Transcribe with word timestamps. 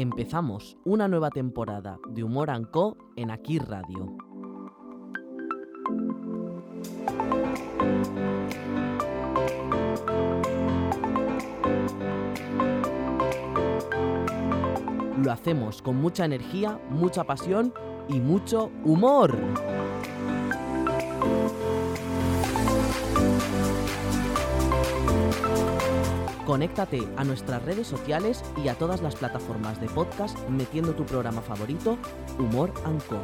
Empezamos 0.00 0.78
una 0.86 1.08
nueva 1.08 1.28
temporada 1.28 1.98
de 2.08 2.24
Humor 2.24 2.48
and 2.48 2.70
Co 2.70 2.96
en 3.16 3.30
Aquí 3.30 3.58
Radio. 3.58 4.16
Lo 15.22 15.30
hacemos 15.30 15.82
con 15.82 15.96
mucha 15.96 16.24
energía, 16.24 16.80
mucha 16.88 17.24
pasión 17.24 17.74
y 18.08 18.20
mucho 18.20 18.70
humor. 18.86 19.36
Conéctate 26.50 27.06
a 27.16 27.22
nuestras 27.22 27.64
redes 27.64 27.86
sociales 27.86 28.42
y 28.64 28.66
a 28.66 28.74
todas 28.74 29.00
las 29.02 29.14
plataformas 29.14 29.80
de 29.80 29.86
podcast 29.86 30.36
metiendo 30.48 30.96
tu 30.96 31.06
programa 31.06 31.42
favorito, 31.42 31.96
Humor 32.40 32.72
and 32.84 33.00
Co. 33.06 33.20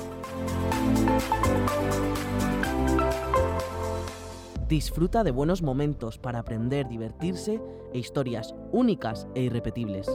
Disfruta 4.68 5.24
de 5.24 5.32
buenos 5.32 5.60
momentos 5.60 6.18
para 6.18 6.38
aprender, 6.38 6.86
divertirse 6.86 7.60
e 7.92 7.98
historias 7.98 8.54
únicas 8.70 9.26
e 9.34 9.42
irrepetibles. 9.42 10.06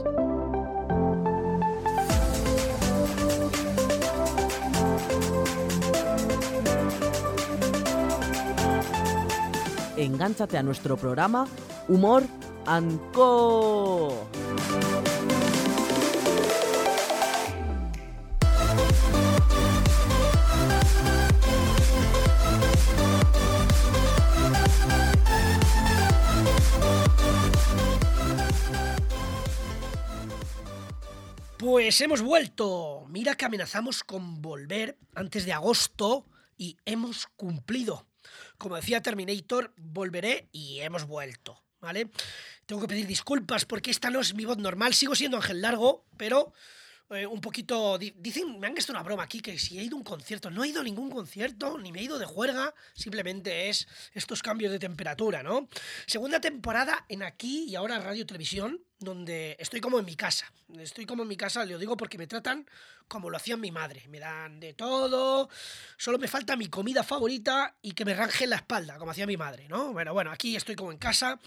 Engánchate 9.98 10.56
a 10.56 10.62
nuestro 10.62 10.96
programa 10.96 11.46
Humor 11.88 12.22
and 12.66 13.00
Co. 13.12 14.28
Pues 31.58 32.00
hemos 32.00 32.22
vuelto. 32.22 33.06
Mira 33.08 33.36
que 33.36 33.44
amenazamos 33.44 34.02
con 34.02 34.42
volver 34.42 34.98
antes 35.14 35.44
de 35.46 35.52
agosto 35.52 36.26
y 36.56 36.76
hemos 36.84 37.28
cumplido. 37.36 38.06
Como 38.58 38.76
decía 38.76 39.00
Terminator, 39.00 39.72
volveré 39.76 40.48
y 40.52 40.80
hemos 40.80 41.04
vuelto, 41.04 41.62
¿vale? 41.82 42.08
Tengo 42.64 42.80
que 42.80 42.88
pedir 42.88 43.06
disculpas 43.06 43.66
porque 43.66 43.90
esta 43.90 44.08
no 44.08 44.20
es 44.20 44.34
mi 44.34 44.46
voz 44.46 44.56
normal. 44.56 44.94
Sigo 44.94 45.14
siendo 45.14 45.36
Ángel 45.36 45.60
Largo, 45.60 46.06
pero 46.16 46.54
eh, 47.14 47.26
un 47.26 47.40
poquito... 47.40 47.98
di- 47.98 48.14
Dicen, 48.16 48.58
me 48.58 48.66
han 48.66 48.76
hecho 48.76 48.92
una 48.92 49.02
broma 49.02 49.22
aquí, 49.24 49.40
que 49.40 49.58
si 49.58 49.78
he 49.78 49.82
ido 49.84 49.96
a 49.96 49.98
un 49.98 50.04
concierto. 50.04 50.50
No 50.50 50.64
he 50.64 50.68
ido 50.68 50.80
a 50.80 50.84
ningún 50.84 51.10
concierto, 51.10 51.78
ni 51.78 51.92
me 51.92 52.00
he 52.00 52.04
ido 52.04 52.18
de 52.18 52.26
juerga. 52.26 52.74
Simplemente 52.94 53.68
es 53.68 53.86
estos 54.14 54.42
cambios 54.42 54.72
de 54.72 54.78
temperatura, 54.78 55.42
¿no? 55.42 55.68
Segunda 56.06 56.40
temporada 56.40 57.04
en 57.08 57.22
aquí 57.22 57.64
y 57.68 57.74
ahora 57.76 57.98
Radio 57.98 58.26
Televisión, 58.26 58.80
donde 58.98 59.56
estoy 59.58 59.80
como 59.80 59.98
en 59.98 60.04
mi 60.04 60.16
casa. 60.16 60.52
Estoy 60.78 61.06
como 61.06 61.22
en 61.22 61.28
mi 61.28 61.36
casa, 61.36 61.64
lo 61.64 61.78
digo 61.78 61.96
porque 61.96 62.18
me 62.18 62.26
tratan 62.26 62.66
como 63.08 63.28
lo 63.30 63.36
hacía 63.36 63.56
mi 63.56 63.70
madre. 63.70 64.06
Me 64.08 64.18
dan 64.20 64.58
de 64.60 64.72
todo. 64.72 65.48
Solo 65.98 66.18
me 66.18 66.28
falta 66.28 66.56
mi 66.56 66.68
comida 66.68 67.02
favorita 67.02 67.76
y 67.82 67.92
que 67.92 68.04
me 68.04 68.14
ranje 68.14 68.46
la 68.46 68.56
espalda, 68.56 68.96
como 68.98 69.10
hacía 69.10 69.26
mi 69.26 69.36
madre, 69.36 69.68
¿no? 69.68 69.92
Bueno, 69.92 70.12
bueno, 70.14 70.30
aquí 70.30 70.56
estoy 70.56 70.76
como 70.76 70.92
en 70.92 70.98
casa. 70.98 71.38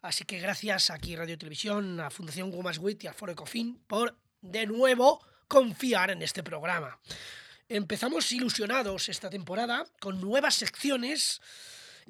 Así 0.00 0.24
que 0.24 0.40
gracias 0.40 0.90
aquí 0.90 1.14
Radio 1.14 1.38
Televisión, 1.38 2.00
a 2.00 2.10
Fundación 2.10 2.50
Gumas 2.50 2.78
Wit 2.78 3.04
y 3.04 3.06
a 3.06 3.12
Foro 3.12 3.32
Ecofin 3.32 3.78
por 3.86 4.16
de 4.42 4.66
nuevo 4.66 5.24
confiar 5.48 6.10
en 6.10 6.20
este 6.22 6.42
programa. 6.42 6.98
Empezamos 7.68 8.30
ilusionados 8.32 9.08
esta 9.08 9.30
temporada 9.30 9.86
con 10.00 10.20
nuevas 10.20 10.56
secciones, 10.56 11.40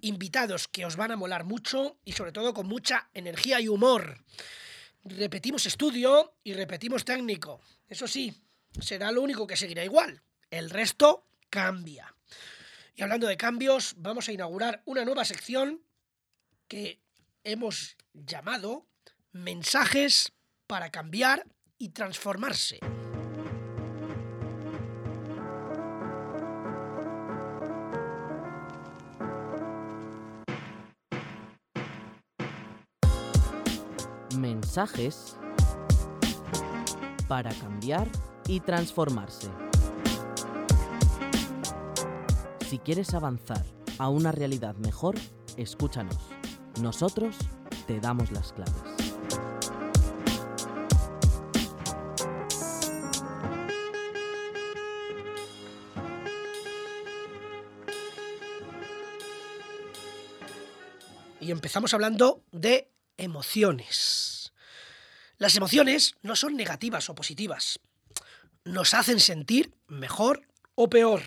invitados 0.00 0.66
que 0.66 0.84
os 0.84 0.96
van 0.96 1.12
a 1.12 1.16
molar 1.16 1.44
mucho 1.44 1.98
y 2.04 2.12
sobre 2.12 2.32
todo 2.32 2.52
con 2.54 2.66
mucha 2.66 3.10
energía 3.14 3.60
y 3.60 3.68
humor. 3.68 4.24
Repetimos 5.04 5.66
estudio 5.66 6.34
y 6.42 6.54
repetimos 6.54 7.04
técnico. 7.04 7.60
Eso 7.88 8.08
sí, 8.08 8.34
será 8.80 9.12
lo 9.12 9.22
único 9.22 9.46
que 9.46 9.56
seguirá 9.56 9.84
igual. 9.84 10.22
El 10.50 10.70
resto 10.70 11.26
cambia. 11.50 12.14
Y 12.94 13.02
hablando 13.02 13.26
de 13.26 13.36
cambios, 13.36 13.94
vamos 13.98 14.28
a 14.28 14.32
inaugurar 14.32 14.82
una 14.84 15.04
nueva 15.04 15.24
sección 15.24 15.82
que 16.68 17.00
hemos 17.44 17.96
llamado 18.12 18.86
Mensajes 19.32 20.32
para 20.66 20.90
cambiar 20.90 21.46
y 21.82 21.88
transformarse. 21.88 22.78
Mensajes 34.38 35.36
para 37.26 37.52
cambiar 37.52 38.06
y 38.46 38.60
transformarse. 38.60 39.48
Si 42.70 42.78
quieres 42.78 43.12
avanzar 43.14 43.64
a 43.98 44.08
una 44.08 44.30
realidad 44.30 44.76
mejor, 44.76 45.16
escúchanos. 45.56 46.30
Nosotros 46.80 47.36
te 47.88 47.98
damos 47.98 48.30
las 48.30 48.52
claves. 48.52 48.91
Y 61.42 61.50
empezamos 61.50 61.92
hablando 61.92 62.44
de 62.52 62.88
emociones. 63.16 64.52
Las 65.38 65.56
emociones 65.56 66.14
no 66.22 66.36
son 66.36 66.54
negativas 66.54 67.10
o 67.10 67.16
positivas. 67.16 67.80
Nos 68.64 68.94
hacen 68.94 69.18
sentir 69.18 69.74
mejor 69.88 70.46
o 70.76 70.88
peor, 70.88 71.20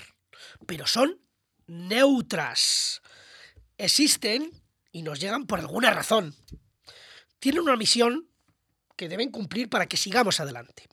pero 0.65 0.87
son 0.87 1.19
neutras. 1.67 3.01
Existen 3.77 4.51
y 4.93 5.01
nos 5.01 5.19
llegan 5.19 5.47
por 5.47 5.59
alguna 5.59 5.91
razón. 5.91 6.33
Tienen 7.39 7.63
una 7.63 7.75
misión 7.75 8.29
que 8.95 9.09
deben 9.09 9.31
cumplir 9.31 9.69
para 9.69 9.87
que 9.87 9.97
sigamos 9.97 10.39
adelante. 10.39 10.87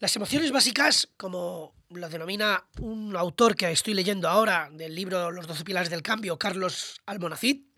Las 0.00 0.16
emociones 0.16 0.50
básicas, 0.50 1.08
como 1.16 1.76
lo 1.90 2.08
denomina 2.08 2.66
un 2.80 3.16
autor 3.16 3.54
que 3.54 3.70
estoy 3.70 3.94
leyendo 3.94 4.28
ahora 4.28 4.68
del 4.72 4.96
libro 4.96 5.30
Los 5.30 5.46
doce 5.46 5.62
pilares 5.62 5.90
del 5.90 6.02
cambio, 6.02 6.40
Carlos 6.40 7.00
Almonacid, 7.06 7.71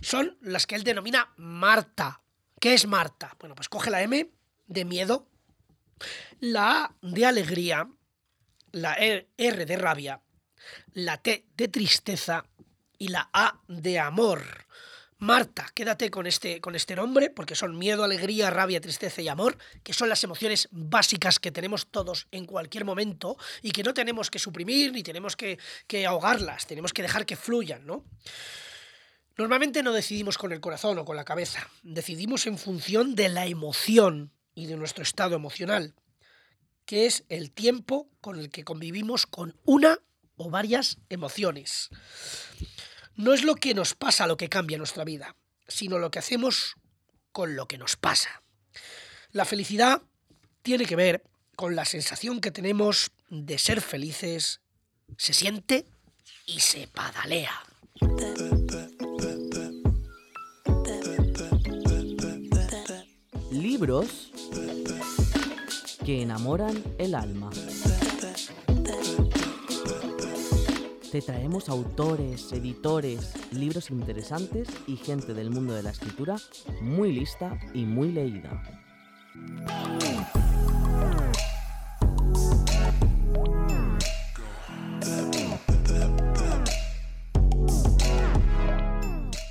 son 0.00 0.36
las 0.40 0.66
que 0.66 0.74
él 0.74 0.84
denomina 0.84 1.32
Marta. 1.36 2.20
¿Qué 2.60 2.74
es 2.74 2.86
Marta? 2.86 3.36
Bueno, 3.38 3.54
pues 3.54 3.68
coge 3.68 3.90
la 3.90 4.02
M 4.02 4.30
de 4.66 4.84
miedo, 4.84 5.28
La 6.40 6.84
A 6.84 6.94
de 7.02 7.26
alegría, 7.26 7.88
la 8.72 8.94
E- 8.98 9.28
R 9.36 9.66
de 9.66 9.76
rabia, 9.76 10.20
la 10.92 11.22
T 11.22 11.46
de 11.56 11.68
tristeza 11.68 12.44
y 12.98 13.08
la 13.08 13.28
A 13.32 13.60
de 13.68 13.98
amor. 13.98 14.66
Marta, 15.18 15.66
quédate 15.74 16.10
con 16.10 16.26
este, 16.26 16.60
con 16.60 16.74
este 16.74 16.94
nombre, 16.94 17.30
porque 17.30 17.54
son 17.54 17.78
miedo, 17.78 18.04
alegría, 18.04 18.50
rabia, 18.50 18.82
tristeza 18.82 19.22
y 19.22 19.28
amor, 19.28 19.56
que 19.82 19.94
son 19.94 20.10
las 20.10 20.22
emociones 20.24 20.68
básicas 20.72 21.38
que 21.38 21.50
tenemos 21.50 21.86
todos 21.86 22.28
en 22.32 22.44
cualquier 22.44 22.84
momento 22.84 23.38
y 23.62 23.70
que 23.70 23.82
no 23.82 23.94
tenemos 23.94 24.30
que 24.30 24.38
suprimir 24.38 24.92
ni 24.92 25.02
tenemos 25.02 25.34
que, 25.34 25.58
que 25.86 26.04
ahogarlas, 26.06 26.66
tenemos 26.66 26.92
que 26.92 27.00
dejar 27.00 27.24
que 27.24 27.36
fluyan, 27.36 27.86
¿no? 27.86 28.04
Normalmente 29.38 29.82
no 29.82 29.92
decidimos 29.92 30.38
con 30.38 30.52
el 30.52 30.60
corazón 30.60 30.98
o 30.98 31.04
con 31.04 31.16
la 31.16 31.24
cabeza, 31.24 31.68
decidimos 31.82 32.46
en 32.46 32.56
función 32.56 33.14
de 33.14 33.28
la 33.28 33.46
emoción 33.46 34.32
y 34.54 34.64
de 34.64 34.76
nuestro 34.76 35.02
estado 35.02 35.36
emocional, 35.36 35.94
que 36.86 37.04
es 37.04 37.24
el 37.28 37.50
tiempo 37.50 38.08
con 38.22 38.38
el 38.38 38.50
que 38.50 38.64
convivimos 38.64 39.26
con 39.26 39.54
una 39.64 39.98
o 40.36 40.48
varias 40.48 40.96
emociones. 41.10 41.90
No 43.14 43.34
es 43.34 43.44
lo 43.44 43.56
que 43.56 43.74
nos 43.74 43.94
pasa 43.94 44.26
lo 44.26 44.38
que 44.38 44.48
cambia 44.48 44.78
nuestra 44.78 45.04
vida, 45.04 45.36
sino 45.68 45.98
lo 45.98 46.10
que 46.10 46.18
hacemos 46.18 46.76
con 47.30 47.56
lo 47.56 47.68
que 47.68 47.76
nos 47.76 47.96
pasa. 47.96 48.42
La 49.32 49.44
felicidad 49.44 50.00
tiene 50.62 50.86
que 50.86 50.96
ver 50.96 51.22
con 51.56 51.76
la 51.76 51.84
sensación 51.84 52.40
que 52.40 52.50
tenemos 52.50 53.10
de 53.28 53.58
ser 53.58 53.82
felices, 53.82 54.60
se 55.18 55.34
siente 55.34 55.84
y 56.46 56.60
se 56.60 56.86
padalea. 56.88 57.52
Libros 63.78 64.32
que 66.02 66.22
enamoran 66.22 66.82
el 66.96 67.14
alma. 67.14 67.50
Te 71.12 71.20
traemos 71.20 71.68
autores, 71.68 72.54
editores, 72.54 73.34
libros 73.52 73.90
interesantes 73.90 74.68
y 74.86 74.96
gente 74.96 75.34
del 75.34 75.50
mundo 75.50 75.74
de 75.74 75.82
la 75.82 75.90
escritura 75.90 76.36
muy 76.80 77.12
lista 77.12 77.58
y 77.74 77.84
muy 77.84 78.12
leída. 78.12 78.62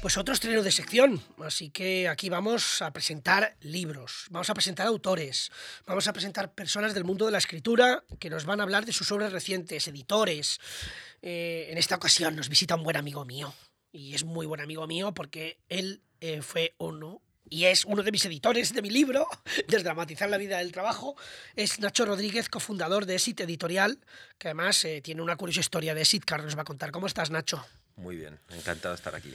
Pues 0.06 0.19
otro 0.19 0.36
estreno 0.36 0.62
de 0.62 0.72
sección, 0.72 1.19
así 1.44 1.72
que 1.72 2.07
aquí 2.07 2.30
vamos 2.30 2.84
a 2.84 2.94
presentar 2.94 3.56
libros, 3.62 4.28
vamos 4.30 4.48
a 4.52 4.54
presentar 4.54 4.86
autores, 4.86 5.52
vamos 5.88 6.07
a 6.07 6.13
presentar 6.13 6.54
personas 6.54 6.94
del 6.94 7.06
mundo 7.06 7.25
de 7.25 7.31
la 7.31 7.40
escritura 7.40 8.04
que 8.19 8.30
nos 8.30 8.46
van 8.46 8.60
a 8.60 8.63
hablar 8.66 8.86
de 8.86 8.94
sus 8.94 9.12
obras 9.12 9.31
recientes, 9.31 9.88
editores. 9.88 10.60
Eh, 11.24 11.69
en 11.72 11.80
esta 11.80 11.96
ocasión 11.96 12.36
nos 12.36 12.50
visita 12.50 12.75
un 12.75 12.84
buen 12.84 12.98
amigo 12.98 13.25
mío, 13.25 13.52
y 13.92 14.13
es 14.13 14.24
muy 14.24 14.46
buen 14.46 14.62
amigo 14.62 14.86
mío 14.86 15.12
porque 15.12 15.57
él 15.69 16.04
eh, 16.22 16.44
fue 16.44 16.75
uno 16.78 17.24
y 17.50 17.66
es 17.66 17.84
uno 17.84 18.04
de 18.04 18.12
mis 18.12 18.25
editores 18.25 18.75
de 18.75 18.84
mi 18.84 18.92
libro, 18.92 19.28
Desdramatizar 19.68 20.30
la 20.30 20.38
vida 20.38 20.60
del 20.60 20.72
trabajo. 20.72 21.16
Es 21.56 21.80
Nacho 21.80 22.06
Rodríguez, 22.06 22.48
cofundador 22.48 23.07
de 23.07 23.16
Exit 23.16 23.42
Editorial, 23.42 23.98
que 24.38 24.50
además 24.50 24.86
eh, 24.86 25.02
tiene 25.02 25.24
una 25.24 25.36
curiosa 25.36 25.62
historia 25.62 25.96
de 25.96 26.07
ahora 26.30 26.44
nos 26.44 26.56
va 26.56 26.62
a 26.62 26.66
contar. 26.66 26.92
¿Cómo 26.92 27.07
estás, 27.07 27.31
Nacho? 27.31 27.66
Muy 27.96 28.18
bien, 28.18 28.40
encantado 28.52 28.94
de 28.94 28.98
estar 28.98 29.16
aquí. 29.16 29.34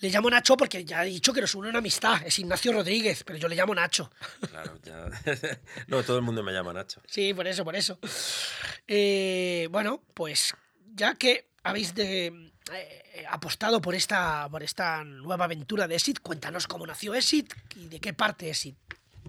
Le 0.00 0.10
llamo 0.10 0.30
Nacho 0.30 0.56
porque 0.56 0.84
ya 0.84 1.04
he 1.04 1.08
dicho 1.08 1.32
que 1.32 1.40
nos 1.40 1.54
une 1.54 1.70
una 1.70 1.78
amistad. 1.78 2.22
Es 2.24 2.38
Ignacio 2.38 2.72
Rodríguez, 2.72 3.24
pero 3.24 3.38
yo 3.38 3.48
le 3.48 3.56
llamo 3.56 3.74
Nacho. 3.74 4.10
Claro, 4.48 4.78
ya. 4.84 5.08
no, 5.88 6.02
todo 6.04 6.18
el 6.18 6.22
mundo 6.22 6.42
me 6.42 6.52
llama 6.52 6.72
Nacho. 6.72 7.00
Sí, 7.06 7.34
por 7.34 7.48
eso, 7.48 7.64
por 7.64 7.74
eso. 7.74 7.98
Eh, 8.86 9.68
bueno, 9.70 10.02
pues 10.14 10.54
ya 10.94 11.14
que 11.14 11.48
habéis 11.64 11.94
de, 11.94 12.52
eh, 12.72 13.24
apostado 13.28 13.80
por 13.82 13.94
esta, 13.94 14.48
por 14.48 14.62
esta 14.62 15.02
nueva 15.02 15.46
aventura 15.46 15.88
de 15.88 15.96
Exit, 15.96 16.20
cuéntanos 16.20 16.68
cómo 16.68 16.86
nació 16.86 17.14
Exit 17.14 17.52
y 17.74 17.88
de 17.88 18.00
qué 18.00 18.12
parte 18.12 18.48
Exit. 18.50 18.76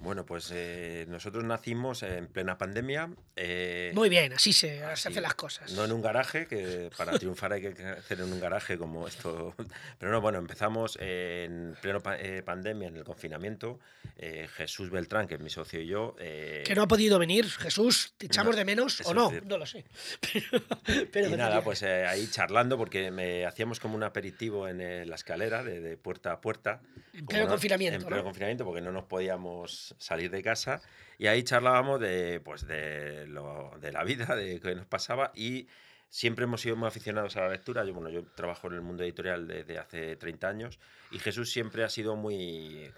Bueno, 0.02 0.26
pues 0.26 0.50
eh, 0.54 1.06
nosotros 1.10 1.44
nacimos 1.44 2.04
en 2.04 2.28
plena 2.28 2.58
pandemia. 2.58 3.10
eh, 3.36 3.92
Muy 3.94 4.10
bien, 4.10 4.34
así 4.34 4.54
se, 4.54 4.78
se 4.80 4.84
así, 4.84 5.10
hacen 5.10 5.24
las 5.24 5.36
cosas. 5.36 5.72
No 5.74 5.84
en 5.86 5.92
un 5.92 6.02
garaje, 6.02 6.48
que 6.48 6.90
para 6.98 7.18
triunfar 7.20 7.54
hay 7.54 7.62
que 7.62 7.84
hacer 7.86 8.20
en 8.22 8.32
un 8.32 8.40
garaje 8.40 8.78
como 8.78 9.08
esto. 9.08 9.54
Pero 10.00 10.12
no, 10.12 10.22
bueno, 10.22 10.38
empezamos 10.40 10.98
en 11.02 11.76
pleno 11.82 12.02
pa- 12.02 12.18
eh, 12.20 12.42
pandemia, 12.44 12.88
en 12.88 12.98
el 12.98 13.04
confinamiento. 13.04 13.80
eh, 14.18 14.48
Jesús 14.56 14.90
Beltrán, 14.90 15.28
que 15.28 15.36
es 15.36 15.42
mi 15.42 15.50
socio 15.50 15.80
y 15.82 15.88
yo. 15.88 16.16
eh, 16.20 16.64
Que 16.66 16.76
no 16.76 16.84
ha 16.84 16.88
podido 16.88 17.20
venir, 17.20 17.46
Jesús, 17.50 18.14
¿te 18.18 18.26
echamos 18.28 18.52
No, 18.52 18.58
de 18.58 18.66
menos 18.66 19.02
o 19.06 19.14
no? 19.14 19.30
cierto. 19.30 19.48
No 19.48 19.58
lo 19.58 19.66
sé. 19.66 19.86
Pero, 20.34 21.08
pero 21.12 21.30
y 21.30 21.38
nada, 21.38 21.64
pues 21.64 21.82
eh, 21.84 22.06
ahí 22.06 22.28
charlando, 22.28 22.78
porque 22.78 23.12
me 23.12 23.46
hacíamos 23.46 23.80
como 23.80 23.96
un 23.96 24.04
aperitivo 24.04 24.68
en 24.68 25.08
la 25.10 25.16
escalera, 25.16 25.64
de, 25.64 25.80
de 25.82 25.98
puerta 25.98 26.32
a 26.34 26.42
puerta. 26.42 26.82
En 27.14 27.26
pleno 27.26 27.46
no- 27.46 27.50
confinamiento, 27.52 27.96
En 27.98 28.02
pleno 28.06 28.18
¿no? 28.18 28.24
confinamiento, 28.24 28.66
porque 28.66 28.82
no 28.82 28.92
nos 28.92 29.06
podíamos 29.06 29.89
salir 29.98 30.32
de 30.32 30.44
casa. 30.44 30.82
Y 31.18 31.28
ahí 31.28 31.44
charlábamos 31.44 32.00
de, 32.00 32.40
pues, 32.44 32.68
de, 32.68 33.28
lo, 33.28 33.72
de 33.80 33.92
la 33.92 34.04
vida, 34.04 34.36
de 34.36 34.60
qué 34.60 34.76
nos 34.76 34.86
pasaba. 34.86 35.32
Y 35.36 35.68
siempre 36.10 36.46
hemos 36.46 36.62
sido 36.62 36.76
muy 36.76 36.88
aficionados 36.88 37.36
a 37.38 37.42
la 37.42 37.50
lectura. 37.50 37.84
Yo, 37.86 37.94
bueno, 37.94 38.10
yo 38.10 38.24
trabajo 38.36 38.68
en 38.68 38.74
el 38.76 38.82
mundo 38.82 39.04
editorial 39.04 39.48
desde 39.48 39.78
hace 39.78 40.16
30 40.16 40.48
años. 40.48 40.80
Y 41.12 41.20
Jesús 41.20 41.52
siempre 41.52 41.84
ha 41.84 41.90
sido 41.90 42.16
muy. 42.16 42.92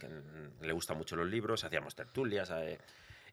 le 0.62 0.74
gustan 0.74 0.98
mucho 0.98 1.16
los 1.16 1.28
libros, 1.28 1.64
hacíamos 1.64 1.96
tertulias. 1.96 2.50
eh, 2.52 2.80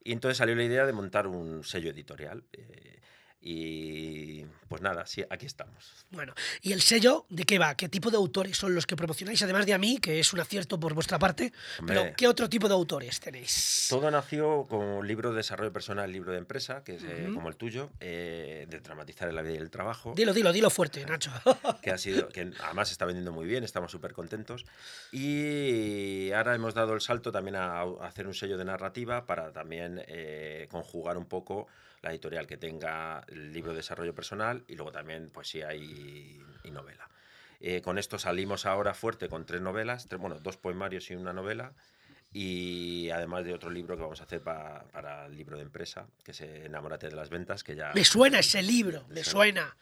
y 0.05 0.13
entonces 0.13 0.39
salió 0.39 0.55
la 0.55 0.65
idea 0.65 0.87
de 0.87 0.93
montar 0.93 1.27
un 1.27 1.65
sello 1.65 1.91
editorial. 1.91 2.45
eh, 2.53 3.01
y 3.41 4.45
pues 4.69 4.83
nada, 4.83 5.07
sí, 5.07 5.25
aquí 5.31 5.47
estamos. 5.47 6.07
Bueno, 6.11 6.35
¿y 6.61 6.73
el 6.73 6.83
sello 6.83 7.25
de 7.31 7.45
qué 7.45 7.59
va? 7.59 7.75
¿Qué 7.77 7.89
tipo 7.89 8.11
de 8.11 8.17
autores 8.17 8.57
son 8.57 8.75
los 8.75 8.87
que 8.87 8.97
promocionáis? 8.97 9.43
Además 9.43 9.65
de 9.65 9.75
a 9.75 9.79
mí, 9.79 9.99
que 9.99 10.21
es 10.21 10.33
un 10.33 10.41
acierto 10.41 10.79
por 10.79 10.93
vuestra 10.95 11.19
parte, 11.19 11.53
pero 11.87 12.01
Hombre. 12.01 12.15
¿qué 12.17 12.29
otro 12.29 12.49
tipo 12.49 12.69
de 12.69 12.75
autores 12.75 13.21
tenéis? 13.21 13.87
Todo 13.89 14.11
nació 14.11 14.67
como 14.69 15.03
libro 15.03 15.31
de 15.31 15.37
desarrollo 15.39 15.73
personal, 15.73 16.13
libro 16.13 16.33
de 16.33 16.39
empresa, 16.39 16.83
que 16.85 16.97
es 16.97 17.03
eh, 17.05 17.31
como 17.33 17.49
el 17.49 17.57
tuyo, 17.57 17.91
eh, 18.01 18.67
de 18.69 18.81
dramatizar 18.81 19.33
la 19.33 19.43
vida 19.43 19.55
y 19.55 19.59
el 19.59 19.71
trabajo, 19.71 20.13
Dilo, 20.17 20.35
dilo, 20.35 20.53
dilo 20.53 20.69
fuerte, 20.71 21.05
Nacho. 21.07 21.31
que 21.83 21.91
ha 21.91 21.99
sido, 21.99 22.29
que 22.29 22.53
además 22.65 22.91
está 22.91 23.05
vendiendo 23.05 23.33
muy 23.33 23.47
bien, 23.47 23.65
estamos 23.65 23.91
súper 23.91 24.13
contentos. 24.13 24.67
Y 25.13 26.31
ahora 26.33 26.55
hemos 26.55 26.75
dado 26.75 26.95
el 26.95 27.01
salto 27.01 27.33
también 27.33 27.57
a, 27.57 27.81
a 27.81 28.07
hacer 28.07 28.27
un 28.27 28.35
sello 28.35 28.59
de 28.59 28.65
narrativa 28.65 29.27
para 29.27 29.53
también 29.53 30.03
eh, 30.09 30.67
conjugar 30.71 31.17
un 31.17 31.27
poco 31.27 31.69
la 32.03 32.11
editorial 32.11 32.47
que 32.47 32.57
tenga 32.57 33.25
el 33.29 33.53
libro 33.53 33.73
de 33.73 33.79
desarrollo 33.79 34.15
personal 34.15 34.65
y 34.69 34.75
luego 34.77 34.93
también 34.93 35.31
poesía 35.31 35.75
y, 35.75 36.41
y 36.65 36.71
novela. 36.71 37.09
Eh, 37.61 37.81
con 37.83 37.99
esto 37.99 38.19
salimos 38.19 38.67
ahora 38.67 38.95
fuerte 38.95 39.29
con 39.29 39.45
tres 39.45 39.61
novelas, 39.61 40.07
tres- 40.07 40.21
bueno, 40.21 40.39
dos 40.41 40.57
poemarios 40.57 41.11
y 41.11 41.17
una 41.17 41.33
novela. 41.33 41.73
Y 42.31 43.09
además 43.11 43.45
de 43.47 43.55
otro 43.55 43.71
libro 43.71 43.97
que 43.97 44.03
vamos 44.03 44.21
a 44.21 44.25
hacer 44.25 44.43
pa- 44.43 44.85
para 44.93 45.25
el 45.27 45.35
libro 45.35 45.57
de 45.57 45.63
empresa, 45.63 46.07
que 46.23 46.33
es 46.33 46.41
Enamórate 46.43 47.09
de 47.09 47.17
las 47.17 47.31
ventas, 47.31 47.65
que 47.65 47.75
ya... 47.75 47.91
Me 47.95 48.05
suena 48.05 48.41
ese 48.41 48.63
libro, 48.63 49.07
me 49.09 49.25
suena. 49.25 49.63
suena, 49.63 49.77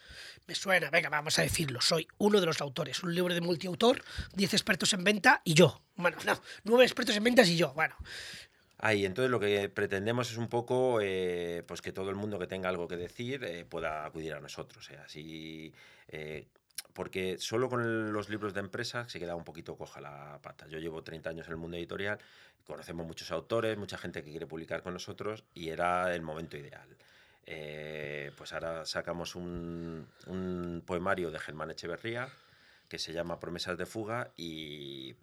me 0.47 0.55
suena. 0.55 0.91
Venga, 0.91 1.09
vamos 1.09 1.37
a 1.41 1.43
decirlo. 1.43 1.81
Soy 1.81 2.07
uno 2.19 2.39
de 2.41 2.47
los 2.47 2.61
autores. 2.61 3.03
Un 3.03 3.15
libro 3.15 3.35
de 3.35 3.41
multiautor, 3.41 4.01
10 4.35 4.55
expertos 4.55 4.93
en 4.93 5.03
venta 5.03 5.43
y 5.45 5.55
yo. 5.55 5.83
Bueno, 5.97 6.17
no, 6.25 6.41
9 6.65 6.85
expertos 6.85 7.17
en 7.17 7.25
ventas 7.25 7.49
y 7.49 7.57
yo. 7.57 7.73
Bueno, 7.75 7.97
Ahí, 8.79 9.07
entonces 9.07 9.31
lo 9.31 9.41
que 9.41 9.69
pretendemos 9.71 10.31
es 10.31 10.37
un 10.37 10.49
poco 10.49 11.01
eh, 11.03 11.65
pues 11.67 11.81
que 11.81 11.93
todo 11.93 12.11
el 12.11 12.17
mundo 12.17 12.39
que 12.39 12.47
tenga 12.47 12.69
algo 12.69 12.87
que 12.89 12.97
decir 12.97 13.43
eh, 13.45 13.65
pueda 13.65 14.05
acudir 14.05 14.35
a 14.35 14.41
nosotros. 14.41 14.91
eh, 14.91 14.99
así, 15.03 15.73
eh, 16.09 16.47
porque 16.93 17.39
solo 17.39 17.69
con 17.69 18.13
los 18.13 18.29
libros 18.29 18.55
de 18.55 18.61
empresa 18.61 19.09
se 19.09 19.19
queda 19.19 19.35
un 19.35 19.45
poquito 19.45 19.77
coja 19.77 20.01
la 20.01 20.41
pata. 20.43 20.67
Yo 20.69 20.79
llevo 20.79 21.03
30 21.03 21.31
años 21.31 21.47
en 21.47 21.53
el 21.53 21.59
mundo 21.59 21.77
editorial, 21.77 22.19
conocemos 22.67 23.07
muchos 23.07 23.31
autores, 23.31 23.79
mucha 23.79 23.99
gente 23.99 24.23
que 24.23 24.31
quiere 24.31 24.47
publicar 24.47 24.83
con 24.83 24.93
nosotros 24.93 25.45
y 25.55 25.69
era 25.71 26.15
el 26.15 26.23
momento 26.23 26.57
ideal. 26.57 26.89
Eh, 27.47 28.33
pues 28.37 28.53
ahora 28.53 28.85
sacamos 28.87 29.37
un, 29.37 30.07
un 30.27 30.83
poemario 30.85 31.31
de 31.31 31.39
Germán 31.39 31.71
Echeverría 31.71 32.29
que 32.89 32.99
se 32.99 33.13
llama 33.13 33.41
Promesas 33.41 33.79
de 33.79 33.87
fuga 33.87 34.33
y 34.37 35.15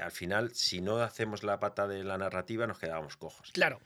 al 0.00 0.10
final, 0.10 0.54
si 0.54 0.80
no 0.80 0.98
hacemos 0.98 1.42
la 1.42 1.58
pata 1.60 1.86
de 1.86 2.04
la 2.04 2.18
narrativa, 2.18 2.66
nos 2.66 2.78
quedábamos 2.78 3.16
cojos. 3.16 3.50
claro. 3.52 3.80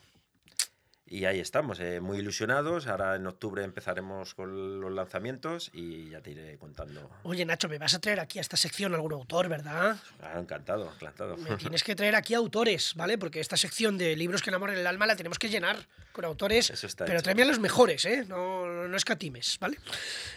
Y 1.13 1.25
ahí 1.25 1.41
estamos, 1.41 1.81
eh, 1.81 1.99
muy 2.01 2.19
ilusionados. 2.19 2.87
Ahora 2.87 3.17
en 3.17 3.27
octubre 3.27 3.65
empezaremos 3.65 4.33
con 4.37 4.81
los 4.81 4.93
lanzamientos 4.93 5.69
y 5.75 6.09
ya 6.11 6.21
te 6.21 6.31
iré 6.31 6.57
contando. 6.57 7.11
Oye, 7.25 7.45
Nacho, 7.45 7.69
me 7.69 7.79
vas 7.79 7.95
a 7.95 7.99
traer 8.01 8.21
aquí 8.21 8.39
a 8.39 8.43
esta 8.43 8.57
sección 8.57 8.95
algún 8.95 9.13
autor, 9.13 9.49
¿verdad? 9.49 9.97
Claro, 10.21 10.39
encantado, 10.41 10.93
encantado. 10.95 11.37
Me 11.37 11.57
tienes 11.57 11.83
que 11.83 11.97
traer 11.97 12.15
aquí 12.15 12.33
autores, 12.35 12.93
¿vale? 12.95 13.19
Porque 13.19 13.41
esta 13.41 13.57
sección 13.57 13.99
de 13.99 14.15
libros 14.15 14.41
que 14.41 14.51
enamoran 14.51 14.77
el 14.79 14.87
alma 14.87 15.05
la 15.05 15.17
tenemos 15.17 15.41
que 15.41 15.49
llenar 15.49 15.79
con 16.13 16.25
autores. 16.25 16.71
Eso 16.71 16.87
está 16.87 17.05
pero 17.07 17.19
hecho. 17.19 17.25
tráeme 17.25 17.43
a 17.43 17.47
los 17.47 17.59
mejores, 17.59 18.05
¿eh? 18.05 18.25
No, 18.29 18.67
no 18.87 18.97
escatimes, 18.97 19.59
¿vale? 19.61 19.79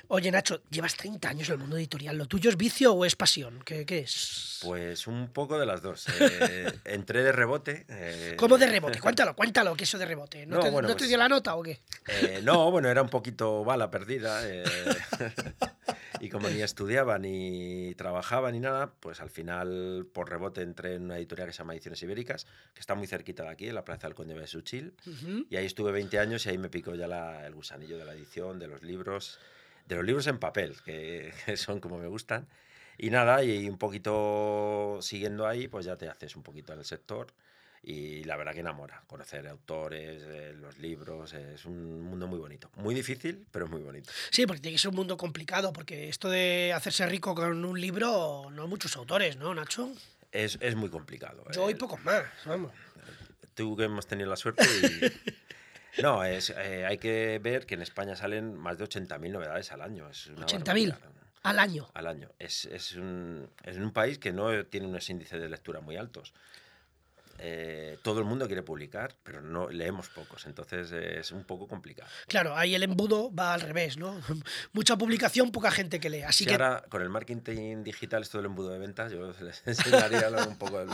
Oye, 0.08 0.32
Nacho, 0.32 0.64
llevas 0.72 0.96
30 0.96 1.30
años 1.30 1.50
en 1.50 1.54
el 1.54 1.60
mundo 1.60 1.78
editorial. 1.78 2.18
¿Lo 2.18 2.26
tuyo 2.26 2.50
es 2.50 2.58
vicio 2.58 2.94
o 2.94 3.06
es 3.06 3.16
pasión? 3.16 3.62
¿Qué, 3.64 3.86
qué 3.86 4.00
es? 4.00 4.60
Pues 4.64 5.06
un 5.06 5.28
poco 5.30 5.60
de 5.60 5.68
las 5.68 5.84
dos. 5.84 6.08
Eh, 6.20 6.72
entré 6.86 7.22
de 7.24 7.32
rebote. 7.32 7.86
eh, 7.90 8.36
¿Cómo 8.40 8.58
de 8.58 8.66
rebote? 8.66 9.00
Cuéntalo, 9.00 9.36
cuéntalo, 9.36 9.76
que 9.76 9.84
eso 9.84 10.00
de 10.00 10.06
rebote. 10.06 10.48
No, 10.48 10.63
No, 10.63 10.63
te, 10.64 10.72
bueno, 10.72 10.88
¿no 10.88 10.94
te 10.96 11.00
pues- 11.00 11.10
dio 11.10 11.18
la 11.18 11.30
nota 11.30 11.56
o 11.56 11.64
qué? 11.64 11.80
Eh, 12.08 12.42
no, 12.44 12.70
bueno, 12.72 12.90
era 12.90 13.02
un 13.02 13.10
poquito 13.10 13.64
bala 13.64 13.90
perdida. 13.92 14.42
eh, 14.50 14.64
y 16.20 16.30
como 16.30 16.50
ni 16.50 16.62
estudiaba, 16.62 17.18
ni 17.20 17.94
trabajaba, 17.96 18.52
ni 18.52 18.60
nada, 18.60 18.94
pues 19.00 19.20
al 19.22 19.30
final, 19.30 20.08
por 20.14 20.30
rebote, 20.30 20.62
entré 20.62 20.96
en 20.96 21.04
una 21.04 21.18
editorial 21.18 21.48
que 21.48 21.54
se 21.54 21.60
llama 21.60 21.74
Ediciones 21.74 22.02
Ibéricas, 22.04 22.46
que 22.74 22.80
está 22.80 22.96
muy 22.96 23.08
cerquita 23.08 23.44
de 23.44 23.50
aquí, 23.50 23.68
en 23.68 23.76
la 23.76 23.84
Plaza 23.86 24.08
del 24.08 24.16
Conde 24.16 24.34
de 24.34 24.48
Suchil. 24.48 24.94
Y 25.50 25.56
ahí 25.56 25.66
estuve 25.66 25.92
20 25.92 26.20
años 26.20 26.46
y 26.46 26.50
ahí 26.50 26.58
me 26.58 26.70
picó 26.70 26.96
ya 26.96 27.08
la- 27.08 27.46
el 27.46 27.54
gusanillo 27.56 27.98
de 27.98 28.06
la 28.06 28.14
edición, 28.14 28.60
de 28.60 28.68
los 28.68 28.84
libros, 28.84 29.40
de 29.88 29.96
los 29.96 30.06
libros 30.06 30.28
en 30.28 30.38
papel, 30.40 30.76
que, 30.86 31.34
que 31.46 31.58
son 31.58 31.80
como 31.80 31.98
me 31.98 32.08
gustan. 32.08 32.48
Y 32.98 33.10
nada, 33.10 33.44
y 33.44 33.68
un 33.68 33.78
poquito 33.78 35.00
siguiendo 35.02 35.48
ahí, 35.48 35.68
pues 35.68 35.86
ya 35.86 35.98
te 35.98 36.08
haces 36.08 36.36
un 36.36 36.44
poquito 36.44 36.74
en 36.74 36.80
el 36.80 36.86
sector. 36.86 37.28
Y 37.86 38.24
la 38.24 38.38
verdad 38.38 38.54
que 38.54 38.62
enamora, 38.62 39.04
conocer 39.08 39.46
autores, 39.48 40.24
eh, 40.26 40.54
los 40.56 40.78
libros, 40.78 41.34
eh, 41.34 41.56
es 41.56 41.66
un 41.66 42.02
mundo 42.02 42.28
muy 42.28 42.40
bonito. 42.40 42.72
Muy 42.78 42.96
difícil, 42.96 43.46
pero 43.52 43.68
muy 43.68 43.82
bonito. 43.82 44.10
Sí, 44.32 44.48
porque 44.48 44.62
tiene 44.62 44.76
que 44.76 44.80
ser 44.80 44.90
un 44.92 44.96
mundo 44.96 45.18
complicado, 45.18 45.74
porque 45.74 46.08
esto 46.08 46.30
de 46.30 46.72
hacerse 46.74 47.06
rico 47.08 47.36
con 47.36 47.66
un 47.66 47.82
libro, 47.82 48.50
no 48.52 48.68
muchos 48.68 48.96
autores, 48.96 49.36
¿no, 49.36 49.54
Nacho? 49.54 49.92
Es, 50.32 50.58
es 50.62 50.76
muy 50.76 50.90
complicado. 50.90 51.44
Yo 51.52 51.70
y 51.70 51.74
eh. 51.74 51.76
pocos 51.76 52.02
más, 52.06 52.24
vamos. 52.46 52.72
tú 53.54 53.76
que 53.76 53.84
hemos 53.84 54.08
tenido 54.08 54.30
la 54.30 54.38
suerte 54.38 54.66
y... 54.66 55.32
No, 56.02 56.24
es, 56.24 56.50
eh, 56.50 56.86
hay 56.86 56.98
que 56.98 57.40
ver 57.42 57.66
que 57.66 57.76
en 57.76 57.82
España 57.82 58.16
salen 58.16 58.58
más 58.58 58.78
de 58.78 58.86
80.000 58.86 59.32
novedades 59.32 59.72
al 59.72 59.82
año. 59.82 60.10
Es 60.10 60.28
una 60.28 60.46
80.000 60.48 60.64
barbaridad. 60.64 61.00
al 61.44 61.60
año. 61.60 61.88
Al 61.94 62.08
año. 62.08 62.32
Es, 62.40 62.66
es, 62.66 62.96
un, 62.96 63.48
es 63.64 63.78
un 63.78 63.92
país 63.92 64.18
que 64.18 64.32
no 64.32 64.66
tiene 64.66 64.88
unos 64.88 65.08
índices 65.10 65.40
de 65.40 65.50
lectura 65.50 65.82
muy 65.82 65.96
altos. 65.96 66.34
Eh, 67.46 67.98
todo 68.04 68.20
el 68.20 68.26
mundo 68.26 68.48
quiere 68.48 68.62
publicar, 68.64 69.16
pero 69.22 69.42
no 69.42 69.68
leemos 69.70 70.08
pocos, 70.08 70.46
entonces 70.46 70.90
es 70.94 71.32
un 71.34 71.44
poco 71.44 71.68
complicado. 71.68 72.10
Claro, 72.28 72.56
ahí 72.56 72.74
el 72.74 72.84
embudo 72.84 73.34
va 73.36 73.54
al 73.54 73.60
revés, 73.60 73.98
¿no? 73.98 74.18
Mucha 74.72 74.98
publicación, 74.98 75.52
poca 75.52 75.70
gente 75.70 76.00
que 76.00 76.10
lee. 76.10 76.22
Así 76.22 76.46
Si 76.46 76.46
que 76.46 76.54
ahora 76.54 76.86
con 76.88 77.02
el 77.02 77.10
marketing 77.10 77.84
digital, 77.84 78.22
esto 78.22 78.38
del 78.38 78.46
embudo 78.46 78.70
de 78.70 78.80
ventas, 78.80 79.12
yo 79.12 79.34
les 79.42 79.62
enseñaría 79.68 80.30
un 80.48 80.58
poco. 80.58 80.80
el- 80.80 80.90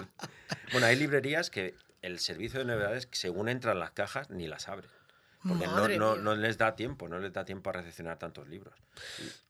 Bueno, 0.71 0.87
hay 0.87 0.95
librerías 0.95 1.51
que 1.51 1.75
el 2.01 2.17
servicio 2.19 2.57
de 2.59 2.65
novedades, 2.65 3.07
según 3.11 3.47
entran 3.47 3.77
las 3.79 3.91
cajas, 3.91 4.31
ni 4.31 4.47
las 4.47 4.69
abren. 4.69 4.89
Porque 5.41 5.67
no, 5.97 6.35
les 6.35 6.57
da 6.57 6.75
tiempo, 6.75 7.07
no 7.07 7.17
les 7.19 7.31
da 7.31 7.45
tiempo 7.45 7.69
a 7.69 7.73
recepcionar 7.73 8.17
tantos 8.17 8.47
libros. 8.49 8.73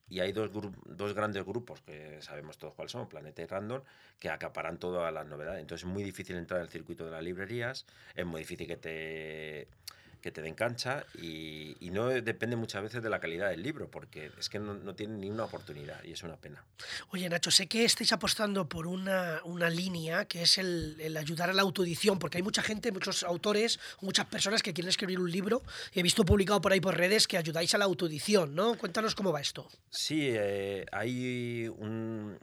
Y, 0.08 0.18
y 0.18 0.20
hay 0.20 0.32
dos, 0.32 0.52
dos 0.86 1.14
grandes 1.14 1.44
grupos 1.44 1.82
que 1.82 2.22
sabemos 2.22 2.58
todos 2.58 2.76
cuáles 2.76 2.92
son, 2.92 3.10
Planeta 3.10 3.42
y 3.42 3.46
Random, 3.46 3.82
que 4.20 4.30
acaparan 4.30 4.78
todas 4.78 5.12
las 5.14 5.26
novedades. 5.26 5.62
Entonces 5.62 5.88
es 5.88 5.92
muy 5.92 6.04
difícil 6.04 6.36
entrar 6.36 6.60
en 6.60 6.66
el 6.66 6.72
circuito 6.72 7.06
de 7.06 7.12
las 7.12 7.24
librerías, 7.24 7.86
es 8.16 8.26
muy 8.26 8.42
difícil 8.42 8.68
que 8.68 8.78
te 8.78 9.68
que 10.22 10.32
te 10.32 10.42
den 10.42 10.56
cancha 10.56 11.06
y, 11.16 11.78
y 11.80 11.92
no 11.92 12.08
depende 12.08 12.56
muchas 12.56 12.84
veces 12.84 13.02
de 13.02 13.10
la 13.10 13.20
calidad 13.20 13.50
del 13.50 13.64
libro, 13.64 13.90
porque 13.90 14.32
es 14.38 14.50
que 14.50 14.60
no, 14.60 14.74
no 14.74 14.96
tienen 14.96 15.20
ni 15.20 15.30
una 15.30 15.46
oportunidad 15.46 16.04
y 16.04 16.12
es 16.12 16.24
una 16.24 16.36
pena. 16.36 16.64
Oye, 17.10 17.30
Nacho, 17.30 17.52
sé 17.52 17.68
que 17.68 17.86
estáis 17.86 18.12
apostando 18.12 18.68
por 18.68 18.88
una, 18.88 19.42
una 19.44 19.70
línea 19.70 20.26
que 20.26 20.44
es 20.44 20.58
el, 20.58 20.98
el 21.00 21.18
ayudar 21.18 21.50
a 21.50 21.54
la 21.54 21.62
autoedición, 21.62 22.20
porque 22.20 22.38
hay 22.38 22.44
mucha 22.44 22.62
gente, 22.62 22.92
muchos 22.92 23.24
autores, 23.24 23.80
muchas 24.02 24.26
personas 24.26 24.62
que 24.62 24.74
quieren 24.74 24.90
escribir 24.90 25.20
un 25.20 25.32
libro 25.32 25.64
y 25.94 26.00
he 26.00 26.04
visto 26.04 26.26
publicado 26.26 26.62
por 26.62 26.74
ahí 26.74 26.82
por 26.82 26.98
redes 26.98 27.28
que 27.28 27.38
ayudáis 27.38 27.74
a 27.74 27.78
la 27.78 27.86
autoedición, 27.86 28.56
¿no? 28.56 28.78
Cuéntanos 28.78 29.16
cómo 29.16 29.32
va 29.32 29.42
esto. 29.42 29.68
Sí, 29.90 30.30
eh, 30.32 30.86
hay 30.92 31.68
un... 31.68 32.38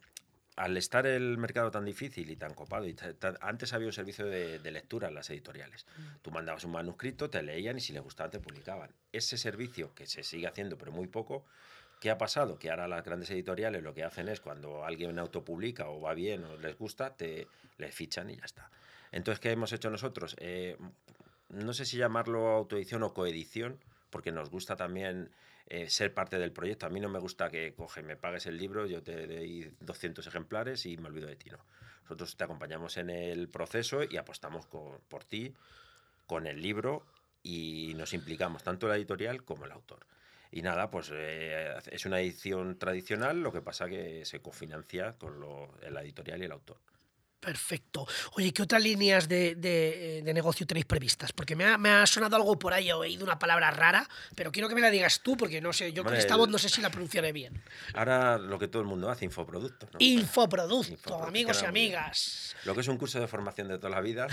Al 0.57 0.77
estar 0.79 1.07
el 1.07 1.37
mercado 1.37 1.71
tan 1.71 1.85
difícil 1.85 2.31
y 2.31 2.37
tan 2.37 2.55
copado, 2.55 2.89
y 2.89 2.97
antes 3.43 3.73
había 3.75 3.89
un 3.89 3.93
servicio 3.93 4.25
de, 4.25 4.59
de 4.59 4.71
lectura 4.71 5.09
en 5.09 5.15
las 5.15 5.29
editoriales. 5.29 5.87
Tú 6.23 6.31
mandabas 6.31 6.65
un 6.65 6.73
manuscrito, 6.73 7.29
te 7.29 7.43
leían 7.43 7.77
y 7.77 7.81
si 7.81 7.93
les 7.93 8.03
gustaba 8.03 8.31
te 8.31 8.41
publicaban. 8.41 8.91
Ese 9.13 9.37
servicio, 9.37 9.95
que 9.95 10.07
se 10.07 10.23
sigue 10.23 10.47
haciendo 10.47 10.79
pero 10.79 10.93
muy 10.93 11.09
poco, 11.09 11.45
¿qué 12.01 12.11
ha 12.11 12.17
pasado? 12.17 12.59
Que 12.59 12.71
ahora 12.71 12.89
las 12.89 13.05
grandes 13.05 13.31
editoriales 13.31 13.83
lo 13.83 13.93
que 13.93 14.05
hacen 14.05 14.29
es 14.29 14.41
cuando 14.41 14.85
alguien 14.85 15.19
autopublica 15.19 15.89
o 15.89 16.01
va 16.01 16.15
bien 16.15 16.45
o 16.45 16.57
les 16.57 16.77
gusta, 16.79 17.15
te 17.15 17.49
les 17.79 17.95
fichan 17.95 18.31
y 18.31 18.37
ya 18.37 18.45
está. 18.45 18.71
Entonces, 19.13 19.41
¿qué 19.41 19.51
hemos 19.51 19.73
hecho 19.73 19.91
nosotros? 19.91 20.37
Eh, 20.39 20.77
no 21.51 21.73
sé 21.73 21.85
si 21.85 21.97
llamarlo 21.97 22.49
autoedición 22.49 23.03
o 23.03 23.13
coedición, 23.15 23.79
porque 24.11 24.33
nos 24.33 24.51
gusta 24.51 24.77
también 24.77 25.31
eh, 25.67 25.89
ser 25.91 26.15
parte 26.15 26.39
del 26.39 26.53
proyecto. 26.53 26.87
A 26.87 26.91
mí 26.91 27.01
no 27.01 27.09
me 27.09 27.19
gusta 27.19 27.51
que 27.51 27.75
coge, 27.75 28.03
me 28.03 28.17
pagues 28.17 28.47
el 28.47 28.57
libro, 28.57 28.87
yo 28.87 29.03
te 29.03 29.27
doy 29.27 29.73
200 29.81 30.27
ejemplares 30.27 30.87
y 30.87 30.97
me 30.97 31.09
olvido 31.09 31.29
de 31.29 31.37
ti. 31.37 31.51
No. 31.51 31.59
Nosotros 32.03 32.37
te 32.37 32.45
acompañamos 32.45 32.97
en 32.99 33.11
el 33.11 33.49
proceso 33.49 34.01
y 34.09 34.17
apostamos 34.17 34.67
por 34.67 35.25
ti, 35.25 35.55
con 36.27 36.47
el 36.47 36.61
libro 36.63 37.05
y 37.43 37.95
nos 37.97 38.13
implicamos 38.15 38.63
tanto 38.63 38.89
la 38.89 38.97
editorial 38.97 39.45
como 39.45 39.65
el 39.65 39.73
autor. 39.73 40.07
Y 40.51 40.63
nada, 40.63 40.91
pues 40.91 41.11
eh, 41.13 41.75
es 41.91 42.07
una 42.07 42.21
edición 42.21 42.79
tradicional, 42.79 43.43
lo 43.43 43.53
que 43.53 43.61
pasa 43.63 43.89
que 43.89 44.25
se 44.25 44.41
cofinancia 44.41 45.15
con 45.19 45.41
lo- 45.41 45.75
la 45.91 46.03
editorial 46.03 46.41
y 46.43 46.45
el 46.45 46.53
autor. 46.53 46.79
Perfecto. 47.47 48.05
Oye, 48.33 48.53
¿qué 48.53 48.63
otras 48.63 48.83
líneas 48.83 49.29
de, 49.29 49.55
de- 49.55 50.21
de 50.25 50.35
negocio 50.35 50.67
tenéis 50.67 50.85
previstas? 50.85 51.31
Porque 51.33 51.55
me 51.55 51.65
ha, 51.65 51.79
me 51.79 51.91
ha 51.91 52.05
sonado 52.05 52.35
algo 52.35 52.59
por 52.59 52.75
ahí, 52.75 52.89
he 52.89 52.93
oído 52.93 53.23
una 53.25 53.39
palabra 53.39 53.71
rara, 53.71 54.09
pero 54.35 54.51
quiero 54.51 54.69
que 54.69 54.75
me 54.75 54.81
la 54.81 54.91
digas 54.91 55.21
tú, 55.23 55.37
porque 55.37 55.61
no 55.61 55.73
sé, 55.73 55.93
yo 55.93 56.03
con 56.03 56.15
esta 56.17 56.35
voz 56.35 56.49
no 56.49 56.59
sé 56.59 56.69
si 56.69 56.81
la 56.83 56.91
pronunciaré 56.91 57.31
bien. 57.31 57.63
Ahora 57.95 58.37
lo 58.37 58.59
que 58.59 58.67
todo 58.67 58.83
el 58.83 58.89
mundo 58.89 59.09
hace, 59.11 59.25
infoproducto. 59.25 59.87
¿no? 59.93 59.99
Infoproducto, 60.01 60.91
Infoproducto, 60.91 61.29
amigos 61.29 61.63
y 61.63 61.67
amigas, 61.67 62.57
Lo 62.65 62.75
que 62.75 62.81
es 62.81 62.89
un 62.89 62.99
curso 62.99 63.21
de 63.21 63.29
formación 63.29 63.69
de 63.69 63.77
toda 63.79 63.91
la 63.91 64.01
vida, 64.01 64.27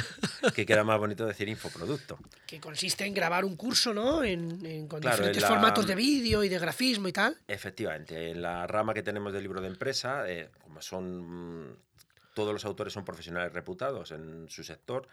que 0.56 0.66
queda 0.66 0.84
más 0.84 0.98
bonito 0.98 1.24
decir 1.28 1.48
infoproducto. 1.48 2.18
que 2.48 2.60
consiste 2.60 3.06
en 3.06 3.14
grabar 3.14 3.46
un 3.46 3.56
curso, 3.56 3.94
¿no? 3.94 4.24
En, 4.24 4.66
en- 4.66 4.88
con 4.88 5.02
Claro, 5.02 5.18
diferentes 5.18 5.44
en 5.44 5.50
la- 5.50 5.56
formatos 5.56 5.86
de 5.86 5.94
vídeo 5.94 6.44
y 6.44 6.50
de 6.50 6.58
grafismo 6.58 7.08
y 7.08 7.14
tal. 7.14 7.38
Efectivamente, 7.48 8.32
en 8.32 8.42
la 8.42 8.66
rama 8.66 8.92
que 8.96 9.04
tenemos 9.04 9.32
del 9.34 9.44
libro 9.44 9.62
de 9.62 9.68
empresa, 9.68 10.28
eh, 10.28 10.50
como 10.64 10.82
son 10.82 11.68
mm, 11.70 11.76
todos 12.34 12.54
los 12.54 12.66
autores 12.66 12.94
son 12.94 13.06
profesionales 13.06 13.54
reputados 13.54 14.12
en 14.12 14.50
su 14.50 14.64
sector, 14.64 15.08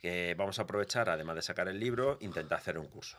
que 0.00 0.34
vamos 0.36 0.58
a 0.58 0.62
aprovechar, 0.62 1.08
además 1.08 1.36
de 1.36 1.42
sacar 1.42 1.68
el 1.68 1.78
libro, 1.80 2.18
intentar 2.20 2.58
hacer 2.58 2.78
un 2.78 2.88
curso. 2.88 3.18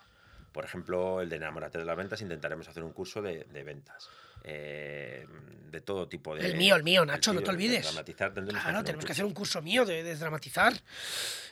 Por 0.52 0.66
ejemplo, 0.66 1.22
el 1.22 1.30
de 1.30 1.38
Enamórate 1.38 1.78
de 1.78 1.86
las 1.86 1.98
ventas, 1.98 2.22
intentaremos 2.22 2.68
hacer 2.68 2.84
un 2.84 2.94
curso 2.94 3.22
de 3.22 3.64
ventas. 3.66 4.10
Eh, 4.48 5.25
de 5.72 5.82
todo 5.82 6.08
tipo 6.08 6.36
de... 6.36 6.46
El 6.46 6.56
mío, 6.56 6.75
el 6.75 6.84
mío, 6.84 7.06
Nacho, 7.06 7.34
no 7.34 7.42
te 7.42 7.50
olvides. 7.50 7.84
Dramatizar, 7.84 8.34
tendremos 8.34 8.64
Claro, 8.64 8.84
tenemos 8.84 9.06
que 9.06 9.12
hacer 9.12 9.25
un 9.25 9.34
curso 9.34 9.62
mío 9.62 9.86
de, 9.86 10.04
de 10.04 10.16
dramatizar. 10.16 10.74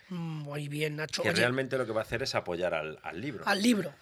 Muy 0.10 0.68
bien, 0.68 0.96
Nacho. 0.96 1.24
Que 1.24 1.30
Oye, 1.30 1.40
realmente 1.40 1.78
lo 1.78 1.86
que 1.86 1.92
va 1.92 2.02
a 2.02 2.04
hacer 2.04 2.24
es 2.24 2.36
apoyar 2.36 2.74
al, 2.74 3.00
al 3.02 3.20
libro. 3.20 3.44
al 3.48 3.62
libro. 3.62 3.94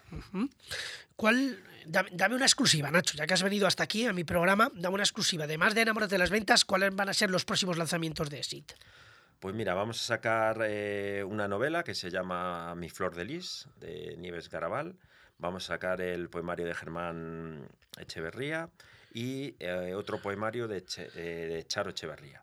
¿Cuál? 1.15 1.63
Dame, 1.85 2.35
una 2.35 2.45
exclusiva, 2.45 2.91
Nacho, 2.91 3.15
ya 3.17 3.25
que 3.25 3.33
has 3.33 3.41
venido 3.41 3.65
hasta 3.65 3.83
aquí 3.83 4.05
a 4.05 4.13
mi 4.13 4.23
programa, 4.23 4.69
dame 4.75 4.95
una 4.95 5.03
exclusiva. 5.03 5.45
Además 5.45 5.73
de 5.73 5.81
Enamórate 5.81 6.15
de 6.15 6.19
las 6.19 6.29
ventas, 6.29 6.65
¿cuáles 6.65 6.93
van 6.95 7.09
a 7.09 7.13
ser 7.13 7.31
los 7.31 7.45
próximos 7.45 7.77
lanzamientos 7.77 8.29
de 8.29 8.39
ESIT? 8.39 8.73
Pues 9.39 9.55
mira, 9.55 9.73
vamos 9.73 9.99
a 9.99 10.05
sacar 10.05 10.59
eh, 10.63 11.23
una 11.27 11.47
novela 11.47 11.83
que 11.83 11.95
se 11.95 12.11
llama 12.11 12.75
Mi 12.75 12.89
flor 12.89 13.15
de 13.15 13.25
lis, 13.25 13.67
de 13.79 14.15
Nieves 14.19 14.49
Garabal. 14.49 14.95
Vamos 15.41 15.63
a 15.69 15.73
sacar 15.73 15.99
el 16.01 16.29
poemario 16.29 16.65
de 16.67 16.73
Germán 16.75 17.67
Echeverría 17.99 18.69
y 19.13 19.55
eh, 19.59 19.93
otro 19.95 20.21
poemario 20.21 20.67
de, 20.67 20.85
Che- 20.85 21.09
eh, 21.15 21.47
de 21.47 21.63
Charo 21.67 21.89
Echeverría. 21.89 22.41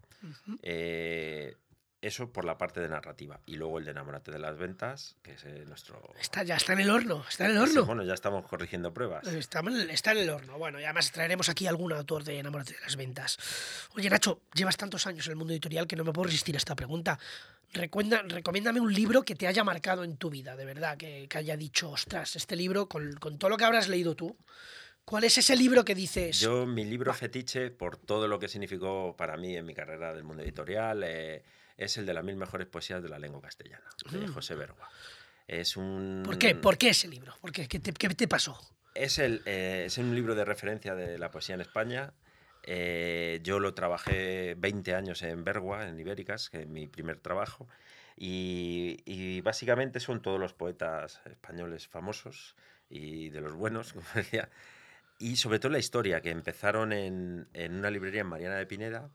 Eso 2.01 2.33
por 2.33 2.45
la 2.45 2.57
parte 2.57 2.81
de 2.81 2.89
narrativa. 2.89 3.41
Y 3.47 3.57
luego 3.57 3.79
el 3.79 3.85
de 3.85 3.91
Enamórate 3.91 4.31
de 4.31 4.39
las 4.39 4.57
ventas, 4.57 5.17
que 5.23 5.33
es 5.33 5.45
eh, 5.45 5.65
nuestro... 5.67 6.13
Está, 6.21 6.43
ya 6.45 6.57
está 6.57 6.73
en 6.73 6.81
el 6.81 6.91
horno, 6.91 7.25
está 7.29 7.47
en 7.47 7.53
el 7.53 7.59
horno. 7.59 7.85
bueno, 7.85 8.05
ya 8.05 8.15
estamos 8.15 8.47
corrigiendo 8.47 8.95
pruebas. 8.95 9.27
Está 9.27 9.61
en, 9.61 9.69
el, 9.69 9.91
está 9.91 10.13
en 10.13 10.19
el 10.19 10.31
horno. 10.31 10.59
Bueno, 10.59 10.81
y 10.81 10.85
además 10.85 11.11
traeremos 11.11 11.49
aquí 11.49 11.67
algún 11.67 11.93
autor 11.93 12.23
de 12.25 12.39
Enamórate 12.39 12.75
de 12.75 12.81
las 12.81 12.97
ventas. 12.97 13.39
Oye, 13.97 14.09
Nacho, 14.09 14.43
llevas 14.55 14.77
tantos 14.77 15.07
años 15.07 15.27
en 15.27 15.33
el 15.33 15.37
mundo 15.37 15.53
editorial 15.53 15.87
que 15.87 15.97
no 15.97 16.05
me 16.05 16.13
puedo 16.13 16.27
resistir 16.27 16.55
a 16.55 16.59
esta 16.59 16.77
pregunta. 16.77 17.19
Recuenda, 17.73 18.23
recomiéndame 18.23 18.81
un 18.81 18.95
libro 18.95 19.25
que 19.25 19.35
te 19.35 19.47
haya 19.47 19.65
marcado 19.65 20.05
en 20.05 20.17
tu 20.17 20.31
vida, 20.31 20.57
de 20.57 20.65
verdad, 20.65 20.97
que, 20.97 21.27
que 21.29 21.39
haya 21.39 21.57
dicho, 21.57 21.91
ostras, 21.91 22.37
este 22.37 22.57
libro, 22.57 22.89
con, 22.89 23.15
con 23.15 23.39
todo 23.39 23.51
lo 23.51 23.57
que 23.57 23.65
habrás 23.65 23.89
leído 23.89 24.15
tú, 24.15 24.37
¿cuál 25.05 25.25
es 25.25 25.37
ese 25.37 25.55
libro 25.55 25.85
que 25.85 25.95
dices? 25.95 26.41
Yo, 26.41 26.65
mi 26.65 26.85
libro 26.85 27.13
fetiche, 27.13 27.71
por 27.71 27.99
todo 27.99 28.27
lo 28.27 28.39
que 28.39 28.49
significó 28.49 29.15
para 29.17 29.37
mí 29.37 29.55
en 29.55 29.67
mi 29.67 29.75
carrera 29.75 30.15
del 30.15 30.25
mundo 30.25 30.43
editorial, 30.43 31.03
eh, 31.05 31.43
es 31.79 31.97
el 31.97 32.05
de 32.05 32.13
las 32.13 32.25
mil 32.25 32.37
mejores 32.37 32.67
poesías 32.67 33.03
de 33.03 33.09
la 33.09 33.19
lengua 33.19 33.41
castellana, 33.41 33.89
de 34.11 34.27
José 34.27 34.57
Bergua. 34.57 34.91
Es 35.47 35.77
un... 35.77 36.23
Mm. 36.23 36.25
¿Por 36.25 36.39
qué? 36.39 36.55
¿Por 36.57 36.77
qué 36.77 36.91
ese 36.91 37.09
libro? 37.09 37.35
¿Por 37.41 37.53
qué? 37.53 37.69
¿Qué, 37.69 37.79
te, 37.79 37.93
qué 37.93 38.09
te 38.11 38.29
pasó? 38.29 38.59
Es, 38.95 39.19
el, 39.19 39.43
eh, 39.47 39.85
es 39.87 39.97
un 39.97 40.15
libro 40.15 40.35
de 40.35 40.45
referencia 40.45 40.95
de 40.95 41.19
la 41.19 41.31
poesía 41.31 41.55
en 41.55 41.61
España. 41.61 42.13
Eh, 42.65 43.41
yo 43.45 43.61
lo 43.61 43.73
trabajé 43.73 44.57
20 44.59 44.95
años 44.95 45.23
en 45.23 45.45
Bergua, 45.45 45.89
en 45.89 45.99
Ibéricas, 45.99 46.51
que 46.51 46.63
es 46.63 46.67
mi 46.67 46.89
primer 46.89 47.21
trabajo. 47.21 47.69
Y, 48.17 49.01
y 49.07 49.41
básicamente 49.41 50.01
son 50.01 50.21
todos 50.21 50.41
los 50.41 50.53
poetas 50.53 51.21
españoles 51.27 51.87
famosos 51.87 52.57
y 52.91 53.29
de 53.29 53.41
los 53.41 53.55
buenos, 53.55 53.93
como 53.95 54.07
decía. 54.17 54.51
Y 55.21 55.37
sobre 55.37 55.61
todo 55.61 55.71
la 55.71 55.79
historia, 55.79 56.21
que 56.21 56.31
empezaron 56.31 56.93
en, 56.93 57.49
en 57.55 57.75
una 57.77 57.91
librería 57.91 58.23
en 58.23 58.27
Mariana 58.27 58.57
de 58.57 58.67
Pineda, 58.67 59.11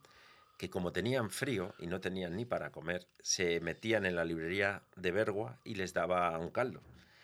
que 0.58 0.70
como 0.70 0.92
tenían 0.92 1.30
frío 1.30 1.74
y 1.80 1.88
no 1.88 2.00
tenían 2.00 2.36
ni 2.36 2.46
para 2.46 2.72
comer, 2.72 3.08
se 3.22 3.60
metían 3.60 4.06
en 4.06 4.16
la 4.16 4.26
librería 4.26 4.84
de 4.96 5.12
Bergua 5.12 5.60
y 5.64 5.76
les 5.76 5.94
daba 5.94 6.38
un 6.38 6.52
caldo. 6.52 6.82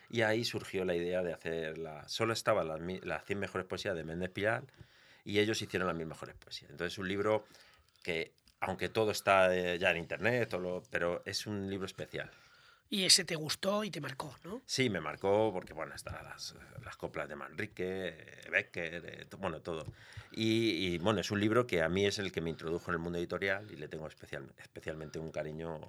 Y 0.09 0.21
ahí 0.21 0.43
surgió 0.43 0.85
la 0.85 0.95
idea 0.95 1.21
de 1.21 1.33
hacer 1.33 1.77
la... 1.77 2.07
Solo 2.09 2.33
estaban 2.33 2.67
las, 2.67 2.81
las 3.05 3.25
100 3.25 3.39
mejores 3.39 3.67
poesías 3.67 3.95
de 3.95 4.03
Méndez 4.03 4.31
Piral 4.31 4.65
y 5.23 5.39
ellos 5.39 5.61
hicieron 5.61 5.87
las 5.87 5.95
1000 5.95 6.07
mejores 6.07 6.35
poesías. 6.35 6.71
Entonces 6.71 6.93
es 6.93 6.99
un 6.99 7.07
libro 7.07 7.45
que, 8.01 8.31
aunque 8.59 8.89
todo 8.89 9.11
está 9.11 9.55
eh, 9.55 9.77
ya 9.77 9.91
en 9.91 9.97
internet, 9.97 10.49
todo 10.49 10.83
pero 10.89 11.21
es 11.25 11.45
un 11.45 11.69
libro 11.69 11.85
especial. 11.85 12.31
Y 12.89 13.05
ese 13.05 13.23
te 13.23 13.35
gustó 13.35 13.83
y 13.83 13.91
te 13.91 14.01
marcó, 14.01 14.35
¿no? 14.43 14.61
Sí, 14.65 14.89
me 14.89 14.99
marcó 14.99 15.51
porque, 15.53 15.73
bueno, 15.73 15.93
están 15.93 16.23
las, 16.23 16.55
las 16.83 16.97
coplas 16.97 17.29
de 17.29 17.35
Manrique, 17.35 18.47
Becker, 18.51 19.05
eh, 19.05 19.27
bueno, 19.37 19.61
todo. 19.61 19.85
Y, 20.31 20.93
y, 20.93 20.97
bueno, 20.97 21.21
es 21.21 21.29
un 21.29 21.39
libro 21.39 21.67
que 21.67 21.83
a 21.83 21.89
mí 21.89 22.05
es 22.05 22.17
el 22.17 22.31
que 22.31 22.41
me 22.41 22.49
introdujo 22.49 22.89
en 22.89 22.95
el 22.95 22.99
mundo 22.99 23.19
editorial 23.19 23.69
y 23.71 23.75
le 23.75 23.87
tengo 23.87 24.07
especial, 24.07 24.51
especialmente 24.57 25.19
un 25.19 25.31
cariño 25.31 25.79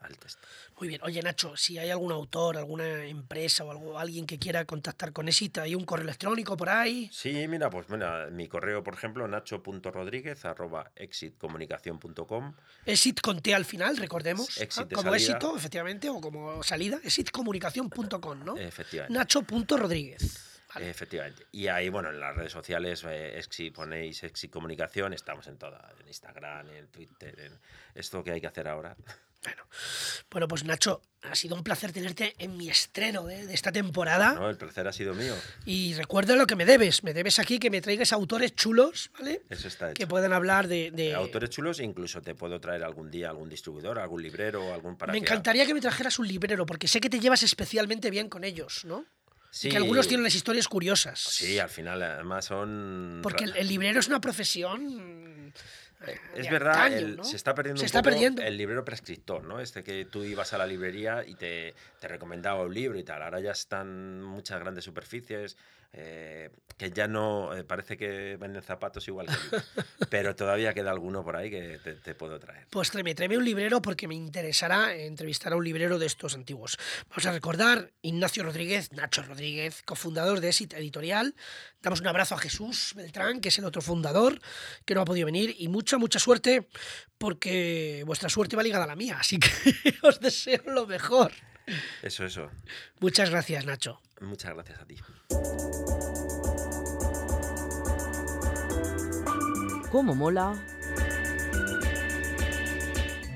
al 0.00 0.16
texto. 0.18 0.46
Muy 0.78 0.88
bien. 0.88 1.00
Oye, 1.02 1.22
Nacho, 1.22 1.56
si 1.56 1.78
hay 1.78 1.90
algún 1.90 2.12
autor, 2.12 2.56
alguna 2.56 3.04
empresa 3.04 3.64
o 3.64 3.70
algo, 3.70 3.98
alguien 3.98 4.26
que 4.26 4.38
quiera 4.38 4.64
contactar 4.64 5.12
con 5.12 5.28
Exit, 5.28 5.58
¿hay 5.58 5.74
un 5.74 5.84
correo 5.84 6.04
electrónico 6.04 6.56
por 6.56 6.68
ahí? 6.68 7.08
Sí, 7.12 7.46
mira, 7.48 7.70
pues 7.70 7.88
mira, 7.88 8.28
mi 8.30 8.48
correo, 8.48 8.82
por 8.82 8.94
ejemplo, 8.94 9.26
nacho.rodríguez 9.28 10.44
arroba 10.44 10.90
exitcomunicación.com. 10.96 12.54
Exit 12.86 13.20
con 13.20 13.40
T 13.40 13.54
al 13.54 13.64
final, 13.64 13.96
recordemos. 13.96 14.58
Exit 14.58 14.84
Ah, 14.84 14.88
como 14.94 15.10
salida. 15.10 15.16
éxito, 15.16 15.56
efectivamente, 15.56 16.08
o 16.10 16.20
como 16.20 16.62
salida. 16.62 17.00
Exitcomunicación.com, 17.02 18.44
¿no? 18.44 18.56
Efectivamente. 18.56 19.18
Nacho.rodríguez. 19.18 20.44
Vale. 20.74 20.90
Efectivamente. 20.90 21.46
Y 21.50 21.68
ahí, 21.68 21.88
bueno, 21.88 22.10
en 22.10 22.20
las 22.20 22.36
redes 22.36 22.52
sociales, 22.52 23.02
eh, 23.04 23.38
Exit, 23.38 23.74
ponéis 23.74 24.22
Exit 24.22 24.52
Comunicación, 24.52 25.14
estamos 25.14 25.46
en 25.46 25.56
todas, 25.56 25.98
en 25.98 26.06
Instagram, 26.08 26.68
en 26.68 26.88
Twitter, 26.88 27.40
en 27.40 27.58
esto 27.94 28.22
que 28.22 28.32
hay 28.32 28.40
que 28.40 28.48
hacer 28.48 28.68
ahora. 28.68 28.94
Bueno, 30.30 30.46
pues 30.48 30.64
Nacho, 30.64 31.02
ha 31.22 31.34
sido 31.34 31.56
un 31.56 31.62
placer 31.64 31.92
tenerte 31.92 32.34
en 32.38 32.56
mi 32.56 32.68
estreno 32.68 33.24
de, 33.26 33.46
de 33.46 33.54
esta 33.54 33.72
temporada. 33.72 34.34
No, 34.34 34.48
el 34.50 34.56
placer 34.56 34.86
ha 34.86 34.92
sido 34.92 35.14
mío. 35.14 35.34
Y 35.64 35.94
recuerda 35.94 36.36
lo 36.36 36.46
que 36.46 36.54
me 36.56 36.64
debes. 36.64 37.02
Me 37.04 37.12
debes 37.14 37.38
aquí 37.38 37.58
que 37.58 37.70
me 37.70 37.80
traigas 37.80 38.12
autores 38.12 38.54
chulos, 38.54 39.10
¿vale? 39.18 39.42
Eso 39.50 39.68
está 39.68 39.94
Que 39.94 40.06
puedan 40.06 40.32
hablar 40.32 40.68
de... 40.68 40.90
de- 40.90 41.14
Autores 41.14 41.50
chulos, 41.50 41.80
incluso 41.80 42.20
te 42.22 42.34
puedo 42.34 42.60
traer 42.60 42.84
algún 42.84 43.10
día 43.10 43.30
algún 43.30 43.48
distribuidor, 43.48 43.98
algún 43.98 44.22
librero, 44.22 44.72
algún 44.72 44.96
para 44.96 45.12
Me 45.12 45.18
encantaría 45.18 45.66
que 45.66 45.74
me 45.74 45.80
trajeras 45.80 46.18
un 46.18 46.28
librero, 46.28 46.66
porque 46.66 46.88
sé 46.88 47.00
que 47.00 47.10
te 47.10 47.20
llevas 47.20 47.42
especialmente 47.42 48.10
bien 48.10 48.28
con 48.28 48.44
ellos, 48.44 48.84
¿no? 48.84 49.04
Sí, 49.58 49.68
que 49.70 49.76
algunos 49.76 50.06
tienen 50.06 50.22
unas 50.22 50.34
historias 50.34 50.68
curiosas. 50.68 51.18
Sí, 51.18 51.58
al 51.58 51.68
final, 51.68 52.02
además 52.02 52.44
son. 52.44 53.20
Porque 53.22 53.44
el, 53.44 53.56
el 53.56 53.66
librero 53.68 54.00
es 54.00 54.06
una 54.08 54.20
profesión. 54.20 55.52
eh, 56.06 56.20
Es 56.36 56.48
verdad, 56.50 56.92
el- 56.92 57.16
¿no? 57.16 57.24
se 57.24 57.34
está 57.36 57.54
perdiendo 57.54 57.80
Se 57.80 57.84
un 57.84 57.86
está 57.86 57.98
poco 58.00 58.10
perdiendo. 58.12 58.42
el 58.42 58.56
librero 58.56 58.84
prescriptor, 58.84 59.42
¿no? 59.44 59.58
Este 59.60 59.82
que 59.82 60.04
tú 60.04 60.22
ibas 60.22 60.52
a 60.52 60.58
la 60.58 60.66
librería 60.66 61.24
y 61.26 61.34
te, 61.34 61.74
te 62.00 62.06
recomendaba 62.08 62.62
un 62.62 62.72
libro 62.72 62.98
y 62.98 63.02
tal. 63.02 63.20
Ahora 63.22 63.40
ya 63.40 63.50
están 63.50 64.22
muchas 64.22 64.60
grandes 64.60 64.84
superficies 64.84 65.56
eh, 65.92 66.50
que 66.76 66.90
ya 66.90 67.08
no 67.08 67.56
eh, 67.56 67.64
parece 67.64 67.96
que 67.96 68.36
venden 68.36 68.62
zapatos 68.62 69.08
igual 69.08 69.26
que 69.26 69.32
libros. 69.32 69.64
Pero 70.10 70.36
todavía 70.36 70.72
queda 70.74 70.90
alguno 70.90 71.24
por 71.24 71.36
ahí 71.36 71.50
que 71.50 71.78
te, 71.82 71.94
te 71.94 72.14
puedo 72.14 72.38
traer. 72.38 72.66
Pues 72.70 72.90
tráeme, 72.90 73.14
tráeme 73.14 73.36
un 73.36 73.44
librero 73.44 73.82
porque 73.82 74.06
me 74.06 74.14
interesará 74.14 74.94
entrevistar 74.94 75.52
a 75.52 75.56
un 75.56 75.64
librero 75.64 75.98
de 75.98 76.06
estos 76.06 76.34
antiguos. 76.34 76.78
Vamos 77.08 77.26
a 77.26 77.32
recordar 77.32 77.92
Ignacio 78.02 78.44
Rodríguez, 78.44 78.92
Nacho 78.92 79.22
Rodríguez, 79.22 79.82
cofundador 79.82 80.40
de 80.40 80.48
Exit 80.48 80.74
Editorial. 80.74 81.34
Damos 81.82 82.00
un 82.00 82.06
abrazo 82.06 82.34
a 82.36 82.38
Jesús 82.38 82.92
Beltrán, 82.94 83.40
que 83.40 83.48
es 83.48 83.58
el 83.58 83.64
otro 83.64 83.82
fundador, 83.82 84.38
que 84.84 84.94
no 84.94 85.00
ha 85.00 85.04
podido 85.04 85.26
venir. 85.26 85.56
Y 85.58 85.68
mucha, 85.68 85.98
mucha 85.98 86.18
suerte, 86.18 86.68
porque 87.18 88.04
vuestra 88.06 88.28
suerte 88.28 88.56
va 88.56 88.62
ligada 88.62 88.84
a 88.84 88.88
la 88.88 88.96
mía. 88.96 89.16
Así 89.18 89.38
que 89.38 89.50
os 90.02 90.20
deseo 90.20 90.62
lo 90.66 90.86
mejor. 90.86 91.32
Eso, 92.02 92.24
eso. 92.24 92.50
Muchas 93.00 93.30
gracias, 93.30 93.64
Nacho. 93.66 94.00
Muchas 94.20 94.54
gracias 94.54 94.80
a 94.80 94.86
ti. 94.86 94.96
¿Cómo 99.90 100.14
mola? 100.14 100.52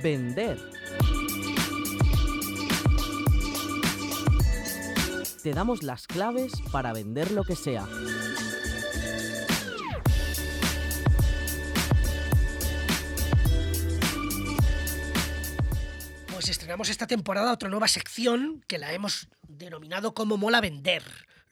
Vender. 0.03 0.59
Te 5.43 5.53
damos 5.53 5.83
las 5.83 6.07
claves 6.07 6.53
para 6.71 6.93
vender 6.93 7.31
lo 7.31 7.43
que 7.45 7.57
sea. 7.57 7.89
Pues 16.27 16.51
estrenamos 16.51 16.91
esta 16.91 17.07
temporada 17.07 17.51
otra 17.51 17.71
nueva 17.71 17.89
sección 17.89 18.63
que 18.69 18.79
la 18.79 18.93
hemos 18.93 19.29
denominado 19.49 20.13
como 20.13 20.37
mola 20.37 20.61
vender. 20.61 21.03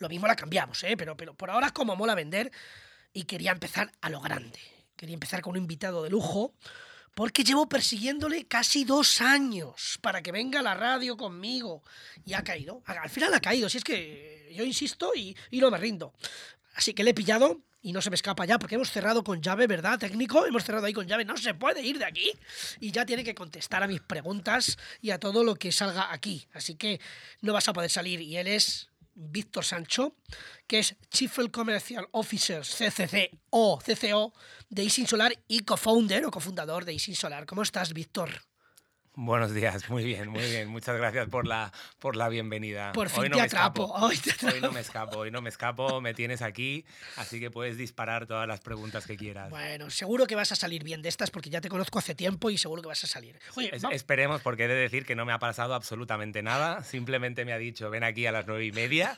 Lo 0.01 0.09
mismo 0.09 0.27
la 0.27 0.35
cambiamos, 0.35 0.83
¿eh? 0.83 0.97
pero, 0.97 1.17
pero 1.17 1.35
por 1.35 1.51
ahora 1.51 1.69
es 1.69 1.73
como 1.73 1.95
mola 1.95 2.15
vender 2.15 2.51
y 3.13 3.25
quería 3.25 3.53
empezar 3.53 3.93
a 4.01 4.09
lo 4.09 4.21
grande. 4.21 4.59
Quería 4.97 5.15
empezar 5.15 5.43
con 5.43 5.53
un 5.53 5.59
invitado 5.59 6.03
de 6.03 6.11
lujo 6.11 6.55
porque 7.15 7.45
llevo 7.45 7.69
persiguiéndole 7.69 8.47
casi 8.47 8.85
dos 8.85 9.21
años 9.21 9.99
para 10.01 10.23
que 10.23 10.33
venga 10.33 10.61
a 10.61 10.63
la 10.63 10.75
radio 10.75 11.19
conmigo 11.19 11.83
y 12.25 12.33
ha 12.33 12.43
caído. 12.43 12.83
Al 12.87 13.11
final 13.11 13.35
ha 13.35 13.41
caído, 13.41 13.69
si 13.69 13.77
es 13.77 13.85
que 13.85 14.51
yo 14.57 14.65
insisto 14.65 15.13
y, 15.15 15.37
y 15.51 15.61
no 15.61 15.71
me 15.71 15.77
rindo. 15.77 16.15
Así 16.75 16.95
que 16.95 17.05
le 17.05 17.11
he 17.11 17.15
pillado 17.15 17.61
y 17.83 17.93
no 17.93 18.01
se 18.01 18.09
me 18.11 18.17
escapa 18.17 18.45
ya 18.45 18.59
porque 18.59 18.77
hemos 18.77 18.91
cerrado 18.91 19.25
con 19.25 19.43
llave, 19.43 19.67
¿verdad, 19.67 19.99
técnico? 19.99 20.47
Hemos 20.47 20.65
cerrado 20.65 20.87
ahí 20.87 20.93
con 20.93 21.07
llave, 21.07 21.25
no 21.25 21.37
se 21.37 21.55
puede 21.55 21.83
ir 21.83 21.99
de 21.99 22.05
aquí 22.05 22.33
y 22.79 22.91
ya 22.91 23.05
tiene 23.05 23.25
que 23.25 23.35
contestar 23.35 23.83
a 23.83 23.87
mis 23.87 24.01
preguntas 24.01 24.79
y 25.03 25.11
a 25.11 25.19
todo 25.19 25.45
lo 25.45 25.57
que 25.57 25.73
salga 25.73 26.13
aquí. 26.13 26.47
Así 26.55 26.77
que 26.77 27.01
no 27.41 27.53
vas 27.53 27.69
a 27.69 27.73
poder 27.73 27.91
salir 27.91 28.21
y 28.21 28.37
él 28.37 28.47
es 28.47 28.90
Víctor 29.21 29.65
Sancho, 29.65 30.17
que 30.67 30.81
es 30.81 30.97
Chief 31.11 31.37
Commercial 31.53 32.09
Officer 32.13 32.63
CCC 32.63 33.31
o 33.51 33.79
CCO 33.79 34.33
de 34.69 34.85
Isin 34.85 35.07
Solar 35.07 35.33
y 35.47 35.61
co-founder 35.61 36.25
o 36.25 36.31
cofundador 36.31 36.85
de 36.85 36.95
Isin 36.95 37.15
Solar. 37.15 37.47
¿Cómo 37.47 37.63
estás, 37.63 37.93
Víctor? 37.93 38.50
Buenos 39.15 39.53
días, 39.53 39.91
muy 39.91 40.05
bien, 40.05 40.29
muy 40.29 40.41
bien. 40.43 40.69
Muchas 40.69 40.97
gracias 40.97 41.29
por 41.29 41.47
la, 41.47 41.73
por 41.99 42.15
la 42.17 42.29
bienvenida. 42.29 42.93
Por 42.93 43.09
fin 43.11 43.23
hoy 43.25 43.29
no 43.29 43.35
te 43.37 43.41
me 43.43 43.47
atrapo, 43.47 43.85
escapo. 43.87 44.07
hoy 44.07 44.17
te 44.17 44.47
Hoy 44.47 44.61
no 44.61 44.71
me 44.73 44.81
escapo, 44.81 45.19
hoy 45.19 45.31
no 45.33 45.43
me 45.43 45.51
escapo, 45.51 46.01
me 46.01 46.15
tienes 46.15 46.43
aquí, 46.43 46.85
así 47.17 47.41
que 47.41 47.51
puedes 47.51 47.77
disparar 47.77 48.27
todas 48.27 48.47
las 48.47 48.61
preguntas 48.61 49.07
que 49.07 49.17
quieras. 49.17 49.51
Bueno, 49.51 49.91
seguro 49.91 50.27
que 50.27 50.37
vas 50.37 50.53
a 50.53 50.57
salir 50.57 50.85
bien 50.85 51.03
de 51.03 51.09
estas 51.09 51.31
porque 51.31 51.51
ya 51.51 51.61
te 51.61 51.69
conozco 51.69 51.99
hace 51.99 52.15
tiempo 52.15 52.51
y 52.51 52.57
seguro 52.57 52.83
que 52.83 52.89
vas 52.89 53.03
a 53.03 53.09
salir. 53.09 53.37
Oye, 53.57 53.75
Es- 53.75 53.83
esperemos, 53.91 54.41
porque 54.43 54.65
he 54.65 54.69
de 54.69 54.75
decir 54.75 55.05
que 55.05 55.17
no 55.17 55.27
me 55.27 55.33
ha 55.33 55.39
pasado 55.41 55.75
absolutamente 55.75 56.43
nada. 56.43 56.85
Simplemente 56.85 57.45
me 57.45 57.53
ha 57.53 57.59
dicho, 57.59 57.91
ven 57.91 58.05
aquí 58.05 58.27
a 58.27 58.33
las 58.33 58.47
nueve 58.47 58.65
y 58.65 58.73
media 58.73 59.17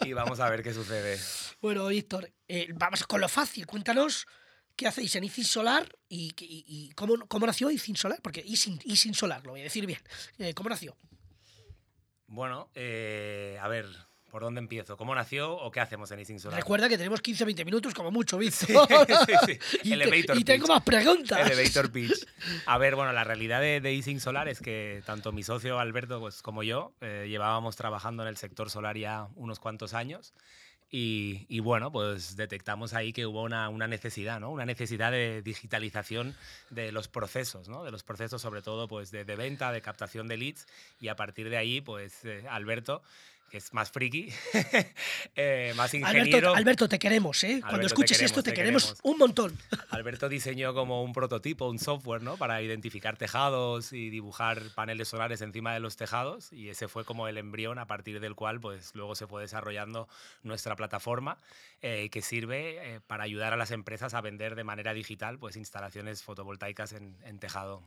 y 0.00 0.12
vamos 0.12 0.40
a 0.40 0.50
ver 0.50 0.62
qué 0.62 0.74
sucede. 0.74 1.18
Bueno, 1.64 1.86
Víctor, 1.86 2.30
eh, 2.46 2.68
vamos 2.74 3.04
con 3.06 3.22
lo 3.22 3.28
fácil. 3.28 3.66
Cuéntanos 3.66 4.26
qué 4.76 4.86
hacéis 4.86 5.14
en 5.16 5.24
Isin 5.24 5.44
Solar 5.44 5.88
y, 6.08 6.34
y- 6.40 6.64
y 6.66 6.90
cómo, 6.94 7.14
cómo 7.28 7.46
nació 7.46 7.70
Isin 7.70 7.96
Solar, 7.96 8.20
porque 8.22 8.42
Isin, 8.44 8.80
Isin 8.84 9.14
Solar, 9.14 9.44
lo 9.44 9.52
voy 9.52 9.60
a 9.60 9.64
decir 9.64 9.86
bien. 9.86 10.00
Eh, 10.38 10.54
¿Cómo 10.54 10.68
nació? 10.70 10.96
Bueno, 12.26 12.70
eh, 12.74 13.58
a 13.60 13.68
ver, 13.68 13.86
¿por 14.30 14.42
dónde 14.42 14.58
empiezo? 14.58 14.96
¿Cómo 14.96 15.14
nació 15.14 15.52
o 15.54 15.70
qué 15.70 15.80
hacemos 15.80 16.10
en 16.10 16.20
Ising 16.20 16.40
Solar? 16.40 16.58
Recuerda 16.58 16.88
que 16.88 16.96
tenemos 16.96 17.20
15 17.20 17.44
o 17.44 17.46
20 17.46 17.64
minutos 17.64 17.94
como 17.94 18.10
mucho, 18.10 18.38
Víctor. 18.38 18.66
sí, 19.26 19.34
sí. 19.46 19.78
y, 19.84 19.88
te- 19.90 19.94
Elevator 19.94 20.38
y 20.38 20.44
tengo 20.44 20.66
más 20.66 20.82
preguntas. 20.82 21.48
Elevator 21.50 21.92
pitch. 21.92 22.26
A 22.66 22.78
ver, 22.78 22.96
bueno, 22.96 23.12
la 23.12 23.22
realidad 23.24 23.60
de, 23.60 23.80
de 23.80 23.92
Ising 23.92 24.20
Solar 24.20 24.48
es 24.48 24.60
que 24.60 25.02
tanto 25.06 25.30
mi 25.32 25.42
socio 25.44 25.78
Alberto 25.78 26.18
pues, 26.18 26.42
como 26.42 26.62
yo 26.62 26.94
eh, 27.00 27.26
llevábamos 27.28 27.76
trabajando 27.76 28.22
en 28.24 28.30
el 28.30 28.36
sector 28.36 28.70
solar 28.70 28.96
ya 28.96 29.28
unos 29.36 29.60
cuantos 29.60 29.94
años. 29.94 30.32
Y, 30.96 31.58
bueno, 31.58 31.90
pues 31.90 32.36
detectamos 32.36 32.94
ahí 32.94 33.12
que 33.12 33.26
hubo 33.26 33.42
una, 33.42 33.68
una 33.68 33.88
necesidad, 33.88 34.38
¿no? 34.38 34.52
Una 34.52 34.64
necesidad 34.64 35.10
de 35.10 35.42
digitalización 35.42 36.36
de 36.70 36.92
los 36.92 37.08
procesos, 37.08 37.68
¿no? 37.68 37.82
De 37.82 37.90
los 37.90 38.04
procesos 38.04 38.40
sobre 38.40 38.62
todo 38.62 38.86
pues 38.86 39.10
de, 39.10 39.24
de 39.24 39.34
venta, 39.34 39.72
de 39.72 39.82
captación 39.82 40.28
de 40.28 40.36
leads. 40.36 40.68
Y 41.00 41.08
a 41.08 41.16
partir 41.16 41.50
de 41.50 41.56
ahí, 41.56 41.80
pues 41.80 42.24
eh, 42.24 42.44
Alberto, 42.48 43.02
que 43.54 43.58
es 43.58 43.72
más 43.72 43.92
friki, 43.92 44.32
eh, 45.36 45.72
más 45.76 45.94
ingeniero... 45.94 46.48
Alberto, 46.48 46.54
Alberto, 46.56 46.88
te 46.88 46.98
queremos, 46.98 47.44
¿eh? 47.44 47.60
Cuando 47.60 47.68
Alberto, 47.68 47.78
te 47.78 47.86
escuches 47.86 48.18
queremos, 48.18 48.30
esto, 48.32 48.42
te, 48.42 48.50
te 48.50 48.56
queremos, 48.56 48.82
queremos. 48.82 49.00
un 49.04 49.18
montón. 49.18 49.58
Alberto 49.90 50.28
diseñó 50.28 50.74
como 50.74 51.04
un 51.04 51.12
prototipo, 51.12 51.68
un 51.68 51.78
software, 51.78 52.20
¿no? 52.20 52.36
Para 52.36 52.60
identificar 52.62 53.16
tejados 53.16 53.92
y 53.92 54.10
dibujar 54.10 54.60
paneles 54.74 55.06
solares 55.06 55.40
encima 55.40 55.72
de 55.72 55.78
los 55.78 55.96
tejados 55.96 56.52
y 56.52 56.68
ese 56.68 56.88
fue 56.88 57.04
como 57.04 57.28
el 57.28 57.38
embrión 57.38 57.78
a 57.78 57.86
partir 57.86 58.18
del 58.18 58.34
cual 58.34 58.58
pues 58.58 58.92
luego 58.96 59.14
se 59.14 59.28
fue 59.28 59.42
desarrollando 59.42 60.08
nuestra 60.42 60.74
plataforma 60.74 61.38
eh, 61.80 62.08
que 62.10 62.22
sirve 62.22 62.94
eh, 62.94 63.00
para 63.06 63.22
ayudar 63.22 63.52
a 63.52 63.56
las 63.56 63.70
empresas 63.70 64.14
a 64.14 64.20
vender 64.20 64.56
de 64.56 64.64
manera 64.64 64.94
digital 64.94 65.38
pues 65.38 65.54
instalaciones 65.54 66.24
fotovoltaicas 66.24 66.92
en, 66.92 67.16
en 67.24 67.38
tejado. 67.38 67.84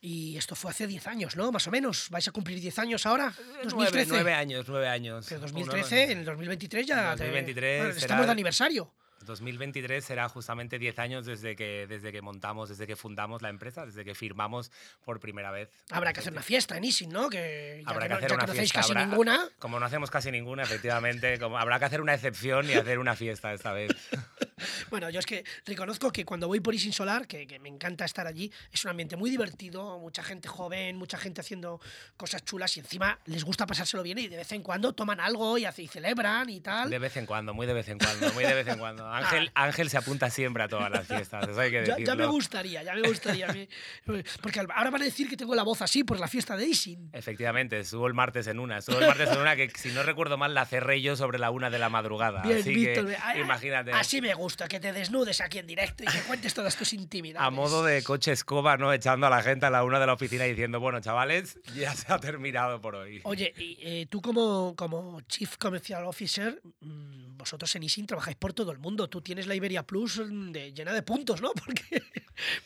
Y 0.00 0.36
esto 0.36 0.54
fue 0.54 0.70
hace 0.70 0.86
10 0.86 1.06
años, 1.06 1.36
¿no? 1.36 1.50
Más 1.50 1.66
o 1.66 1.70
menos. 1.70 2.10
¿Vais 2.10 2.28
a 2.28 2.30
cumplir 2.30 2.60
10 2.60 2.78
años 2.78 3.06
ahora? 3.06 3.32
Nueve, 3.36 3.64
2013. 3.64 4.10
nueve 4.10 4.34
años, 4.34 4.68
nueve 4.86 4.94
años. 4.94 5.26
Pero 5.28 5.40
Uno- 5.40 5.50
2013, 5.50 6.12
en 6.12 6.18
el 6.18 6.24
2023 6.24 6.86
ya. 6.86 7.14
te- 7.16 7.24
2023 7.24 7.78
bueno, 7.78 7.92
será- 7.94 8.00
estamos 8.04 8.26
de 8.26 8.32
aniversario. 8.32 8.92
2023 9.24 10.04
será 10.04 10.28
justamente 10.28 10.78
10 10.78 10.98
años 11.00 11.26
desde 11.26 11.56
que, 11.56 11.86
desde 11.88 12.12
que 12.12 12.22
montamos, 12.22 12.68
desde 12.68 12.86
que 12.86 12.94
fundamos 12.94 13.42
la 13.42 13.48
empresa, 13.48 13.84
desde 13.84 14.04
que 14.04 14.14
firmamos 14.14 14.70
por 15.04 15.18
primera 15.18 15.50
vez. 15.50 15.68
Habrá 15.90 16.12
que 16.12 16.20
hacer 16.20 16.32
una 16.32 16.42
fiesta 16.42 16.76
en 16.76 16.84
Easing, 16.84 17.08
¿no? 17.08 17.28
Que 17.28 17.82
ya 17.84 17.90
Habrá 17.90 18.06
que, 18.06 18.14
hacer 18.14 18.28
ya 18.28 18.34
una 18.36 18.44
que 18.44 18.52
no 18.52 18.58
fiesta. 18.58 18.80
casi 18.80 18.92
habrá- 18.92 19.06
ninguna. 19.06 19.48
Como 19.58 19.80
no 19.80 19.86
hacemos 19.86 20.10
casi 20.12 20.30
ninguna, 20.30 20.62
efectivamente, 20.62 21.40
como 21.40 21.58
habrá 21.58 21.78
que 21.80 21.86
hacer 21.86 22.02
una 22.02 22.14
excepción 22.14 22.70
y 22.70 22.74
hacer 22.74 23.00
una 23.00 23.16
fiesta 23.16 23.52
esta 23.52 23.72
vez. 23.72 23.90
Bueno, 24.90 25.10
yo 25.10 25.20
es 25.20 25.26
que 25.26 25.44
reconozco 25.66 26.10
que 26.10 26.24
cuando 26.24 26.48
voy 26.48 26.60
por 26.60 26.74
Isin 26.74 26.92
Solar, 26.92 27.26
que, 27.26 27.46
que 27.46 27.58
me 27.58 27.68
encanta 27.68 28.06
estar 28.06 28.26
allí, 28.26 28.50
es 28.72 28.82
un 28.84 28.90
ambiente 28.90 29.14
muy 29.16 29.28
divertido, 29.28 29.98
mucha 29.98 30.22
gente 30.22 30.48
joven, 30.48 30.96
mucha 30.96 31.18
gente 31.18 31.42
haciendo 31.42 31.78
cosas 32.16 32.42
chulas 32.44 32.74
y 32.76 32.80
encima 32.80 33.18
les 33.26 33.44
gusta 33.44 33.66
pasárselo 33.66 34.02
bien 34.02 34.18
y 34.18 34.28
de 34.28 34.36
vez 34.38 34.50
en 34.52 34.62
cuando 34.62 34.94
toman 34.94 35.20
algo 35.20 35.58
y, 35.58 35.66
hace- 35.66 35.82
y 35.82 35.88
celebran 35.88 36.48
y 36.48 36.60
tal. 36.60 36.88
De 36.88 36.98
vez 36.98 37.16
en 37.18 37.26
cuando, 37.26 37.52
muy 37.52 37.66
de 37.66 37.74
vez 37.74 37.88
en 37.88 37.98
cuando, 37.98 38.32
muy 38.32 38.44
de 38.44 38.54
vez 38.54 38.66
en 38.68 38.78
cuando. 38.78 39.06
Ángel, 39.12 39.50
Ángel 39.54 39.90
se 39.90 39.98
apunta 39.98 40.30
siempre 40.30 40.62
a 40.62 40.68
todas 40.68 40.90
las 40.90 41.06
fiestas, 41.06 41.46
eso 41.48 41.60
hay 41.60 41.70
que 41.70 41.76
Ya, 41.84 41.94
decirlo. 41.96 42.06
ya 42.06 42.14
me 42.14 42.26
gustaría, 42.26 42.82
ya 42.82 42.94
me 42.94 43.02
gustaría. 43.02 43.48
Porque 44.40 44.60
ahora 44.60 44.90
van 44.90 45.02
a 45.02 45.04
decir 45.04 45.28
que 45.28 45.36
tengo 45.36 45.54
la 45.54 45.64
voz 45.64 45.82
así 45.82 46.02
por 46.02 46.18
la 46.18 46.28
fiesta 46.28 46.56
de 46.56 46.66
Isin. 46.66 47.10
Efectivamente, 47.12 47.78
estuvo 47.80 48.06
el 48.06 48.14
martes 48.14 48.46
en 48.46 48.58
una. 48.58 48.78
Estuvo 48.78 48.98
el 49.00 49.06
martes 49.06 49.30
en 49.30 49.38
una 49.38 49.54
que, 49.54 49.70
si 49.76 49.90
no 49.90 50.02
recuerdo 50.02 50.38
mal, 50.38 50.54
la 50.54 50.64
cerré 50.64 51.02
yo 51.02 51.14
sobre 51.16 51.38
la 51.38 51.50
una 51.50 51.68
de 51.68 51.78
la 51.78 51.90
madrugada. 51.90 52.40
Bien, 52.42 52.58
Así 52.60 52.74
Víctor. 52.74 53.06
que, 53.06 53.40
imagínate. 53.40 53.92
Así 53.92 54.20
me 54.22 54.32
gusta, 54.32 54.45
que 54.46 54.78
te 54.80 54.92
desnudes 54.92 55.40
aquí 55.40 55.58
en 55.58 55.66
directo 55.66 56.04
y 56.04 56.06
que 56.06 56.20
cuentes 56.20 56.54
todas 56.54 56.76
tus 56.76 56.92
intimidades. 56.92 57.46
A 57.46 57.50
modo 57.50 57.82
de 57.84 58.02
coche 58.02 58.32
escoba, 58.32 58.76
¿no? 58.76 58.92
Echando 58.92 59.26
a 59.26 59.30
la 59.30 59.42
gente 59.42 59.66
a 59.66 59.70
la 59.70 59.82
una 59.84 59.98
de 59.98 60.06
la 60.06 60.12
oficina 60.12 60.44
diciendo, 60.44 60.78
bueno, 60.80 61.00
chavales, 61.00 61.58
ya 61.74 61.92
se 61.94 62.12
ha 62.12 62.18
terminado 62.18 62.80
por 62.80 62.94
hoy. 62.94 63.20
Oye, 63.24 63.52
y, 63.56 63.78
eh, 63.80 64.06
tú 64.08 64.20
como, 64.22 64.74
como 64.76 65.20
Chief 65.22 65.56
Commercial 65.56 66.04
Officer, 66.04 66.60
mm, 66.80 67.36
vosotros 67.36 67.74
en 67.76 67.82
Isin 67.82 68.06
trabajáis 68.06 68.36
por 68.36 68.52
todo 68.52 68.72
el 68.72 68.78
mundo. 68.78 69.08
Tú 69.08 69.20
tienes 69.20 69.46
la 69.46 69.54
Iberia 69.54 69.82
Plus 69.82 70.18
mm, 70.20 70.52
de- 70.52 70.72
llena 70.72 70.92
de 70.92 71.02
puntos, 71.02 71.40
¿no? 71.42 71.52
Porque, 71.64 72.02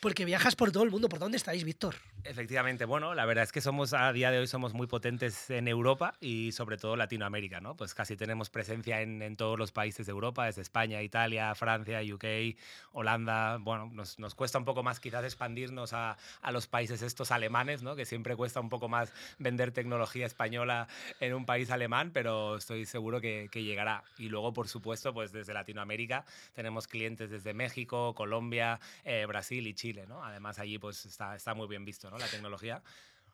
porque 0.01 0.25
viajas 0.25 0.57
por 0.57 0.73
todo 0.73 0.83
el 0.83 0.91
mundo. 0.91 1.09
¿Por 1.09 1.19
dónde 1.21 1.37
estáis, 1.37 1.63
Víctor? 1.65 1.95
Efectivamente, 2.25 2.85
bueno, 2.85 3.15
la 3.15 3.25
verdad 3.25 3.45
es 3.45 3.53
que 3.53 3.61
somos 3.61 3.93
a 3.93 4.13
día 4.13 4.31
de 4.31 4.39
hoy 4.39 4.47
somos 4.49 4.75
muy 4.75 4.87
potentes 4.89 5.49
en 5.51 5.69
Europa 5.69 6.15
y 6.21 6.51
sobre 6.53 6.77
todo 6.77 6.97
Latinoamérica, 6.97 7.61
¿no? 7.61 7.77
Pues 7.77 7.95
casi 7.95 8.17
tenemos 8.17 8.51
presencia 8.51 9.01
en, 9.01 9.23
en 9.23 9.37
todos 9.37 9.59
los 9.59 9.71
países 9.73 10.07
de 10.07 10.11
Europa, 10.13 10.47
desde 10.47 10.63
España, 10.63 11.03
Italia, 11.03 11.55
Francia, 11.55 11.70
UK, 11.79 12.57
Holanda. 12.93 13.59
Bueno, 13.59 13.91
nos, 13.93 14.19
nos 14.19 14.35
cuesta 14.35 14.59
un 14.59 14.65
poco 14.65 14.83
más 14.83 15.01
quizás 15.01 15.25
expandirnos 15.25 15.93
a, 15.93 16.17
a 16.43 16.53
los 16.53 16.67
países 16.67 17.03
estos 17.03 17.31
alemanes, 17.31 17.83
¿no? 17.83 17.97
Que 17.97 18.05
siempre 18.05 18.37
cuesta 18.37 18.61
un 18.61 18.69
poco 18.69 18.89
más 18.89 19.13
vender 19.39 19.73
tecnología 19.73 20.27
española 20.27 20.89
en 21.21 21.35
un 21.35 21.47
país 21.47 21.71
alemán, 21.71 22.11
pero 22.13 22.57
estoy 22.57 22.87
seguro 22.87 23.21
que, 23.21 23.49
que 23.51 23.63
llegará. 23.63 24.05
Y 24.19 24.29
luego, 24.29 24.53
por 24.53 24.69
supuesto, 24.69 25.13
pues 25.13 25.33
desde 25.33 25.55
Latinoamérica 25.55 26.25
tenemos 26.55 26.87
clientes 26.87 27.31
desde 27.31 27.55
México, 27.55 28.15
Colombia, 28.15 28.81
eh, 29.05 29.27
Brasil 29.27 29.67
y 29.67 29.75
Chile, 29.75 30.07
¿no? 30.07 30.25
Además 30.25 30.59
allí 30.59 30.79
pues 30.79 31.07
está, 31.07 31.37
está 31.37 31.55
muy 31.55 31.69
bien 31.69 31.85
visto, 31.85 32.11
¿no? 32.11 32.19
La 32.19 32.29
tecnología. 32.29 32.83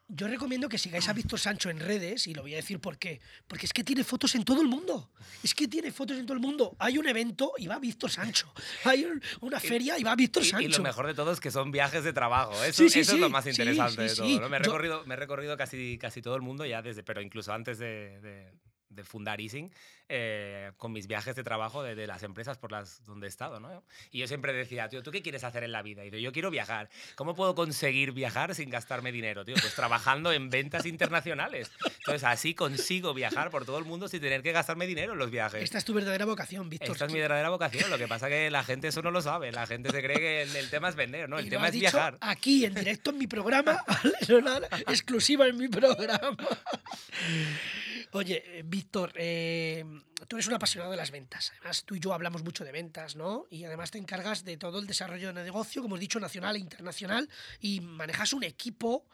Yo 0.09 0.29
recomiendo 0.29 0.69
que 0.69 0.79
sigáis 0.79 1.09
a 1.09 1.13
Víctor 1.13 1.41
Sancho 1.41 1.69
en 1.69 1.81
redes 1.81 2.29
y 2.29 2.35
lo 2.35 2.43
voy 2.43 2.53
a 2.55 2.57
decir 2.57 2.79
por 2.79 2.97
qué. 2.97 3.21
Porque 3.49 3.67
es 3.67 3.73
que 3.73 3.83
tiene 3.83 4.05
fotos 4.05 4.37
en 4.37 4.45
todo 4.45 4.63
el 4.63 4.69
mundo. 4.69 5.11
Es 5.43 5.53
que 5.53 5.67
tiene 5.67 5.91
fotos 5.91 6.17
en 6.17 6.25
todo 6.27 6.35
el 6.35 6.41
mundo. 6.41 6.77
Hay 6.79 6.97
un 6.97 7.09
evento 7.09 7.53
y 7.59 7.67
va 7.67 7.79
Víctor 7.81 8.11
Sancho. 8.11 8.53
Hay 8.85 9.05
un- 9.05 9.21
una 9.41 9.59
feria 9.59 9.99
y 9.99 10.05
va 10.05 10.15
Víctor 10.15 10.45
Y, 10.45 10.47
Sancho. 10.47 10.69
y 10.69 10.71
lo 10.71 10.83
mejor 10.83 11.09
de 11.09 11.15
todo 11.15 11.33
es 11.33 11.41
que 11.41 11.51
son 11.51 11.73
viajes 11.73 12.05
de 12.05 12.13
trabajo. 12.13 12.53
Eso, 12.63 12.85
Sí, 12.85 12.89
sí, 12.91 13.01
eso 13.01 13.11
sí, 13.13 13.17
es 13.17 13.21
lo 13.21 13.31
más 13.31 13.47
interesante 13.47 14.03
de 14.03 14.15
todo. 14.15 14.49
Me, 14.49 14.57
he 14.57 14.61
recorrido, 14.61 15.05
me 15.07 15.15
he 15.15 15.17
recorrido 15.17 15.57
casi, 15.57 15.99
casi 15.99 16.23
todo 16.23 16.37
el 16.37 16.43
mundo 16.43 16.65
ya 16.65 16.83
desde, 16.83 17.03
pero 17.03 17.21
incluso 17.21 17.53
antes 17.53 17.79
de, 17.79 18.21
de- 18.21 18.53
de 18.89 19.05
fundar 19.05 19.41
Easing, 19.41 19.73
eh, 20.09 20.73
con 20.77 20.93
mis 20.93 21.07
viajes 21.07 21.35
de 21.35 21.43
trabajo 21.43 21.83
de, 21.83 21.95
de 21.95 22.07
las 22.07 22.23
empresas 22.23 22.59
por 22.59 22.73
las 22.73 23.05
donde 23.05 23.27
he 23.27 23.29
estado. 23.29 23.61
¿no? 23.61 23.83
Y 24.11 24.21
yo 24.21 24.29
siempre 24.29 24.53
decía, 24.53 24.89
tío, 24.89 25.03
¿tú 25.03 25.11
qué 25.11 25.23
quieres 25.23 25.45
hacer 25.45 25.65
en 25.65 25.73
la 25.73 25.83
vida? 25.83 26.05
Y 26.05 26.11
yo, 26.11 26.19
yo 26.19 26.33
quiero 26.33 26.51
viajar. 26.51 26.89
¿Cómo 27.17 27.35
puedo 27.35 27.55
conseguir 27.55 28.13
viajar 28.13 28.55
sin 28.55 28.71
gastarme 28.71 29.13
dinero, 29.13 29.45
tío? 29.45 29.55
Pues 29.61 29.75
trabajando 29.75 30.33
en 30.33 30.51
ventas 30.51 30.87
internacionales. 30.87 31.71
Entonces 31.99 32.25
así 32.25 32.55
consigo 32.55 33.15
viajar 33.15 33.51
por 33.51 33.65
todo 33.65 33.79
el 33.79 33.85
mundo 33.85 34.09
sin 34.09 34.21
tener 34.21 34.43
que 34.43 34.53
gastarme 34.53 34.87
dinero 34.87 35.15
en 35.15 35.19
los 35.19 35.31
viajes. 35.31 35.63
Esta 35.63 35.79
es 35.79 35.85
tu 35.85 35.95
verdadera 35.95 36.25
vocación, 36.25 36.69
Víctor. 36.69 36.93
Esta 36.93 37.07
es 37.07 37.13
mi 37.13 37.19
verdadera 37.21 37.51
vocación. 37.51 37.91
Lo 37.91 37.99
que 37.99 38.07
pasa 38.07 38.29
que 38.29 38.51
la 38.51 38.63
gente 38.63 38.89
eso 38.89 39.03
no 39.03 39.11
lo 39.11 39.23
sabe. 39.23 39.51
La 39.53 39.67
gente 39.67 39.91
se 39.91 40.03
cree 40.03 40.19
que 40.19 40.43
el, 40.43 40.55
el 40.55 40.71
tema 40.71 40.89
es 40.89 40.95
vender, 40.95 41.29
¿no? 41.29 41.39
El 41.39 41.47
Y 41.47 41.51
lo 41.51 41.57
tema 41.57 41.65
has 41.65 41.69
es 41.71 41.81
dicho 41.81 41.93
viajar. 41.93 42.19
Aquí, 42.21 42.65
en 42.65 42.75
directo 42.75 43.11
en 43.11 43.19
mi 43.19 43.27
programa, 43.27 43.85
exclusiva 44.87 45.47
en 45.47 45.57
mi 45.57 45.69
programa. 45.69 46.37
Oye, 48.13 48.59
eh, 48.59 48.63
Víctor, 48.65 49.13
eh, 49.17 49.85
tú 50.29 50.37
eres 50.37 50.47
un 50.47 50.55
apasionado 50.55 50.91
de 50.91 50.97
las 50.97 51.11
ventas. 51.11 51.53
Además, 51.57 51.85
tú 51.85 51.95
y 51.95 52.01
yo 52.01 52.13
hablamos 52.13 52.43
mucho 52.43 52.65
de 52.65 52.73
ventas, 52.73 53.17
¿no? 53.17 53.47
Y 53.51 53.65
además 53.65 53.91
te 53.91 53.99
encargas 53.99 54.45
de 54.45 54.57
todo 54.57 54.79
el 54.79 54.87
desarrollo 54.87 55.33
de 55.33 55.43
negocio, 55.43 55.83
como 55.83 55.97
has 55.97 56.01
dicho, 56.01 56.21
nacional 56.21 56.57
e 56.57 56.61
internacional, 56.61 57.29
y 57.61 57.81
manejas 57.81 58.33
un 58.33 58.45
equipo. 58.45 59.07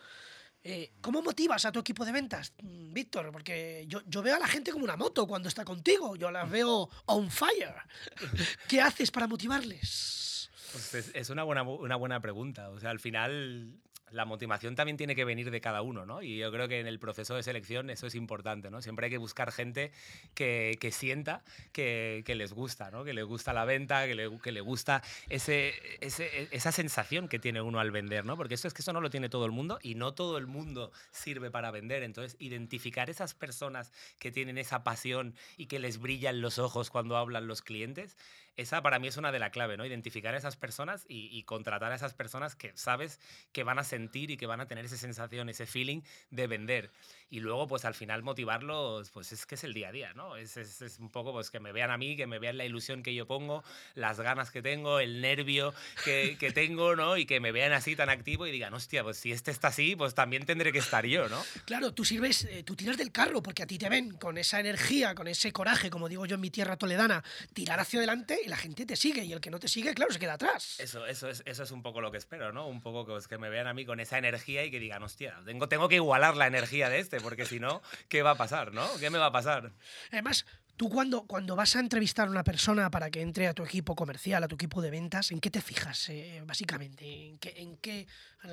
Eh, 0.64 0.92
¿Cómo 1.00 1.22
motivas 1.22 1.64
a 1.64 1.72
tu 1.72 1.80
equipo 1.80 2.04
de 2.04 2.12
ventas, 2.12 2.52
Víctor? 2.62 3.32
Porque 3.32 3.84
yo, 3.88 4.00
yo 4.06 4.22
veo 4.22 4.36
a 4.36 4.38
la 4.38 4.46
gente 4.46 4.70
como 4.70 4.84
una 4.84 4.96
moto 4.96 5.26
cuando 5.26 5.48
está 5.48 5.64
contigo. 5.64 6.14
Yo 6.16 6.30
las 6.30 6.48
veo 6.48 6.88
on 7.06 7.30
fire. 7.30 7.74
¿Qué 8.68 8.80
haces 8.80 9.10
para 9.10 9.26
motivarles? 9.26 10.50
Pues 10.70 10.94
es, 10.94 11.10
es 11.14 11.30
una, 11.30 11.42
buena, 11.42 11.62
una 11.62 11.96
buena 11.96 12.20
pregunta. 12.20 12.70
O 12.70 12.78
sea, 12.78 12.90
al 12.90 13.00
final 13.00 13.80
la 14.12 14.24
motivación 14.24 14.74
también 14.74 14.96
tiene 14.96 15.14
que 15.14 15.24
venir 15.24 15.50
de 15.50 15.60
cada 15.60 15.82
uno, 15.82 16.06
¿no? 16.06 16.22
Y 16.22 16.36
yo 16.38 16.50
creo 16.52 16.68
que 16.68 16.80
en 16.80 16.86
el 16.86 16.98
proceso 16.98 17.34
de 17.34 17.42
selección 17.42 17.90
eso 17.90 18.06
es 18.06 18.14
importante, 18.14 18.70
¿no? 18.70 18.82
Siempre 18.82 19.06
hay 19.06 19.10
que 19.10 19.18
buscar 19.18 19.52
gente 19.52 19.90
que, 20.34 20.76
que 20.80 20.90
sienta 20.92 21.42
que, 21.72 22.22
que 22.26 22.34
les 22.34 22.52
gusta, 22.52 22.90
¿no? 22.90 23.04
Que 23.04 23.12
le 23.14 23.22
gusta 23.22 23.52
la 23.52 23.64
venta, 23.64 24.06
que 24.06 24.14
le, 24.14 24.38
que 24.42 24.52
le 24.52 24.60
gusta 24.60 25.02
ese, 25.28 25.74
ese- 26.00 26.48
esa 26.50 26.72
sensación 26.72 27.28
que 27.28 27.38
tiene 27.38 27.60
uno 27.62 27.80
al 27.80 27.90
vender, 27.90 28.24
¿no? 28.24 28.36
Porque 28.36 28.54
eso 28.54 28.68
es 28.68 28.74
que 28.74 28.82
eso 28.82 28.92
no 28.92 29.00
lo 29.00 29.10
tiene 29.10 29.28
todo 29.28 29.46
el 29.46 29.52
mundo 29.52 29.78
y 29.82 29.94
no 29.94 30.14
todo 30.14 30.38
el 30.38 30.46
mundo 30.46 30.92
sirve 31.10 31.50
para 31.50 31.70
vender. 31.70 32.02
Entonces, 32.02 32.36
identificar 32.38 33.10
esas 33.10 33.34
personas 33.34 33.92
que 34.18 34.30
tienen 34.30 34.58
esa 34.58 34.84
pasión 34.84 35.34
y 35.56 35.66
que 35.66 35.78
les 35.78 35.98
brillan 35.98 36.40
los 36.40 36.58
ojos 36.58 36.90
cuando 36.90 37.16
hablan 37.16 37.46
los 37.46 37.62
clientes, 37.62 38.16
esa 38.56 38.82
para 38.82 38.98
mí 38.98 39.08
es 39.08 39.16
una 39.16 39.32
de 39.32 39.38
la 39.38 39.50
clave, 39.50 39.76
¿no? 39.76 39.86
Identificar 39.86 40.34
a 40.34 40.38
esas 40.38 40.56
personas 40.56 41.04
y, 41.08 41.28
y 41.36 41.44
contratar 41.44 41.92
a 41.92 41.94
esas 41.94 42.14
personas 42.14 42.54
que 42.54 42.72
sabes 42.76 43.20
que 43.52 43.64
van 43.64 43.78
a 43.78 43.84
sentir 43.84 44.30
y 44.30 44.36
que 44.36 44.46
van 44.46 44.60
a 44.60 44.66
tener 44.66 44.84
esa 44.84 44.96
sensación, 44.96 45.48
ese 45.48 45.66
feeling 45.66 46.02
de 46.30 46.46
vender. 46.46 46.90
Y 47.32 47.40
luego, 47.40 47.66
pues 47.66 47.86
al 47.86 47.94
final 47.94 48.22
motivarlos, 48.22 49.08
pues 49.08 49.32
es 49.32 49.46
que 49.46 49.54
es 49.54 49.64
el 49.64 49.72
día 49.72 49.88
a 49.88 49.92
día, 49.92 50.12
¿no? 50.12 50.36
Es, 50.36 50.58
es, 50.58 50.82
es 50.82 50.98
un 50.98 51.08
poco 51.08 51.32
pues 51.32 51.50
que 51.50 51.60
me 51.60 51.72
vean 51.72 51.90
a 51.90 51.96
mí, 51.96 52.14
que 52.14 52.26
me 52.26 52.38
vean 52.38 52.58
la 52.58 52.66
ilusión 52.66 53.02
que 53.02 53.14
yo 53.14 53.26
pongo, 53.26 53.64
las 53.94 54.20
ganas 54.20 54.50
que 54.50 54.60
tengo, 54.60 55.00
el 55.00 55.22
nervio 55.22 55.72
que, 56.04 56.36
que 56.38 56.52
tengo, 56.52 56.94
¿no? 56.94 57.16
Y 57.16 57.24
que 57.24 57.40
me 57.40 57.50
vean 57.50 57.72
así 57.72 57.96
tan 57.96 58.10
activo 58.10 58.46
y 58.46 58.50
digan, 58.50 58.74
hostia, 58.74 59.02
pues 59.02 59.16
si 59.16 59.32
este 59.32 59.50
está 59.50 59.68
así, 59.68 59.96
pues 59.96 60.14
también 60.14 60.44
tendré 60.44 60.72
que 60.72 60.78
estar 60.80 61.06
yo, 61.06 61.26
¿no? 61.30 61.42
Claro, 61.64 61.94
tú 61.94 62.04
sirves, 62.04 62.44
eh, 62.44 62.64
tú 62.64 62.76
tiras 62.76 62.98
del 62.98 63.10
carro 63.10 63.42
porque 63.42 63.62
a 63.62 63.66
ti 63.66 63.78
te 63.78 63.88
ven 63.88 64.10
con 64.18 64.36
esa 64.36 64.60
energía, 64.60 65.14
con 65.14 65.26
ese 65.26 65.52
coraje, 65.52 65.88
como 65.88 66.10
digo 66.10 66.26
yo 66.26 66.34
en 66.34 66.42
mi 66.42 66.50
tierra 66.50 66.76
toledana, 66.76 67.24
tirar 67.54 67.80
hacia 67.80 68.00
adelante 68.00 68.40
y 68.44 68.48
la 68.50 68.58
gente 68.58 68.84
te 68.84 68.94
sigue 68.94 69.24
y 69.24 69.32
el 69.32 69.40
que 69.40 69.50
no 69.50 69.58
te 69.58 69.68
sigue, 69.68 69.94
claro, 69.94 70.12
se 70.12 70.18
queda 70.18 70.34
atrás. 70.34 70.78
Eso, 70.80 71.06
eso, 71.06 71.30
es, 71.30 71.42
eso 71.46 71.62
es 71.62 71.70
un 71.70 71.82
poco 71.82 72.02
lo 72.02 72.12
que 72.12 72.18
espero, 72.18 72.52
¿no? 72.52 72.68
Un 72.68 72.82
poco 72.82 73.06
que, 73.06 73.12
pues, 73.12 73.26
que 73.26 73.38
me 73.38 73.48
vean 73.48 73.68
a 73.68 73.72
mí 73.72 73.86
con 73.86 74.00
esa 74.00 74.18
energía 74.18 74.66
y 74.66 74.70
que 74.70 74.78
digan, 74.78 75.02
hostia, 75.02 75.40
tengo, 75.46 75.66
tengo 75.66 75.88
que 75.88 75.94
igualar 75.94 76.36
la 76.36 76.46
energía 76.46 76.90
de 76.90 76.98
este, 76.98 77.21
porque 77.22 77.46
si 77.46 77.60
no, 77.60 77.82
¿qué 78.08 78.22
va 78.22 78.32
a 78.32 78.36
pasar, 78.36 78.72
no? 78.72 78.86
¿Qué 78.98 79.10
me 79.10 79.18
va 79.18 79.26
a 79.26 79.32
pasar? 79.32 79.72
Además, 80.10 80.44
tú 80.76 80.88
cuando, 80.88 81.22
cuando 81.26 81.56
vas 81.56 81.76
a 81.76 81.80
entrevistar 81.80 82.28
a 82.28 82.30
una 82.30 82.44
persona 82.44 82.90
para 82.90 83.10
que 83.10 83.20
entre 83.20 83.46
a 83.46 83.54
tu 83.54 83.64
equipo 83.64 83.94
comercial, 83.94 84.42
a 84.42 84.48
tu 84.48 84.56
equipo 84.56 84.82
de 84.82 84.90
ventas, 84.90 85.30
¿en 85.30 85.40
qué 85.40 85.50
te 85.50 85.60
fijas, 85.60 86.08
eh, 86.08 86.42
básicamente? 86.44 87.04
¿En 87.04 87.38
qué, 87.38 87.54
en, 87.56 87.76
qué, 87.76 88.06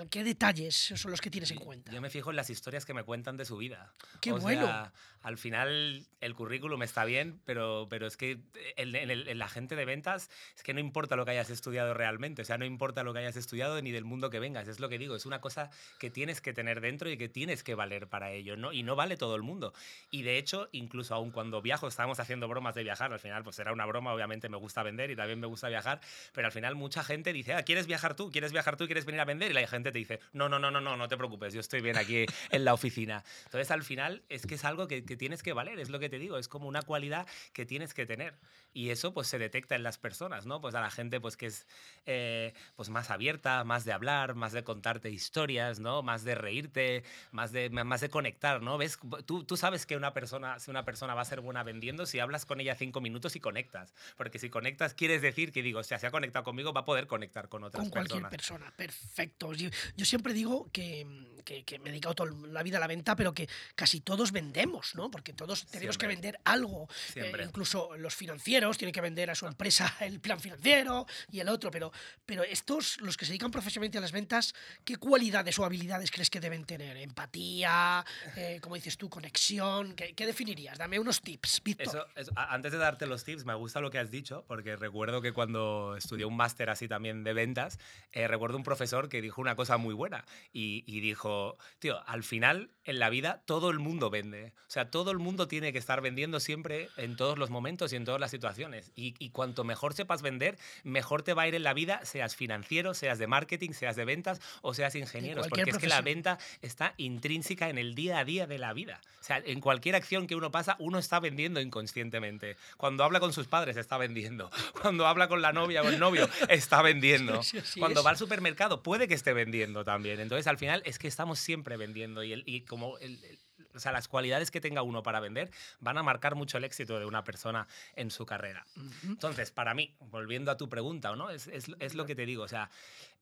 qué 0.10 0.23
detalles 0.23 0.75
son 0.75 1.12
los 1.12 1.21
que 1.21 1.30
tienes 1.30 1.52
en 1.52 1.60
cuenta? 1.60 1.91
Yo 1.91 2.02
me 2.02 2.10
fijo 2.10 2.30
en 2.30 2.36
las 2.36 2.49
historias 2.49 2.86
que 2.86 2.93
me 2.93 3.04
cuentan 3.04 3.38
de 3.38 3.45
su 3.45 3.58
vida. 3.58 3.93
¡Qué 4.21 4.32
o 4.32 4.38
bueno! 4.38 4.65
Sea, 4.65 4.93
al 5.21 5.38
final 5.38 6.06
el 6.21 6.36
currículum 6.36 6.82
está 6.84 7.06
bien, 7.06 7.41
pero, 7.45 7.88
pero 7.89 8.08
es 8.08 8.15
que 8.15 8.39
en, 8.78 8.95
en 8.95 9.39
la 9.39 9.49
gente 9.49 9.75
de 9.75 9.86
ventas 9.86 10.30
es 10.56 10.63
que 10.63 10.73
no 10.73 10.80
importa 10.80 11.15
lo 11.15 11.25
que 11.25 11.32
hayas 11.32 11.49
estudiado 11.49 11.93
realmente, 11.93 12.41
o 12.41 12.45
sea, 12.45 12.58
no 12.58 12.65
importa 12.65 13.04
lo 13.04 13.13
que 13.13 13.19
hayas 13.19 13.36
estudiado 13.36 13.82
ni 13.82 13.91
del 13.91 14.06
mundo 14.06 14.30
que 14.30 14.39
vengas, 14.39 14.67
es 14.67 14.80
lo 14.80 14.89
que 14.89 14.97
digo, 14.97 15.15
es 15.15 15.25
una 15.25 15.41
cosa 15.41 15.69
que 15.97 16.10
tienes 16.10 16.41
que 16.41 16.54
tener 16.54 16.82
dentro 16.82 17.10
y 17.10 17.17
que 17.17 17.28
tienes 17.28 17.63
que 17.63 17.75
valer 17.75 18.08
para 18.08 18.32
ello, 18.32 18.56
¿no? 18.56 18.71
Y 18.71 18.84
no 18.84 18.95
vale 18.95 19.17
todo 19.17 19.36
el 19.36 19.41
mundo. 19.41 19.73
Y 20.12 20.21
de 20.21 20.38
hecho, 20.38 20.69
incluso 20.71 21.15
aun 21.15 21.32
cuando 21.32 21.62
viajo, 21.62 21.88
estábamos 21.88 22.19
haciendo 22.19 22.47
bromas 22.47 22.75
de 22.75 22.84
viajar, 22.84 23.12
al 23.12 23.19
final 23.19 23.43
pues 23.43 23.60
era 23.60 23.73
una 23.73 23.86
broma, 23.86 24.13
obviamente 24.13 24.49
me 24.49 24.58
gusta 24.58 24.84
vender 24.84 25.12
y 25.12 25.15
también 25.15 25.39
me 25.39 25.47
gusta 25.47 25.67
viajar, 25.67 25.99
pero 26.34 26.47
al 26.47 26.54
final 26.54 26.75
mucha 26.75 27.04
gente 27.04 27.34
dice, 27.34 27.54
ah, 27.54 27.63
¿quieres 27.63 27.88
viajar 27.88 28.15
tú? 28.15 28.32
¿Quieres 28.32 28.52
viajar 28.52 28.78
tú? 28.78 28.86
¿Quieres 28.86 29.06
venir 29.06 29.21
a 29.21 29.25
vender? 29.25 29.52
Y 29.52 29.54
la 29.54 29.67
gente 29.67 29.78
te 29.83 29.91
dice, 29.91 30.19
no, 30.33 30.47
no, 30.47 30.59
no, 30.59 30.69
no, 30.69 30.79
no, 30.79 30.95
no 30.95 31.07
te 31.07 31.17
preocupes, 31.17 31.53
yo 31.53 31.59
estoy 31.59 31.81
bien 31.81 31.97
aquí 31.97 32.25
en 32.51 32.65
la 32.65 32.73
oficina. 32.73 33.23
Entonces 33.45 33.71
al 33.71 33.83
final 33.83 34.23
es 34.29 34.45
que 34.45 34.55
es 34.55 34.65
algo 34.65 34.87
que, 34.87 35.03
que 35.03 35.17
tienes 35.17 35.43
que 35.43 35.53
valer, 35.53 35.79
es 35.79 35.89
lo 35.89 35.99
que 35.99 36.09
te 36.09 36.19
digo, 36.19 36.37
es 36.37 36.47
como 36.47 36.67
una 36.67 36.81
cualidad 36.83 37.27
que 37.53 37.65
tienes 37.65 37.93
que 37.93 38.05
tener. 38.05 38.35
Y 38.71 38.91
eso 38.91 39.13
pues 39.13 39.27
se 39.27 39.39
detecta 39.39 39.75
en 39.75 39.81
las 39.81 39.97
personas, 39.97 40.45
¿no? 40.45 40.61
Pues 40.61 40.75
a 40.75 40.81
la 40.81 40.91
gente 40.91 41.19
pues 41.19 41.37
que 41.37 41.47
es 41.47 41.65
eh, 42.05 42.53
pues 42.75 42.89
más 42.89 43.09
abierta, 43.09 43.63
más 43.63 43.83
de 43.83 43.93
hablar, 43.93 44.35
más 44.35 44.53
de 44.53 44.63
contarte 44.63 45.09
historias, 45.09 45.79
¿no? 45.79 46.03
Más 46.03 46.23
de 46.23 46.35
reírte, 46.35 47.03
más 47.31 47.51
de, 47.51 47.69
más 47.71 48.01
de 48.01 48.09
conectar, 48.09 48.61
¿no? 48.61 48.77
¿Ves? 48.77 48.99
Tú, 49.25 49.43
tú 49.43 49.57
sabes 49.57 49.87
que 49.87 49.97
una 49.97 50.13
persona, 50.13 50.59
si 50.59 50.69
una 50.69 50.85
persona 50.85 51.15
va 51.15 51.21
a 51.21 51.25
ser 51.25 51.41
buena 51.41 51.63
vendiendo 51.63 51.79
vendiendo 51.79 52.05
si 52.05 52.19
hablas 52.19 52.45
con 52.45 52.59
ella 52.59 52.75
cinco 52.75 52.99
minutos 52.99 53.37
y 53.37 53.39
conectas. 53.39 53.93
Porque 54.17 54.37
si 54.37 54.49
conectas, 54.49 54.93
quieres 54.93 55.21
decir 55.21 55.53
que 55.53 55.63
digo, 55.63 55.79
o 55.79 55.83
sea, 55.83 55.97
se 55.97 56.07
ha 56.07 56.11
conectado 56.11 56.43
conmigo, 56.43 56.73
va 56.73 56.81
a 56.81 56.85
poder 56.85 57.07
conectar 57.07 57.47
con 57.47 57.63
otras 57.63 57.83
con 57.83 57.89
cualquier 57.89 58.27
personas. 58.27 58.73
persona. 58.73 58.73
Perfecto. 58.75 59.51
Yo, 59.95 60.05
siempre 60.05 60.34
digo 60.34 60.69
que, 60.71 61.05
que- 61.49 61.63
que 61.63 61.79
me 61.79 61.85
he 61.89 61.91
dedicado 61.91 62.13
toda 62.13 62.31
la 62.51 62.62
vida 62.62 62.77
a 62.77 62.79
la 62.79 62.85
venta, 62.85 63.15
pero 63.15 63.33
que 63.33 63.49
casi 63.73 64.01
todos 64.01 64.31
vendemos, 64.31 64.93
¿no? 64.93 65.09
Porque 65.09 65.33
todos 65.33 65.65
tenemos 65.65 65.97
que 65.97 66.05
Siempre. 66.05 66.15
vender 66.31 66.39
algo. 66.43 66.88
Eh, 67.15 67.31
incluso 67.43 67.97
los 67.97 68.13
financieros 68.13 68.77
tienen 68.77 68.93
que 68.93 69.01
vender 69.01 69.31
a 69.31 69.35
su 69.35 69.47
empresa 69.47 69.91
el 70.01 70.19
plan 70.19 70.39
financiero 70.39 71.07
y 71.31 71.39
el 71.39 71.49
otro. 71.49 71.71
Pero, 71.71 71.91
pero 72.25 72.43
estos, 72.43 73.01
los 73.01 73.17
que 73.17 73.25
se 73.25 73.31
dedican 73.31 73.49
profesionalmente 73.49 73.97
a 73.97 74.01
las 74.01 74.12
ventas, 74.12 74.53
¿qué 74.85 74.97
cualidades 74.97 75.57
o 75.57 75.65
habilidades 75.65 76.12
crees 76.12 76.29
que 76.29 76.39
deben 76.39 76.65
tener? 76.65 76.97
Empatía, 76.97 78.05
eh, 78.35 78.59
como 78.62 78.75
dices 78.75 78.97
tú, 78.97 79.09
conexión. 79.09 79.93
¿Qué, 79.95 80.13
qué 80.13 80.25
definirías? 80.27 80.77
Dame 80.77 80.99
unos 80.99 81.21
tips, 81.21 81.62
Víctor. 81.63 81.88
Eso, 81.88 82.05
eso- 82.15 82.31
antes 82.35 82.71
de 82.71 82.77
darte 82.77 83.07
los 83.07 83.23
tips, 83.23 83.43
me 83.45 83.55
gusta 83.55 83.79
lo 83.81 83.89
que 83.89 83.97
has 83.97 84.12
dicho, 84.12 84.45
porque 84.47 84.75
recuerdo 84.75 85.21
que 85.21 85.31
cuando 85.33 85.95
estudié 85.97 86.25
un 86.25 86.35
máster 86.38 86.69
así 86.69 86.88
también 86.88 87.23
de 87.23 87.33
ventas, 87.33 87.79
eh, 88.12 88.27
recuerdo 88.27 88.57
un 88.57 88.63
profesor 88.63 89.09
que 89.09 89.19
dijo 89.21 89.41
una 89.41 89.55
cosa 89.55 89.77
muy 89.77 89.95
buena 89.95 90.25
y, 90.53 90.83
y 90.85 90.99
dijo, 90.99 91.38
tío, 91.80 92.02
al 92.08 92.23
final 92.23 92.71
en 92.84 92.99
la 92.99 93.10
vida 93.10 93.43
todo 93.45 93.69
el 93.69 93.80
mundo 93.80 94.10
vende. 94.10 94.54
O 94.67 94.71
sea, 94.71 94.89
todo 94.89 95.12
el 95.12 95.19
mundo 95.19 95.47
tiene 95.47 95.71
que 95.71 95.78
estar 95.78 96.02
vendiendo 96.02 96.39
siempre 96.39 96.89
en 96.97 97.15
todos 97.15 97.38
los 97.38 97.49
momentos 97.49 97.93
y 97.93 97.95
en 97.95 98.06
todas 98.06 98.19
las 98.19 98.32
situaciones. 98.32 98.91
Y, 98.95 99.15
y 99.19 99.30
cuanto 99.30 99.63
mejor 99.63 99.93
sepas 99.93 100.21
vender, 100.21 100.58
mejor 100.84 101.21
te 101.21 101.34
va 101.34 101.43
a 101.43 101.47
ir 101.47 101.56
en 101.56 101.63
la 101.63 101.73
vida, 101.73 102.04
seas 102.04 102.36
financiero, 102.36 102.93
seas 102.93 103.19
de 103.19 103.28
marketing, 103.28 103.71
seas 103.71 103.95
de 103.95 104.06
ventas 104.06 104.41
o 104.62 104.73
seas 104.73 104.95
ingeniero. 104.95 105.41
Porque 105.41 105.62
es 105.62 105.65
que 105.78 105.88
la 105.88 105.97
profesión. 105.97 106.06
venta 106.06 106.39
está 106.62 106.93
intrínseca 106.97 107.69
en 107.69 107.78
el 107.78 107.95
día 107.95 108.19
a 108.19 108.25
día 108.25 108.47
de 108.47 108.58
la 108.58 108.73
vida. 108.73 109.02
O 109.19 109.23
sea, 109.23 109.41
en 109.45 109.60
cualquier 109.60 109.95
acción 109.95 110.28
que 110.28 110.36
uno 110.36 110.49
pasa, 110.49 110.75
uno 110.80 110.97
está 110.97 111.19
vendiendo 111.19 111.60
inconscientemente. 111.60 112.56
Cuando 112.78 113.04
habla 113.04 113.19
con 113.19 113.34
sus 113.34 113.47
padres, 113.47 113.78
está 113.78 113.97
vendiendo. 113.97 114.49
Cuando 114.82 115.08
habla 115.08 115.28
con 115.28 115.41
la 115.41 115.54
novia 115.54 115.82
o 115.82 115.89
el 115.89 115.99
novio, 115.99 116.28
está 116.47 116.82
vendiendo. 116.82 117.41
Cuando 117.80 118.02
va 118.02 118.12
al 118.12 118.17
supermercado, 118.17 118.82
puede 118.82 119.08
que 119.08 119.13
esté 119.13 119.34
vendiendo 119.34 119.84
también. 119.84 120.19
Entonces, 120.19 120.47
al 120.47 120.58
final, 120.58 120.82
es 120.86 120.97
que 120.99 121.08
estamos 121.19 121.39
siempre 121.39 121.75
vendiendo. 121.75 122.23
Y, 122.23 122.32
el- 122.32 122.43
y 122.45 122.62
como 122.62 122.97
el- 122.99 123.21
el- 123.25 123.39
o 123.75 123.79
sea, 123.79 123.91
las 123.91 124.08
cualidades 124.08 124.51
que 124.51 124.62
tenga 124.62 124.84
uno 124.84 125.03
para 125.03 125.19
vender 125.19 125.51
van 125.82 125.97
a 125.97 126.03
marcar 126.03 126.34
mucho 126.36 126.58
el 126.58 126.63
éxito 126.63 126.97
de 126.97 127.05
una 127.05 127.25
persona 127.25 127.67
en 127.97 128.10
su 128.10 128.25
carrera. 128.25 128.65
Entonces, 129.03 129.51
para 129.51 129.73
mí, 129.73 129.93
volviendo 129.99 130.49
a 130.49 130.55
tu 130.55 130.69
pregunta, 130.69 131.13
¿no? 131.17 131.29
Es, 131.29 131.47
es- 131.47 131.69
es 131.79 131.93
lo 131.93 132.05
que 132.05 132.15
te 132.15 132.25
digo, 132.25 132.43
o 132.43 132.47
sea, 132.47 132.69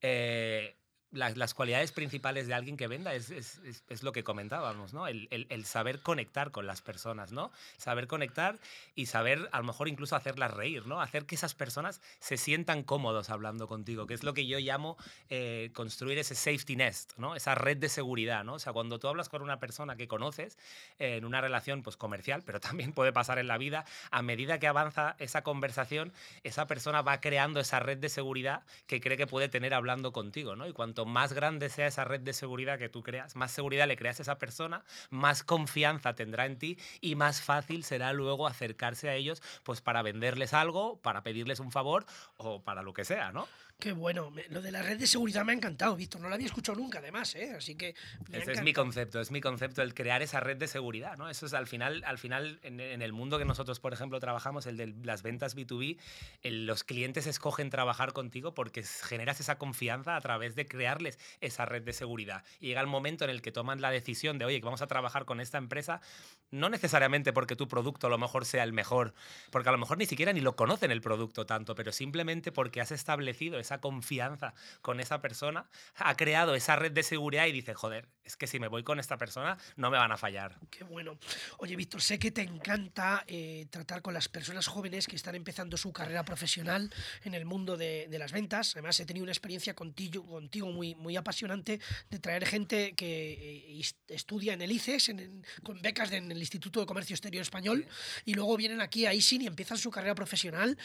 eh, 0.02 0.76
las, 1.12 1.38
las 1.38 1.54
cualidades 1.54 1.91
principales 1.91 2.48
de 2.48 2.54
alguien 2.54 2.76
que 2.78 2.88
venda 2.88 3.13
es, 3.13 3.30
es- 3.30 3.60
es- 3.89 4.04
lo 4.04 4.12
que 4.12 4.24
comentábamos, 4.24 4.93
¿no? 4.93 5.08
El, 5.08 5.28
el- 5.32 5.48
el 5.50 5.65
saber 5.65 6.02
conectar 6.02 6.52
con 6.52 6.67
las 6.67 6.82
personas, 6.82 7.32
¿no? 7.32 7.52
Saber 7.78 8.08
conectar 8.08 8.60
y 8.93 9.08
saber, 9.08 9.50
a 9.52 9.58
lo 9.58 9.63
mejor, 9.63 9.88
incluso 9.88 10.15
hacerlas 10.15 10.54
reír, 10.54 10.86
¿no? 10.86 11.02
Hacer 11.02 11.26
que 11.26 11.36
esas 11.36 11.56
personas 11.56 12.02
se 12.20 12.38
sientan 12.38 12.84
cómodos 12.84 13.30
hablando 13.30 13.67
contigo, 13.67 14.06
que 14.06 14.13
es 14.13 14.24
lo 14.24 14.34
que 14.34 14.46
yo 14.46 14.60
llamo 14.60 14.98
eh, 15.30 15.72
construir 15.74 16.17
ese 16.20 16.36
safety 16.36 16.76
nest, 16.76 17.13
¿no? 17.17 17.36
Esa 17.36 17.56
red 17.56 17.78
de 17.78 17.89
seguridad, 17.89 18.43
¿no? 18.43 18.54
O 18.56 18.60
sea, 18.60 18.74
cuando 18.74 19.00
tú 19.00 19.08
hablas 19.08 19.30
con 19.30 19.41
una 19.41 19.60
persona 19.60 19.96
que 19.96 20.08
conoces 20.08 20.58
eh, 21.00 21.17
en 21.17 21.26
una 21.26 21.41
relación 21.41 21.82
pues, 21.84 21.98
comercial, 21.98 22.43
pero 22.46 22.60
también 22.60 22.93
puede 22.93 23.12
pasar 23.13 23.39
en 23.39 23.48
la 23.48 23.58
vida, 23.58 23.86
a 24.12 24.22
medida 24.22 24.60
que 24.60 24.67
avanza 24.67 25.15
esa 25.20 25.41
conversación, 25.41 26.13
esa 26.43 26.67
persona 26.67 27.02
va 27.02 27.20
creando 27.22 27.60
esa 27.60 27.80
red 27.80 27.98
de 27.98 28.10
seguridad 28.10 28.63
que 28.86 29.02
cree 29.02 29.17
que 29.17 29.28
puede 29.28 29.50
tener 29.50 29.74
hablando 29.74 30.12
contigo, 30.12 30.56
¿no? 30.56 30.67
Y 30.67 30.74
cuanto 30.98 31.06
más 31.06 31.34
grande 31.34 31.70
sea 31.70 31.86
esa 31.86 32.06
red 32.06 32.22
de 32.22 32.34
seguridad 32.34 32.80
que 32.80 32.90
tú 32.90 33.04
creas, 33.04 33.36
más 33.36 33.52
seguridad 33.52 33.88
le 33.88 33.98
creas 33.98 34.20
a 34.20 34.24
esa 34.24 34.40
persona, 34.40 34.84
más 35.12 35.44
confianza 35.44 36.16
tendrá 36.16 36.48
en 36.48 36.58
ti 36.58 36.80
y 37.02 37.14
más 37.14 37.42
fácil 37.42 37.84
será 37.84 38.14
luego 38.14 38.48
acercarse 38.48 39.08
a 39.08 39.14
ellos 39.14 39.44
pues 39.64 39.80
para 39.80 40.02
venderles 40.02 40.56
algo, 40.56 41.00
para 41.02 41.22
pedirles 41.22 41.60
un 41.60 41.72
favor 41.72 42.06
o 42.38 42.64
para 42.64 42.82
lo 42.82 42.94
que 42.94 43.06
sea, 43.06 43.32
¿no? 43.32 43.48
Qué 43.80 43.92
bueno. 43.92 44.32
Me- 44.32 44.48
Lo 44.50 44.60
de 44.63 44.72
la 44.72 44.82
red 44.82 44.98
de 44.98 45.06
seguridad 45.06 45.46
me 45.46 45.52
ha 45.52 45.56
encantado, 45.56 45.96
Víctor. 45.96 46.20
No 46.20 46.30
lo 46.30 46.34
había 46.34 46.48
escuchado 46.48 46.80
nunca, 46.80 46.98
además, 46.98 47.36
¿eh? 47.36 47.54
Así 47.56 47.76
que. 47.76 47.94
Ese 48.32 48.54
es 48.54 48.63
mi 48.63 48.74
concepto, 48.74 49.22
es 49.22 49.30
mi 49.30 49.40
concepto, 49.40 49.84
el 49.84 49.94
crear 49.94 50.24
esa 50.24 50.40
red 50.40 50.58
de 50.58 50.68
seguridad, 50.68 51.16
¿no? 51.16 51.30
Eso 51.30 51.46
es 51.46 51.54
al 51.54 51.68
final, 51.68 52.04
al 52.04 52.18
final 52.18 52.60
en, 52.63 52.80
en 52.80 53.04
el 53.04 53.13
mundo 53.13 53.38
que 53.38 53.46
nosotros, 53.46 53.80
por 53.80 53.94
ejemplo, 53.94 54.20
trabajamos, 54.20 54.66
el 54.66 54.78
de 54.78 54.88
las 55.04 55.22
ventas 55.22 55.56
B2B, 55.56 56.00
el- 56.42 56.66
los 56.66 56.84
clientes 56.84 57.28
escogen 57.28 57.70
trabajar 57.70 58.13
contigo 58.13 58.56
porque 58.56 58.82
generas 58.82 59.40
esa 59.42 59.60
confianza 59.60 60.16
a 60.16 60.22
través 60.22 60.56
de 60.56 60.66
crearles 60.68 61.20
esa 61.40 61.66
red 61.66 61.84
de 61.84 61.94
seguridad. 61.94 62.44
Y 62.60 62.68
llega 62.70 62.82
el 62.82 62.88
momento 62.88 63.26
en 63.26 63.30
el 63.30 63.44
que 63.44 63.52
toman 63.52 63.80
la 63.80 63.92
decisión 63.92 64.40
de, 64.40 64.46
oye, 64.46 64.60
que 64.60 64.66
vamos 64.66 64.82
a 64.82 64.88
trabajar 64.88 65.26
con 65.26 65.40
esta 65.40 65.60
empresa, 65.60 66.02
no 66.50 66.70
necesariamente 66.70 67.32
porque 67.32 67.56
tu 67.56 67.68
producto 67.68 68.08
a 68.08 68.10
lo 68.10 68.18
mejor 68.18 68.44
sea 68.46 68.63
el 68.63 68.74
mejor, 68.74 69.13
porque 69.52 69.70
a 69.70 69.72
lo 69.72 69.78
mejor 69.78 70.00
ni 70.00 70.08
siquiera 70.08 70.34
ni 70.34 70.42
lo 70.42 70.56
conocen 70.56 70.90
el 70.90 71.02
producto 71.02 71.46
tanto, 71.46 71.76
pero 71.76 71.92
simplemente 71.92 72.52
porque 72.52 72.82
has 72.82 72.92
establecido 72.92 73.60
esa 73.68 73.80
confianza 73.82 74.54
con 74.82 75.00
esa 75.00 75.22
persona, 75.22 75.70
ha 75.96 76.16
creado 76.16 76.56
esa 76.56 76.76
red 76.78 76.92
de 76.94 77.04
seguridad 77.04 77.46
y 77.48 77.52
dice, 77.52 77.74
joder, 77.74 78.08
es 78.24 78.36
que 78.38 78.48
si 78.48 78.60
me 78.60 78.68
voy 78.68 78.84
con 78.84 79.00
esta 79.00 79.18
persona 79.18 79.58
no 79.76 79.90
me 79.92 79.98
van 79.98 80.12
a 80.12 80.18
fallar. 80.18 80.58
Qué 80.70 80.84
bueno. 80.84 81.18
Oye, 81.60 81.76
Víctor, 81.76 82.02
sé 82.02 82.18
que 82.20 82.32
te 82.32 82.42
encanta 82.42 83.24
eh, 83.28 83.68
tratar 83.70 84.02
con 84.02 84.14
las 84.14 84.28
personas 84.30 84.68
jóvenes 84.68 85.08
que 85.08 85.16
están 85.16 85.36
empezando 85.36 85.76
su 85.78 85.92
carrera 85.94 86.24
profesional 86.24 86.90
en 87.24 87.34
el 87.34 87.46
mundo 87.46 87.76
de, 87.78 88.08
de 88.10 88.20
las 88.20 88.32
ventas. 88.32 88.74
Además, 88.76 89.00
he 89.00 89.06
tenido 89.06 89.24
una 89.24 89.32
experiencia 89.32 89.74
contigo, 89.74 90.26
contigo 90.26 90.68
muy, 90.72 90.96
muy 90.96 91.16
apasionante 91.18 91.80
de 92.10 92.20
traer 92.20 92.46
gente 92.46 92.96
que 92.96 93.80
eh, 93.80 93.82
estudia 94.08 94.54
en 94.54 94.62
el 94.62 94.72
ICES, 94.72 95.10
en- 95.10 95.20
en- 95.20 95.46
con 95.64 95.82
becas 95.82 96.10
de- 96.10 96.18
en 96.18 96.32
el 96.32 96.38
Instituto 96.40 96.80
de 96.80 96.86
Comercio 96.86 97.14
Exterior 97.14 97.42
Español, 97.42 97.86
y 98.26 98.34
luego 98.34 98.56
vienen 98.58 98.82
aquí 98.82 99.06
a 99.06 99.14
ISIN 99.14 99.42
y 99.42 99.48
empiezan 99.48 99.78
su 99.78 99.90
carrera 99.92 100.16
profesional 100.16 100.78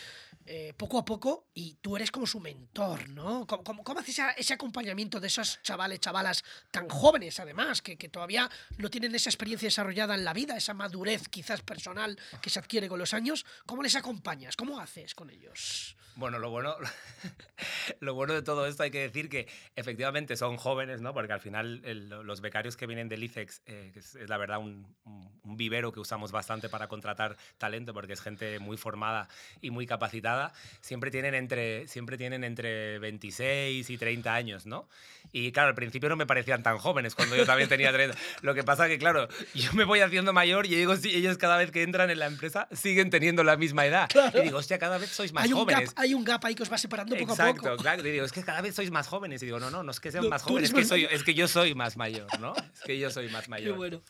eh, 0.46 0.74
poco 0.76 0.98
a 0.98 1.04
poco, 1.04 1.46
y 1.54 1.74
tú 1.80 1.96
eres 1.96 2.10
como 2.10 2.26
su 2.26 2.40
mentor, 2.40 2.71
¿no? 2.74 3.46
¿Cómo, 3.46 3.82
haces 3.98 4.20
ese 4.36 4.54
acompañamiento 4.54 5.20
de 5.20 5.26
esos 5.26 5.60
chavales, 5.62 6.00
chavalas 6.00 6.42
tan 6.70 6.88
jóvenes, 6.88 7.38
además, 7.38 7.82
que, 7.82 7.96
todavía 8.08 8.50
no 8.78 8.88
tienen 8.88 9.14
esa 9.14 9.28
experiencia 9.28 9.66
desarrollada 9.66 10.14
en 10.14 10.24
la 10.24 10.32
vida, 10.32 10.56
esa 10.56 10.72
madurez 10.72 11.28
quizás 11.28 11.60
personal 11.60 12.18
que 12.40 12.50
se 12.50 12.58
adquiere 12.58 12.88
con 12.88 12.98
los 12.98 13.12
años? 13.12 13.44
¿Cómo 13.66 13.82
les 13.82 13.94
acompañas? 13.94 14.56
¿Cómo 14.56 14.80
haces 14.80 15.14
con 15.14 15.28
ellos? 15.30 15.96
Bueno, 16.16 16.38
lo 16.38 16.50
bueno, 16.50 16.74
lo 18.00 18.14
bueno 18.14 18.34
de 18.34 18.42
todo 18.42 18.66
esto 18.66 18.82
hay 18.82 18.90
que 18.90 19.00
decir 19.00 19.28
que 19.28 19.48
efectivamente 19.76 20.36
son 20.36 20.56
jóvenes, 20.56 21.00
¿no? 21.00 21.12
Porque 21.14 21.32
al 21.32 21.40
final 21.40 21.82
los 22.24 22.40
becarios 22.40 22.76
que 22.76 22.86
vienen 22.86 23.08
del 23.08 23.22
ICEX, 23.22 23.62
eh, 23.66 23.92
es, 23.94 24.14
la 24.28 24.36
verdad 24.36 24.58
un- 24.58 24.86
un 25.04 25.56
vivero 25.56 25.92
que 25.92 26.00
usamos 26.00 26.32
bastante 26.32 26.68
para 26.68 26.88
contratar 26.88 27.36
talento, 27.58 27.94
porque 27.94 28.12
es 28.12 28.20
gente 28.20 28.58
muy 28.58 28.76
formada 28.76 29.28
y 29.60 29.70
muy 29.70 29.86
capacitada, 29.86 30.52
siempre 30.80 31.10
tienen 31.10 31.34
entre, 31.34 31.86
siempre 31.88 32.16
tienen 32.16 32.44
entre 32.44 32.61
26 32.62 33.88
y 33.90 33.98
30 33.98 34.34
años, 34.34 34.66
¿no? 34.66 34.88
Y 35.32 35.52
claro, 35.52 35.68
al 35.68 35.74
principio 35.74 36.08
no 36.08 36.16
me 36.16 36.26
parecían 36.26 36.62
tan 36.62 36.78
jóvenes 36.78 37.14
cuando 37.14 37.36
yo 37.36 37.46
también 37.46 37.68
tenía 37.68 37.92
30. 37.92 38.16
Lo 38.42 38.54
que 38.54 38.64
pasa 38.64 38.88
que, 38.88 38.98
claro, 38.98 39.28
yo 39.54 39.72
me 39.72 39.84
voy 39.84 40.00
haciendo 40.00 40.32
mayor 40.32 40.66
y 40.66 40.70
digo, 40.74 40.96
sí, 40.96 41.14
ellos 41.14 41.38
cada 41.38 41.56
vez 41.56 41.70
que 41.70 41.82
entran 41.82 42.10
en 42.10 42.18
la 42.18 42.26
empresa 42.26 42.68
siguen 42.72 43.08
teniendo 43.10 43.44
la 43.44 43.56
misma 43.56 43.86
edad. 43.86 44.08
Y 44.34 44.40
digo, 44.40 44.58
hostia, 44.58 44.78
cada 44.78 44.98
vez 44.98 45.10
sois 45.10 45.32
más 45.32 45.44
Hay 45.44 45.50
jóvenes. 45.52 45.90
gap, 45.90 45.98
hay 45.98 46.14
un 46.14 46.24
gap 46.24 46.44
ahí 46.44 46.54
que 46.54 46.62
os 46.64 46.72
va 46.72 46.76
separando 46.78 47.16
poco 47.16 47.32
a 47.32 47.34
Exacto, 47.34 47.62
poco. 47.62 47.76
claro. 47.82 48.06
Y 48.06 48.10
digo, 48.10 48.24
es 48.24 48.32
que 48.32 48.42
cada 48.42 48.60
vez 48.60 48.74
sois 48.74 48.90
más 48.90 49.06
jóvenes. 49.06 49.42
Y 49.42 49.46
digo, 49.46 49.58
no, 49.60 49.70
no, 49.70 49.82
no 49.82 49.90
es 49.90 50.00
que 50.00 50.10
sean 50.12 50.24
No, 50.24 50.30
más 50.30 50.42
jóvenes, 50.42 50.70
es 50.70 50.74
que, 50.74 50.84
soy, 50.84 51.04
es 51.10 51.22
que 51.22 51.34
yo 51.34 51.48
soy 51.48 51.74
más 51.74 51.96
mayor, 51.96 52.26
¿no? 52.40 52.52
Es 52.74 52.80
que 52.84 52.98
yo 52.98 53.10
soy 53.10 53.28
más 53.30 53.44
Qué 53.44 53.50
mayor. 53.50 53.76
bueno. 53.76 54.02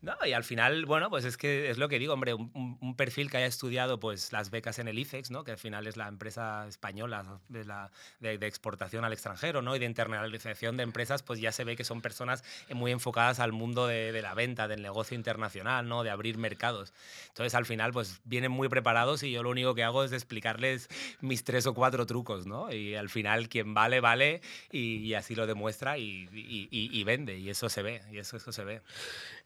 No, 0.00 0.14
y 0.26 0.32
al 0.32 0.44
final, 0.44 0.86
bueno, 0.86 1.10
pues 1.10 1.24
es 1.24 1.36
que 1.36 1.70
es 1.70 1.78
lo 1.78 1.88
que 1.88 1.98
digo, 1.98 2.14
hombre, 2.14 2.34
un, 2.34 2.50
un- 2.80 2.94
perfil 2.96 3.28
que 3.30 3.36
haya 3.38 3.46
estudiado 3.46 3.98
pues 4.00 4.32
las 4.32 4.50
becas 4.50 4.78
en 4.78 4.86
el 4.88 4.98
ICEX, 4.98 5.30
¿no? 5.30 5.42
Que 5.44 5.50
al 5.52 5.58
final 5.58 5.86
es 5.86 5.96
la 5.96 6.06
empresa 6.08 6.66
española 6.68 7.40
de, 7.48 7.64
la, 7.64 7.90
de, 8.20 8.34
exportación 8.46 9.04
al 9.04 9.12
extranjero, 9.12 9.62
¿no? 9.62 9.74
Y 9.76 9.78
de 9.78 9.86
internalización 9.86 10.76
de 10.76 10.82
empresas, 10.82 11.22
pues 11.22 11.40
ya 11.40 11.52
se 11.52 11.64
ve 11.64 11.76
que 11.76 11.84
son 11.84 12.00
personas 12.00 12.44
muy 12.72 12.92
enfocadas 12.92 13.40
al 13.40 13.52
mundo 13.52 13.86
de, 13.86 14.20
la 14.22 14.34
venta, 14.34 14.68
del 14.68 14.82
negocio 14.82 15.16
internacional, 15.16 15.88
¿no? 15.88 16.02
De 16.02 16.10
abrir 16.10 16.38
mercados. 16.38 16.92
Entonces, 17.28 17.54
al 17.54 17.66
final, 17.66 17.92
pues 17.92 18.20
vienen 18.24 18.50
muy 18.50 18.68
preparados 18.68 19.22
y 19.22 19.30
yo 19.30 19.42
lo 19.42 19.50
único 19.50 19.74
que 19.74 19.84
hago 19.84 20.04
es 20.04 20.12
explicarles 20.12 20.88
mis 21.20 21.44
tres 21.44 21.66
o 21.66 21.74
cuatro 21.74 22.06
trucos, 22.06 22.46
¿no? 22.46 22.72
Y 22.72 22.94
al 22.94 23.08
final, 23.08 23.48
quien 23.48 23.74
vale, 23.74 24.00
vale, 24.00 24.40
y, 24.70 25.14
así 25.14 25.34
lo 25.34 25.46
demuestra 25.46 25.98
y 25.98 27.04
vende, 27.04 27.38
y 27.38 27.50
eso 27.50 27.68
se 27.68 27.82
ve, 27.82 28.02
y 28.10 28.18
eso, 28.18 28.36
eso 28.36 28.52
se 28.52 28.64
ve. 28.64 28.82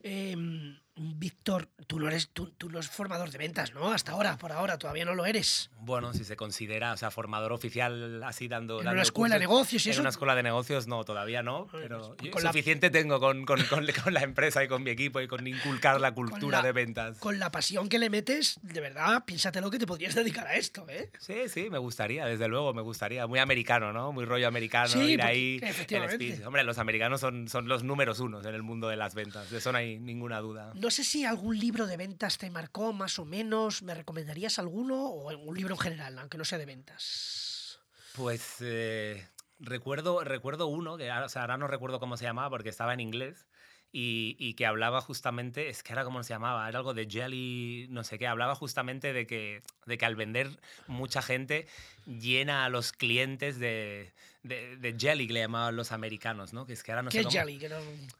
Em, 0.02 0.78
Víctor, 1.00 1.68
tú 1.87 2.00
no, 2.00 2.08
eres, 2.08 2.28
tú, 2.32 2.50
tú 2.50 2.68
no 2.70 2.78
eres 2.78 2.90
formador 2.90 3.30
de 3.30 3.38
ventas, 3.38 3.72
¿no? 3.72 3.92
Hasta 3.92 4.12
ahora, 4.12 4.37
por 4.37 4.52
ahora, 4.52 4.78
todavía 4.78 5.04
no 5.04 5.14
lo 5.14 5.26
eres. 5.26 5.70
Bueno, 5.80 6.12
si 6.12 6.24
se 6.24 6.37
considera, 6.37 6.92
o 6.92 6.96
sea, 6.96 7.11
formador 7.11 7.52
oficial 7.52 8.22
así 8.24 8.48
dando. 8.48 8.78
En 8.80 8.84
dando 8.84 8.92
una 8.96 9.02
escuela 9.02 9.37
de 9.37 9.40
negocios 9.40 9.87
y 9.87 9.88
En 9.88 9.92
eso. 9.92 10.00
una 10.00 10.11
escuela 10.11 10.34
de 10.34 10.42
negocios 10.42 10.87
no, 10.88 11.04
todavía 11.04 11.42
no, 11.42 11.68
pero 11.72 12.14
pues, 12.16 12.26
yo- 12.28 12.30
con 12.32 12.42
la- 12.42 12.50
suficiente 12.50 12.90
tengo 12.90 13.20
con, 13.20 13.46
con, 13.46 13.62
con- 13.64 13.87
con 14.04 14.12
la 14.14 14.20
empresa 14.22 14.62
y 14.64 14.68
con 14.68 14.82
mi 14.82 14.90
equipo 14.90 15.20
y 15.20 15.28
con 15.28 15.46
inculcar 15.46 16.00
la 16.00 16.12
cultura 16.12 16.58
la- 16.58 16.64
de 16.64 16.72
ventas. 16.72 17.18
Con 17.18 17.38
la 17.38 17.50
pasión 17.50 17.88
que 17.88 17.98
le 17.98 18.11
metes, 18.11 18.58
de 18.62 18.80
verdad, 18.80 19.24
piénsatelo 19.24 19.70
que 19.70 19.78
te 19.78 19.87
podrías 19.87 20.14
dedicar 20.14 20.46
a 20.48 20.56
esto, 20.56 20.84
¿eh? 20.88 21.11
Sí, 21.20 21.48
sí, 21.48 21.70
me 21.70 21.78
gustaría, 21.78 22.26
desde 22.26 22.48
luego, 22.48 22.74
me 22.74 22.82
gustaría. 22.82 23.26
Muy 23.26 23.38
americano, 23.38 23.92
¿no? 23.92 24.12
Muy 24.12 24.24
rollo 24.24 24.48
americano, 24.48 24.88
Sí, 24.88 24.98
ir 25.12 25.20
porque- 25.20 25.30
ahí. 25.32 25.56
el 25.62 25.64
efectivamente. 25.68 26.16
speech. 26.32 26.46
Hombre, 26.46 26.64
los 26.64 26.78
americanos 26.78 27.20
son, 27.20 27.48
son 27.48 27.68
los 27.68 27.84
números 27.84 28.20
unos 28.20 28.44
en 28.44 28.54
el 28.54 28.62
mundo 28.62 28.88
de 28.88 28.96
las 28.96 29.14
ventas, 29.14 29.50
de 29.50 29.58
eso 29.58 29.70
no 29.72 29.78
hay 29.78 29.98
ninguna 29.98 30.40
duda. 30.40 30.72
No 30.74 30.88
no 30.88 30.90
sé 30.92 31.05
si 31.05 31.27
algún 31.27 31.59
libro 31.59 31.87
de 31.87 31.98
ventas 31.98 32.38
te 32.38 32.48
marcó 32.48 32.94
más 32.94 33.18
o 33.18 33.27
menos. 33.27 33.83
¿Me 33.83 33.94
recomendarías 33.94 34.59
alguno 34.59 35.05
o 35.05 35.37
un 35.37 35.55
libro 35.55 35.74
en 35.74 35.81
general, 35.81 36.18
aunque 36.18 36.38
no 36.38 36.46
sea 36.46 36.57
de 36.57 36.64
ventas? 36.64 37.79
Pues 38.14 38.57
eh, 38.62 39.29
recuerdo, 39.59 40.24
recuerdo 40.24 40.66
uno, 40.66 40.96
que 40.96 41.11
ahora, 41.11 41.59
no 41.59 41.66
recuerdo 41.66 42.01
cómo 42.01 42.16
se 42.16 42.24
llamaba 42.24 42.48
porque 42.48 42.70
estaba 42.70 42.94
en 42.94 43.01
inglés, 43.01 43.46
y, 43.92 44.35
y 44.38 44.55
que 44.55 44.64
hablaba 44.64 45.03
justamente, 45.03 45.68
es 45.68 45.83
que 45.83 45.92
era 45.92 46.05
cómo 46.05 46.22
se 46.22 46.33
llamaba, 46.33 46.66
era 46.66 46.79
algo 46.79 46.94
de 46.94 47.07
jelly, 47.07 47.87
no 47.90 48.03
sé 48.03 48.18
qué, 48.18 48.27
hablaba 48.27 48.55
justamente 48.55 49.12
de 49.12 49.27
que, 49.27 49.61
de 49.85 49.98
que 49.98 50.07
al 50.07 50.16
vender 50.16 50.59
mucha 50.87 51.20
gente 51.20 51.66
llena 52.07 52.64
a 52.64 52.70
los 52.70 52.92
clientes 52.92 53.59
de, 53.59 54.14
de, 54.48 54.76
de 54.78 54.96
jelly, 54.98 55.26
que 55.26 55.34
le 55.34 55.40
llamaban 55.40 55.76
los 55.76 55.92
americanos, 55.92 56.52
¿no? 56.52 56.66
Que 56.66 56.72
es 56.72 56.82
que 56.82 56.90
ahora 56.92 57.02
no 57.02 57.11
¿Qué 57.11 57.18
sé 57.18 57.24
cómo- 57.24 57.32
jelly? 57.37 57.61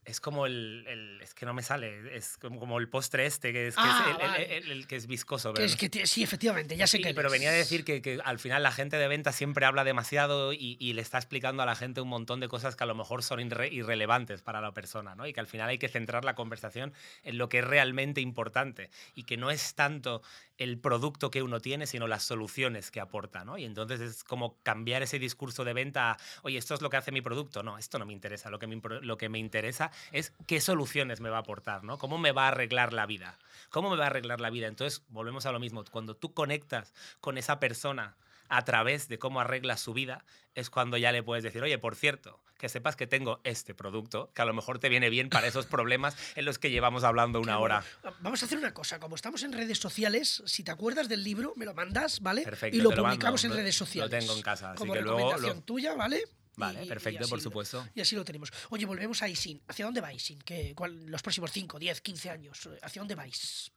Es 0.05 0.21
como 0.21 0.47
el, 0.47 0.85
el- 0.87 1.21
es 1.23 1.35
que 1.35 1.47
no 1.47 1.55
me 1.55 1.63
sale, 1.63 2.17
es 2.17 2.37
como, 2.39 2.61
como 2.61 2.79
el 2.79 2.89
postre 2.89 3.27
este, 3.27 3.53
que 3.53 3.69
es, 3.69 3.75
que 3.75 3.81
Ah, 3.85 4.01
es 4.01 4.07
el, 4.07 4.21
el- 4.23 4.31
vale. 4.31 4.57
el- 4.59 4.71
el 4.73 4.87
que 4.87 4.97
es 4.97 5.07
viscoso. 5.07 5.53
pero 5.55 5.65
es 5.67 5.77
que 5.77 6.07
sí, 6.07 6.23
efectivamente, 6.23 6.77
ya 6.77 6.87
sé 6.87 6.99
Sí, 6.99 7.03
que. 7.03 7.15
pero 7.15 7.31
venía 7.31 7.51
a 7.51 7.53
decir 7.53 7.85
que, 7.85 8.01
que 8.03 8.21
al 8.25 8.39
final 8.39 8.63
la 8.63 8.73
gente 8.73 8.97
de 8.97 9.09
venta 9.09 9.33
siempre 9.33 9.67
habla 9.67 9.85
demasiado 9.85 10.53
y, 10.53 10.77
y 10.79 10.93
le 10.93 11.03
está 11.03 11.19
explicando 11.19 11.63
a 11.63 11.67
la 11.67 11.75
gente 11.75 12.01
un 12.01 12.09
montón 12.09 12.41
de 12.41 12.49
cosas 12.49 12.77
que 12.77 12.85
a 12.85 12.87
lo 12.87 12.95
mejor 12.95 13.23
son 13.23 13.41
irre- 13.41 13.73
irrelevantes 13.73 14.43
para 14.43 14.61
la 14.61 14.73
persona, 14.73 15.15
¿no? 15.15 15.27
Y 15.27 15.33
que 15.33 15.41
al 15.41 15.47
final 15.47 15.69
hay 15.69 15.79
que 15.79 15.89
centrar 15.89 16.25
la 16.25 16.35
conversación 16.35 16.93
en 17.23 17.39
lo 17.39 17.49
que 17.49 17.59
es 17.61 17.65
realmente 17.65 18.21
importante 18.21 18.91
y 19.15 19.25
que 19.25 19.37
no 19.37 19.51
es 19.51 19.75
tanto 19.75 20.23
el 20.59 20.79
producto 20.79 21.31
que 21.31 21.43
uno 21.43 21.61
tiene, 21.61 21.87
sino 21.87 22.09
las 22.09 22.25
soluciones 22.25 22.91
que 22.91 23.01
aporta, 23.01 23.45
¿no? 23.45 23.59
Y 23.59 23.65
entonces 23.65 24.01
es 24.01 24.25
como 24.25 24.59
cambiar 24.65 25.03
ese 25.03 25.19
discurso 25.21 25.65
de 25.65 25.73
venta 25.73 26.13
a, 26.13 26.18
oye, 26.43 26.59
esto 26.59 26.75
es 26.75 26.83
lo 26.83 26.91
que 26.91 26.97
hace 26.97 27.13
mi 27.13 27.21
producto. 27.21 27.63
No, 27.63 27.79
esto 27.79 27.99
no 27.99 28.07
me 28.07 28.13
interesa. 28.13 28.51
Lo 28.51 28.59
que 28.59 28.67
me, 28.67 28.81
lo 29.03 29.19
que 29.19 29.29
me 29.29 29.39
interesa 29.39 29.91
es 30.13 30.33
qué 30.47 30.61
soluciones 30.61 31.21
me 31.21 31.31
va 31.31 31.39
a 31.39 31.41
aportar, 31.41 31.85
¿no? 31.85 31.99
¿Cómo 31.99 32.19
me 32.19 32.33
va 32.33 32.45
a 32.45 32.49
arreglar 32.49 32.93
la 32.93 33.07
vida? 33.07 33.39
¿Cómo 33.71 33.91
me 33.91 33.97
va 33.97 34.05
a 34.05 34.09
arreglar 34.09 34.41
la 34.41 34.51
vida? 34.51 34.67
Entonces, 34.67 35.03
volvemos 35.09 35.47
a 35.47 35.53
lo 35.53 35.61
mismo. 35.61 35.85
Cuando 35.91 36.15
tú 36.15 36.33
conectas 36.33 36.93
con 37.21 37.39
esa 37.39 37.61
persona 37.61 38.17
a 38.49 38.65
través 38.65 39.09
de 39.09 39.19
cómo 39.19 39.41
arregla 39.41 39.77
su 39.77 39.93
vida, 39.93 40.25
es 40.55 40.71
cuando 40.71 40.97
ya 40.97 41.13
le 41.13 41.23
puedes 41.23 41.45
decir, 41.45 41.63
oye, 41.63 41.79
por 41.79 41.95
cierto, 41.95 42.41
que 42.59 42.69
sepas 42.69 42.97
que 42.97 43.07
tengo 43.07 43.41
este 43.45 43.75
producto, 43.75 44.33
que 44.35 44.43
a 44.43 44.45
lo 44.45 44.53
mejor 44.55 44.79
te 44.79 44.89
viene 44.89 45.11
bien 45.11 45.29
para 45.29 45.47
esos 45.47 45.67
problemas 45.67 46.17
en 46.35 46.45
los 46.45 46.59
que 46.59 46.71
llevamos 46.71 47.05
hablando 47.05 47.41
una 47.41 47.59
hora. 47.59 47.85
Vamos 48.21 48.43
a 48.43 48.47
hacer 48.47 48.59
una 48.59 48.75
cosa. 48.75 48.99
Como 48.99 49.15
estamos 49.15 49.43
en 49.45 49.53
redes 49.53 49.79
sociales, 49.79 50.43
si 50.47 50.65
te 50.65 50.71
acuerdas 50.73 51.09
del 51.09 51.23
libro, 51.23 51.53
me 51.57 51.65
lo 51.65 51.75
mandas, 51.75 52.21
¿vale? 52.21 52.43
Perfecto, 52.43 52.77
y 52.77 52.81
lo 52.81 52.85
lo 52.91 52.97
mando. 52.97 53.05
publicamos 53.11 53.45
en 53.45 53.51
Lo- 53.51 53.57
redes 53.57 53.79
lo 53.79 53.87
sociales. 53.87 54.11
tengo 54.19 54.35
en 54.37 54.43
casa, 54.43 54.71
así 54.73 54.79
Como 54.79 54.93
que 54.95 55.03
luego 55.03 55.37
lo- 55.37 55.61
tuya, 55.63 55.95
¿vale? 55.95 56.23
Vale, 56.57 56.85
Y- 56.85 56.89
perfecto, 56.89 57.29
por 57.29 57.39
lo- 57.39 57.43
supuesto. 57.45 57.87
Y 57.95 58.01
así 58.01 58.17
lo 58.17 58.25
tenemos. 58.25 58.53
Oye, 58.71 58.85
volvemos 58.85 59.23
a 59.23 59.29
Isin. 59.29 59.63
¿Hacia 59.69 59.85
dónde 59.85 60.01
va 60.01 60.13
Isin? 60.13 60.41
¿Qué, 60.41 60.75
cuál- 60.75 61.07
los 61.07 61.23
próximos 61.23 61.53
5, 61.53 61.79
10, 61.79 62.01
15 62.01 62.31
años? 62.31 62.69
¿Hacia 62.83 63.01
dónde 63.01 63.15
vais? 63.15 63.71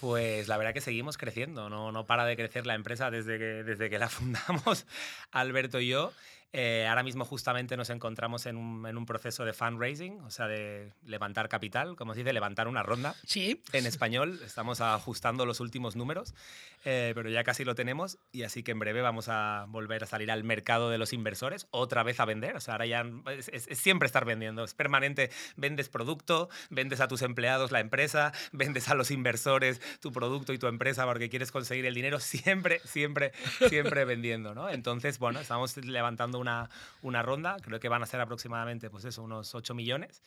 Pues 0.00 0.48
la 0.48 0.56
verdad 0.56 0.72
que 0.72 0.80
seguimos 0.80 1.18
creciendo, 1.18 1.68
no, 1.68 1.92
no 1.92 2.06
para 2.06 2.24
de 2.24 2.34
crecer 2.34 2.66
la 2.66 2.74
empresa 2.74 3.10
desde 3.10 3.38
que, 3.38 3.44
desde 3.44 3.90
que 3.90 3.98
la 3.98 4.08
fundamos 4.10 4.86
Alberto 5.30 5.78
y 5.80 5.88
yo. 5.88 6.12
Eh, 6.52 6.84
ahora 6.88 7.04
mismo 7.04 7.24
justamente 7.24 7.76
nos 7.76 7.90
encontramos 7.90 8.46
en 8.46 8.56
un, 8.56 8.84
en 8.86 8.96
un 8.98 9.06
proceso 9.06 9.44
de 9.44 9.52
fundraising, 9.52 10.20
o 10.22 10.30
sea, 10.30 10.48
de 10.48 10.92
levantar 11.04 11.48
capital, 11.48 11.94
como 11.94 12.12
se 12.14 12.20
dice, 12.20 12.32
levantar 12.32 12.66
una 12.66 12.82
ronda. 12.82 13.14
Sí. 13.24 13.62
En 13.72 13.86
español 13.86 14.40
estamos 14.44 14.80
ajustando 14.80 15.46
los 15.46 15.60
últimos 15.60 15.94
números, 15.94 16.34
eh, 16.84 17.12
pero 17.14 17.30
ya 17.30 17.44
casi 17.44 17.64
lo 17.64 17.76
tenemos 17.76 18.18
y 18.32 18.42
así 18.42 18.64
que 18.64 18.72
en 18.72 18.80
breve 18.80 19.00
vamos 19.00 19.28
a 19.28 19.66
volver 19.68 20.02
a 20.02 20.06
salir 20.06 20.28
al 20.32 20.42
mercado 20.42 20.90
de 20.90 20.98
los 20.98 21.12
inversores, 21.12 21.68
otra 21.70 22.02
vez 22.02 22.18
a 22.18 22.24
vender. 22.24 22.56
O 22.56 22.60
sea, 22.60 22.74
ahora 22.74 22.86
ya 22.86 23.04
es, 23.36 23.48
es- 23.48 23.68
es 23.68 23.78
siempre 23.78 24.06
estar 24.06 24.24
vendiendo, 24.24 24.64
es 24.64 24.74
permanente. 24.74 25.30
Vendes 25.56 25.88
producto, 25.88 26.48
vendes 26.68 27.00
a 27.00 27.06
tus 27.06 27.22
empleados 27.22 27.70
la 27.70 27.78
empresa, 27.78 28.32
vendes 28.52 28.88
a 28.88 28.94
los 28.96 29.12
inversores 29.12 29.80
tu 30.00 30.10
producto 30.10 30.52
y 30.52 30.58
tu 30.58 30.66
empresa 30.66 31.04
porque 31.06 31.28
quieres 31.30 31.52
conseguir 31.52 31.86
el 31.86 31.94
dinero, 31.94 32.18
siempre, 32.18 32.80
siempre, 32.84 33.30
siempre 33.68 34.04
vendiendo, 34.04 34.52
¿no? 34.52 34.68
Entonces, 34.68 35.20
bueno, 35.20 35.38
estamos 35.38 35.76
levantando 35.76 36.39
una, 36.40 36.68
una 37.02 37.22
ronda, 37.22 37.56
creo 37.60 37.78
que 37.80 37.88
van 37.88 38.02
a 38.02 38.06
ser 38.06 38.20
aproximadamente, 38.20 38.90
pues 38.90 39.04
eso, 39.04 39.22
unos 39.22 39.54
8 39.54 39.74
millones 39.74 40.22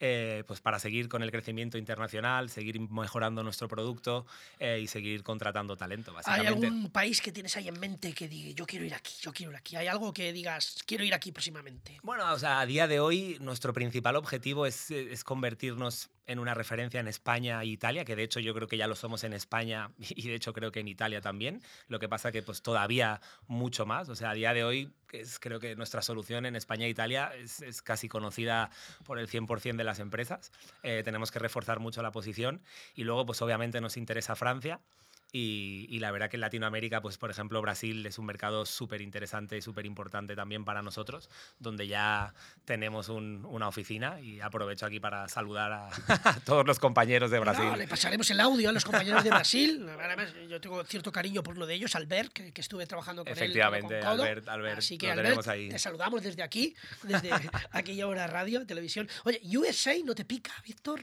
eh, 0.00 0.44
pues 0.46 0.60
para 0.60 0.78
seguir 0.78 1.08
con 1.08 1.22
el 1.22 1.30
crecimiento 1.30 1.78
internacional, 1.78 2.50
seguir 2.50 2.80
mejorando 2.80 3.42
nuestro 3.42 3.68
producto 3.68 4.26
eh, 4.58 4.80
y 4.82 4.86
seguir 4.86 5.22
contratando 5.22 5.76
talento, 5.76 6.12
¿Hay 6.12 6.16
básicamente. 6.16 6.66
algún 6.66 6.90
país 6.90 7.20
que 7.20 7.32
tienes 7.32 7.56
ahí 7.56 7.68
en 7.68 7.80
mente 7.80 8.12
que 8.12 8.28
diga, 8.28 8.54
yo 8.54 8.66
quiero 8.66 8.84
ir 8.84 8.94
aquí, 8.94 9.14
yo 9.20 9.32
quiero 9.32 9.52
ir 9.52 9.58
aquí? 9.58 9.76
¿Hay 9.76 9.86
algo 9.86 10.12
que 10.12 10.32
digas, 10.32 10.78
quiero 10.86 11.04
ir 11.04 11.14
aquí 11.14 11.32
próximamente? 11.32 11.98
Bueno, 12.02 12.32
o 12.32 12.38
sea, 12.38 12.60
a 12.60 12.66
día 12.66 12.86
de 12.86 13.00
hoy 13.00 13.38
nuestro 13.40 13.72
principal 13.72 14.16
objetivo 14.16 14.66
es, 14.66 14.90
es 14.90 15.24
convertirnos 15.24 16.10
en 16.28 16.38
una 16.38 16.54
referencia 16.54 17.00
en 17.00 17.08
España 17.08 17.60
e 17.62 17.66
Italia, 17.66 18.04
que 18.04 18.14
de 18.14 18.22
hecho 18.22 18.38
yo 18.38 18.54
creo 18.54 18.68
que 18.68 18.76
ya 18.76 18.86
lo 18.86 18.94
somos 18.94 19.24
en 19.24 19.32
España 19.32 19.90
y 19.98 20.28
de 20.28 20.34
hecho 20.34 20.52
creo 20.52 20.70
que 20.70 20.80
en 20.80 20.88
Italia 20.88 21.20
también. 21.20 21.62
Lo 21.88 21.98
que 21.98 22.08
pasa 22.08 22.30
que 22.30 22.42
pues 22.42 22.62
todavía 22.62 23.20
mucho 23.46 23.86
más. 23.86 24.08
O 24.10 24.14
sea, 24.14 24.30
a 24.30 24.34
día 24.34 24.52
de 24.52 24.62
hoy 24.62 24.92
es, 25.10 25.38
creo 25.38 25.58
que 25.58 25.74
nuestra 25.74 26.02
solución 26.02 26.44
en 26.44 26.54
España 26.54 26.84
e 26.86 26.90
Italia 26.90 27.32
es, 27.34 27.62
es 27.62 27.80
casi 27.80 28.08
conocida 28.08 28.70
por 29.04 29.18
el 29.18 29.28
100% 29.28 29.76
de 29.76 29.84
las 29.88 29.98
empresas. 29.98 30.52
Eh, 30.82 31.02
tenemos 31.04 31.30
que 31.32 31.38
reforzar 31.38 31.80
mucho 31.80 32.02
la 32.02 32.12
posición 32.12 32.62
y 32.94 33.04
luego 33.04 33.26
pues 33.26 33.42
obviamente 33.42 33.80
nos 33.80 33.96
interesa 33.96 34.36
Francia. 34.36 34.80
Y, 35.30 35.86
y 35.90 35.98
la 35.98 36.10
verdad 36.10 36.30
que 36.30 36.36
en 36.38 36.40
Latinoamérica, 36.40 37.02
pues 37.02 37.18
por 37.18 37.30
ejemplo 37.30 37.60
Brasil 37.60 38.06
es 38.06 38.16
un 38.18 38.24
mercado 38.24 38.64
súper 38.64 39.02
interesante 39.02 39.58
y 39.58 39.60
súper 39.62 39.84
importante 39.84 40.34
también 40.34 40.64
para 40.64 40.80
nosotros, 40.80 41.28
donde 41.58 41.86
ya 41.86 42.32
tenemos 42.64 43.10
un- 43.10 43.44
una 43.44 43.68
oficina 43.68 44.20
y 44.22 44.40
aprovecho 44.40 44.86
aquí 44.86 45.00
para 45.00 45.28
saludar 45.28 45.70
a, 45.72 45.88
a 46.24 46.40
todos 46.40 46.66
los 46.66 46.78
compañeros 46.78 47.30
de 47.30 47.40
Brasil. 47.40 47.66
No, 47.66 47.76
le 47.76 47.86
pasaremos 47.86 48.30
el 48.30 48.40
audio 48.40 48.70
a 48.70 48.72
los 48.72 48.84
compañeros 48.86 49.22
de 49.22 49.28
Brasil. 49.28 49.86
Además, 50.02 50.32
yo 50.48 50.60
tengo 50.62 50.82
cierto 50.84 51.12
cariño 51.12 51.42
por 51.42 51.56
uno 51.56 51.66
de 51.66 51.74
ellos, 51.74 51.94
Albert, 51.94 52.32
que, 52.32 52.52
que 52.52 52.60
estuve 52.62 52.86
trabajando 52.86 53.22
con 53.22 53.30
Efectivamente, 53.32 53.98
él. 53.98 54.04
codo. 54.04 54.22
Albert, 54.22 54.48
Albert, 54.48 54.78
Así 54.78 54.96
que, 54.96 55.08
lo 55.08 55.12
Albert, 55.12 55.46
ahí. 55.48 55.68
te 55.68 55.78
saludamos 55.78 56.22
desde 56.22 56.42
aquí, 56.42 56.74
desde 57.02 57.30
aquella 57.72 58.06
hora 58.06 58.26
radio, 58.28 58.66
televisión. 58.66 59.06
Oye, 59.24 59.40
USA 59.58 59.92
no 60.06 60.14
te 60.14 60.24
pica, 60.24 60.52
Víctor. 60.66 61.00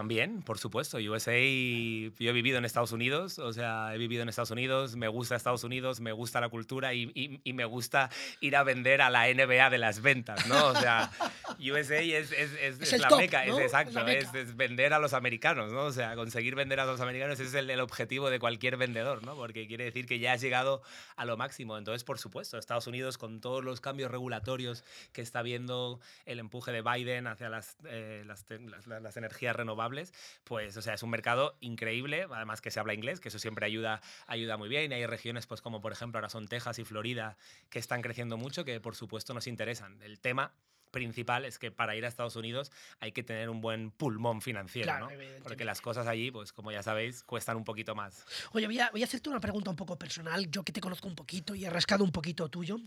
También, 0.00 0.42
por 0.42 0.58
supuesto. 0.58 0.98
USA, 0.98 1.32
yo 1.32 2.28
he 2.28 2.32
vivido 2.34 2.58
en 2.58 2.66
Estados 2.66 2.92
Unidos, 2.92 3.38
o 3.38 3.50
sea, 3.54 3.94
he 3.94 3.96
vivido 3.96 4.22
en 4.22 4.28
Estados 4.28 4.50
Unidos, 4.50 4.94
me 4.94 5.08
gusta 5.08 5.36
Estados 5.36 5.64
Unidos, 5.64 6.00
me 6.00 6.12
gusta 6.12 6.38
la 6.38 6.50
cultura 6.50 6.92
y, 6.92 7.10
y- 7.14 7.40
y 7.44 7.52
me 7.54 7.64
gusta 7.64 8.10
ir 8.42 8.56
a 8.56 8.62
vender 8.62 9.00
a 9.00 9.08
la 9.08 9.26
NBA 9.30 9.70
de 9.70 9.78
las 9.78 10.02
ventas, 10.02 10.46
¿no? 10.48 10.66
O 10.66 10.74
sea, 10.74 11.10
USA 11.58 12.00
es, 12.02 12.30
es- 12.30 12.52
es- 12.60 12.82
es 12.92 13.00
la 13.00 13.08
top, 13.08 13.20
meca, 13.20 13.46
¿no? 13.46 13.56
es 13.58 13.64
exacto, 13.64 14.04
meca. 14.04 14.38
es, 14.38 14.54
vender 14.54 14.92
a 14.92 14.98
los 14.98 15.14
americanos, 15.14 15.72
¿no? 15.72 15.84
O 15.84 15.92
sea, 15.92 16.14
conseguir 16.14 16.54
vender 16.56 16.78
a 16.78 16.84
los 16.84 17.00
americanos 17.00 17.40
es 17.40 17.54
el, 17.54 17.70
el 17.70 17.80
objetivo 17.80 18.28
de 18.28 18.38
cualquier 18.38 18.76
vendedor, 18.76 19.24
¿no? 19.24 19.34
Porque 19.34 19.66
quiere 19.66 19.84
decir 19.84 20.04
que 20.04 20.18
ya 20.18 20.34
has 20.34 20.42
llegado 20.42 20.82
a 21.16 21.24
lo 21.24 21.38
máximo. 21.38 21.78
Entonces, 21.78 22.04
por 22.04 22.18
supuesto, 22.18 22.58
Estados 22.58 22.86
Unidos 22.86 23.16
con 23.16 23.40
todos 23.40 23.64
los 23.64 23.80
cambios 23.80 24.10
regulatorios 24.10 24.84
que 25.14 25.22
está 25.22 25.40
viendo 25.40 26.00
el 26.26 26.38
empuje 26.38 26.70
de 26.70 26.82
Biden 26.82 27.28
hacia 27.28 27.48
las, 27.48 27.78
eh, 27.88 28.24
las- 28.26 28.44
las- 28.50 28.86
las 29.02 29.16
energías 29.16 29.56
renovables, 29.56 29.85
pues, 30.44 30.76
o 30.76 30.82
sea, 30.82 30.94
es 30.94 31.02
un 31.02 31.10
mercado 31.10 31.56
increíble, 31.60 32.26
además 32.30 32.60
que 32.60 32.70
se 32.70 32.80
habla 32.80 32.94
inglés, 32.94 33.20
que 33.20 33.28
eso 33.28 33.38
siempre 33.38 33.66
ayuda, 33.66 34.00
ayuda 34.26 34.56
muy 34.56 34.68
bien. 34.68 34.90
Y 34.92 34.94
hay 34.94 35.06
regiones, 35.06 35.46
pues 35.46 35.60
como 35.60 35.80
por 35.80 35.92
ejemplo 35.92 36.18
ahora 36.18 36.28
son 36.28 36.48
Texas 36.48 36.78
y 36.78 36.84
Florida, 36.84 37.36
que 37.70 37.78
están 37.78 38.02
creciendo 38.02 38.36
mucho, 38.36 38.64
que 38.64 38.80
por 38.80 38.96
supuesto 38.96 39.34
nos 39.34 39.46
interesan. 39.46 40.00
El 40.02 40.20
tema 40.20 40.52
principal 40.90 41.44
es 41.44 41.58
que 41.58 41.70
para 41.70 41.94
ir 41.94 42.04
a 42.04 42.08
Estados 42.08 42.36
Unidos 42.36 42.72
hay 43.00 43.12
que 43.12 43.22
tener 43.22 43.50
un 43.50 43.60
buen 43.60 43.90
pulmón 43.90 44.40
financiero, 44.40 44.86
Claro, 44.86 45.10
¿no? 45.10 45.42
Porque 45.42 45.64
las 45.64 45.80
cosas 45.80 46.06
allí, 46.06 46.30
pues 46.30 46.52
como 46.52 46.72
ya 46.72 46.82
sabéis, 46.82 47.22
cuestan 47.22 47.56
un 47.56 47.64
poquito 47.64 47.94
más. 47.94 48.24
Oye, 48.52 48.66
voy 48.66 48.78
a, 48.78 48.90
voy 48.90 49.02
a 49.02 49.04
hacerte 49.04 49.28
una 49.28 49.40
pregunta 49.40 49.70
un 49.70 49.76
poco 49.76 49.98
personal, 49.98 50.50
yo 50.50 50.62
que 50.62 50.72
te 50.72 50.80
conozco 50.80 51.08
un 51.08 51.14
poquito 51.14 51.54
y 51.54 51.64
he 51.64 51.70
rascado 51.70 52.02
un 52.02 52.12
poquito 52.12 52.48
tuyo. 52.48 52.78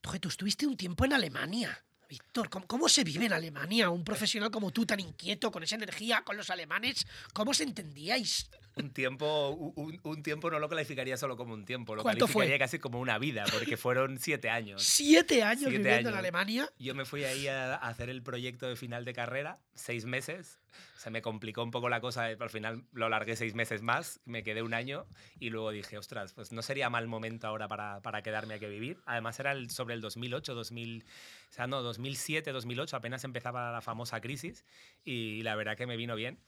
Tú, 0.00 0.18
tú 0.18 0.28
estuviste 0.28 0.66
un 0.66 0.76
tiempo 0.76 1.04
en 1.04 1.14
Alemania. 1.14 1.82
Víctor, 2.10 2.50
¿cómo, 2.50 2.66
cómo 2.66 2.88
se 2.88 3.04
vive 3.04 3.26
en 3.26 3.32
Alemania? 3.32 3.88
Un 3.88 4.02
profesional 4.02 4.50
como 4.50 4.72
tú, 4.72 4.84
tan 4.84 4.98
inquieto, 4.98 5.52
con 5.52 5.62
esa 5.62 5.76
energía, 5.76 6.22
con 6.24 6.36
los 6.36 6.50
alemanes, 6.50 7.06
¿cómo 7.32 7.54
se 7.54 7.62
entendíais? 7.62 8.50
Un 8.74 8.90
tiempo, 8.90 9.50
un, 9.50 10.00
un 10.02 10.22
tiempo 10.24 10.50
no 10.50 10.58
lo 10.58 10.68
calificaría 10.68 11.16
solo 11.16 11.36
como 11.36 11.54
un 11.54 11.64
tiempo, 11.64 11.94
lo 11.94 12.02
calificaría 12.02 12.58
casi 12.58 12.80
como 12.80 12.98
una 12.98 13.16
vida, 13.18 13.44
porque 13.52 13.76
fueron 13.76 14.18
siete 14.18 14.50
años. 14.50 14.82
Siete 14.82 15.44
años 15.44 15.68
Siete 15.68 15.78
viviendo 15.78 16.00
en 16.00 16.06
años. 16.14 16.18
Alemania. 16.18 16.72
Yo 16.80 16.96
me 16.96 17.04
fui 17.04 17.22
ahí 17.22 17.46
a 17.46 17.76
hacer 17.76 18.10
el 18.10 18.22
proyecto 18.22 18.66
de 18.66 18.74
final 18.74 19.04
de 19.04 19.12
carrera, 19.12 19.58
seis 19.74 20.04
meses. 20.04 20.58
Se 20.96 21.10
me 21.10 21.22
complicó 21.22 21.62
un 21.62 21.70
poco 21.70 21.88
la 21.88 22.00
cosa, 22.00 22.26
al 22.26 22.50
final 22.50 22.84
lo 22.92 23.08
largué 23.08 23.36
seis 23.36 23.54
meses 23.54 23.82
más, 23.82 24.20
me 24.24 24.42
quedé 24.42 24.62
un 24.62 24.74
año 24.74 25.06
y 25.38 25.50
luego 25.50 25.70
dije, 25.70 25.98
ostras, 25.98 26.32
pues 26.32 26.52
no 26.52 26.62
sería 26.62 26.90
mal 26.90 27.06
momento 27.08 27.46
ahora 27.46 27.68
para, 27.68 28.00
para 28.00 28.22
quedarme 28.22 28.54
aquí 28.54 28.64
a 28.66 28.68
vivir. 28.68 28.98
Además 29.06 29.38
era 29.40 29.52
el- 29.52 29.70
sobre 29.70 29.94
el 29.94 30.00
2008, 30.00 30.54
2000, 30.54 31.04
o 31.50 31.52
sea, 31.52 31.66
no, 31.66 31.82
2007, 31.82 32.52
2008, 32.52 32.96
apenas 32.96 33.24
empezaba 33.24 33.72
la 33.72 33.80
famosa 33.80 34.20
crisis 34.20 34.64
y 35.04 35.42
la 35.42 35.54
verdad 35.56 35.76
que 35.76 35.86
me 35.86 35.96
vino 35.96 36.14
bien. 36.16 36.38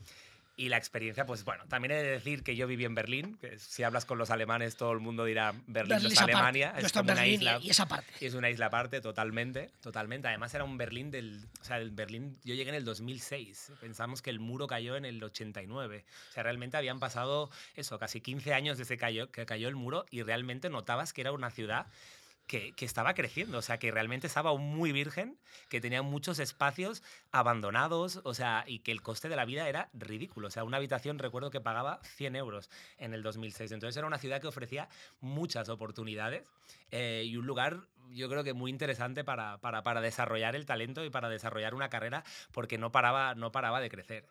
Y 0.62 0.68
la 0.68 0.76
experiencia, 0.76 1.26
pues 1.26 1.42
bueno, 1.42 1.64
también 1.66 1.90
he 1.90 1.96
de 1.96 2.08
decir 2.10 2.44
que 2.44 2.54
yo 2.54 2.68
viví 2.68 2.84
en 2.84 2.94
Berlín, 2.94 3.36
que 3.40 3.58
si 3.58 3.82
hablas 3.82 4.04
con 4.04 4.16
los 4.16 4.30
alemanes 4.30 4.76
todo 4.76 4.92
el 4.92 5.00
mundo 5.00 5.24
dirá 5.24 5.50
Berlín, 5.66 5.88
Berlín 5.96 6.12
es. 6.12 6.20
Alemania, 6.20 6.72
es 6.78 6.92
como 6.92 7.02
una 7.10 7.14
Berlín 7.14 7.32
y- 7.32 7.34
isla. 7.34 7.58
y 7.60 7.70
esa 7.70 7.86
parte. 7.88 8.06
Es 8.20 8.34
una 8.34 8.48
isla 8.48 8.66
aparte, 8.66 9.00
totalmente, 9.00 9.72
totalmente. 9.80 10.28
Además 10.28 10.54
era 10.54 10.62
un 10.62 10.78
Berlín 10.78 11.10
del, 11.10 11.44
o 11.60 11.64
sea, 11.64 11.78
el 11.78 11.90
Berlín, 11.90 12.38
yo 12.44 12.54
llegué 12.54 12.68
en 12.68 12.76
el 12.76 12.84
2006, 12.84 13.72
pensamos 13.80 14.22
que 14.22 14.30
el 14.30 14.38
muro 14.38 14.68
cayó 14.68 14.94
en 14.94 15.04
el 15.04 15.20
89. 15.24 16.04
O 16.30 16.32
sea, 16.32 16.44
realmente 16.44 16.76
habían 16.76 17.00
pasado 17.00 17.50
eso, 17.74 17.98
casi 17.98 18.20
15 18.20 18.54
años 18.54 18.78
desde 18.78 18.96
cayó, 18.96 19.32
que 19.32 19.44
cayó 19.46 19.66
el 19.66 19.74
muro 19.74 20.06
y 20.10 20.22
realmente 20.22 20.70
notabas 20.70 21.12
que 21.12 21.22
era 21.22 21.32
una 21.32 21.50
ciudad 21.50 21.86
que, 22.46 22.74
estaba 22.80 23.14
creciendo, 23.14 23.58
o 23.58 23.62
sea, 23.62 23.78
que 23.78 23.90
realmente 23.90 24.26
estaba 24.26 24.54
muy 24.56 24.92
virgen, 24.92 25.38
que 25.68 25.80
tenía 25.80 26.02
muchos 26.02 26.38
espacios 26.38 27.02
abandonados, 27.30 28.20
o 28.24 28.34
sea, 28.34 28.64
y 28.66 28.80
que 28.80 28.92
el 28.92 29.02
coste 29.02 29.28
de 29.28 29.36
la 29.36 29.44
vida 29.44 29.68
era 29.68 29.88
ridículo. 29.94 30.48
O 30.48 30.50
sea, 30.50 30.64
una 30.64 30.76
habitación 30.76 31.18
recuerdo 31.18 31.50
que 31.50 31.60
pagaba 31.60 32.00
100 32.02 32.36
euros 32.36 32.70
en 32.98 33.14
el 33.14 33.22
2006. 33.22 33.72
Entonces 33.72 33.96
era 33.96 34.06
una 34.06 34.18
ciudad 34.18 34.40
que 34.40 34.48
ofrecía 34.48 34.88
muchas 35.20 35.68
oportunidades 35.68 36.44
eh, 36.90 37.24
y 37.26 37.36
un 37.36 37.46
lugar, 37.46 37.86
yo 38.10 38.28
creo 38.28 38.44
que 38.44 38.52
muy 38.52 38.70
interesante 38.70 39.24
para, 39.24 39.58
para, 39.58 39.82
para 39.82 40.00
desarrollar 40.00 40.54
el 40.54 40.66
talento 40.66 41.04
y 41.04 41.10
para 41.10 41.28
desarrollar 41.28 41.74
una 41.74 41.88
carrera, 41.88 42.24
porque 42.52 42.76
no 42.76 42.92
paraba, 42.92 43.34
no 43.34 43.50
paraba 43.52 43.80
de 43.80 43.88
crecer. 43.88 44.26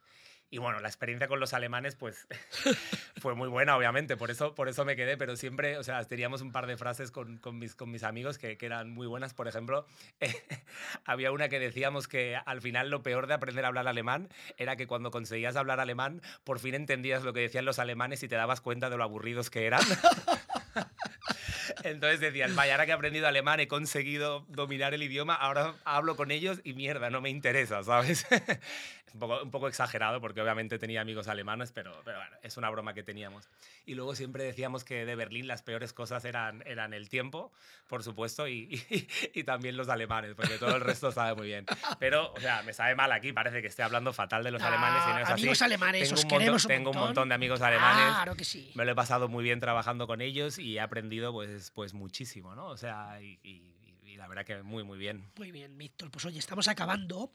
Y 0.53 0.57
bueno, 0.57 0.81
la 0.81 0.89
experiencia 0.89 1.29
con 1.29 1.39
los 1.39 1.53
alemanes, 1.53 1.95
pues 1.95 2.27
fue 3.21 3.35
muy 3.35 3.47
buena, 3.47 3.77
obviamente, 3.77 4.17
por 4.17 4.31
eso, 4.31 4.53
por 4.53 4.67
eso 4.67 4.83
me 4.83 4.97
quedé, 4.97 5.15
pero 5.15 5.37
siempre, 5.37 5.77
o 5.77 5.83
sea, 5.83 6.03
teníamos 6.03 6.41
un 6.41 6.51
par 6.51 6.67
de 6.67 6.75
frases 6.75 7.09
con, 7.09 7.37
con 7.37 7.57
mis, 7.57 7.73
con 7.73 7.89
mis 7.89 8.03
amigos 8.03 8.37
que, 8.37 8.57
que 8.57 8.65
eran 8.65 8.89
muy 8.89 9.07
buenas. 9.07 9.33
Por 9.33 9.47
ejemplo, 9.47 9.85
había 11.05 11.31
una 11.31 11.47
que 11.47 11.57
decíamos 11.57 12.09
que 12.09 12.35
al 12.35 12.59
final 12.59 12.89
lo 12.89 13.01
peor 13.01 13.27
de 13.27 13.35
aprender 13.35 13.63
a 13.63 13.69
hablar 13.69 13.87
alemán 13.87 14.27
era 14.57 14.75
que 14.75 14.87
cuando 14.87 15.09
conseguías 15.09 15.55
hablar 15.55 15.79
alemán, 15.79 16.21
por 16.43 16.59
fin 16.59 16.75
entendías 16.75 17.23
lo 17.23 17.31
que 17.31 17.39
decían 17.39 17.63
los 17.63 17.79
alemanes 17.79 18.21
y 18.21 18.27
te 18.27 18.35
dabas 18.35 18.59
cuenta 18.59 18.89
de 18.89 18.97
lo 18.97 19.05
aburridos 19.05 19.49
que 19.49 19.65
eran. 19.65 19.81
Entonces 21.83 22.19
decían, 22.19 22.55
vaya, 22.55 22.73
ahora 22.73 22.85
que 22.85 22.91
he 22.91 22.95
aprendido 22.95 23.27
alemán, 23.27 23.59
he 23.59 23.67
conseguido 23.67 24.45
dominar 24.49 24.93
el 24.93 25.03
idioma, 25.03 25.35
ahora 25.35 25.75
hablo 25.85 26.15
con 26.15 26.31
ellos 26.31 26.59
y 26.63 26.73
mierda, 26.73 27.09
no 27.09 27.21
me 27.21 27.29
interesa, 27.29 27.83
¿sabes? 27.83 28.25
un, 29.13 29.19
poco, 29.19 29.43
un 29.43 29.51
poco 29.51 29.67
exagerado 29.67 30.21
porque 30.21 30.41
obviamente 30.41 30.79
tenía 30.79 31.01
amigos 31.01 31.27
alemanes, 31.27 31.71
pero, 31.71 32.01
pero 32.05 32.17
bueno, 32.19 32.35
es 32.43 32.57
una 32.57 32.69
broma 32.69 32.93
que 32.93 33.03
teníamos. 33.03 33.49
Y 33.85 33.95
luego 33.95 34.15
siempre 34.15 34.43
decíamos 34.43 34.83
que 34.83 35.05
de 35.05 35.15
Berlín 35.15 35.47
las 35.47 35.63
peores 35.63 35.91
cosas 35.93 36.23
eran, 36.25 36.63
eran 36.65 36.93
el 36.93 37.09
tiempo, 37.09 37.51
por 37.87 38.03
supuesto, 38.03 38.47
y, 38.47 38.83
y, 38.89 39.07
y 39.39 39.43
también 39.43 39.75
los 39.77 39.89
alemanes, 39.89 40.33
porque 40.35 40.57
todo 40.57 40.75
el 40.75 40.81
resto 40.81 41.11
sabe 41.11 41.35
muy 41.35 41.47
bien. 41.47 41.65
Pero, 41.99 42.31
o 42.33 42.39
sea, 42.39 42.63
me 42.63 42.73
sabe 42.73 42.95
mal 42.95 43.11
aquí, 43.11 43.33
parece 43.33 43.61
que 43.61 43.67
estoy 43.67 43.83
hablando 43.83 44.13
fatal 44.13 44.43
de 44.43 44.51
los 44.51 44.61
Ah, 44.61 44.67
alemanes 44.67 45.03
y 45.05 45.09
no 45.13 45.17
es 45.19 45.23
así. 45.29 45.33
amigos 45.41 45.61
alemanes, 45.61 46.01
tengo 46.09 46.13
os 46.15 46.23
un 46.23 46.29
montón, 46.29 46.39
queremos 46.39 46.63
un 46.65 46.67
Tengo 46.69 46.89
un 46.91 46.95
montón. 46.95 47.07
montón 47.09 47.29
de 47.29 47.35
amigos 47.35 47.61
alemanes. 47.61 48.05
Claro 48.13 48.35
que 48.35 48.43
sí. 48.45 48.71
Me 48.75 48.85
lo 48.85 48.91
he 48.91 48.95
pasado 48.95 49.27
muy 49.27 49.43
bien 49.43 49.59
trabajando 49.59 50.07
con 50.07 50.21
ellos 50.21 50.57
y 50.59 50.77
he 50.77 50.79
aprendido 50.79 51.33
pues, 51.33 51.70
pues 51.73 51.93
muchísimo, 51.93 52.55
¿no? 52.55 52.67
O 52.67 52.77
sea, 52.77 53.21
y, 53.21 53.39
y- 53.43 53.75
la 54.21 54.27
verdad 54.27 54.45
que 54.45 54.61
muy, 54.61 54.83
muy 54.83 54.99
bien. 54.99 55.31
Muy 55.35 55.51
bien, 55.51 55.75
Víctor. 55.79 56.11
Pues 56.11 56.23
oye, 56.25 56.37
estamos 56.37 56.67
acabando. 56.67 57.31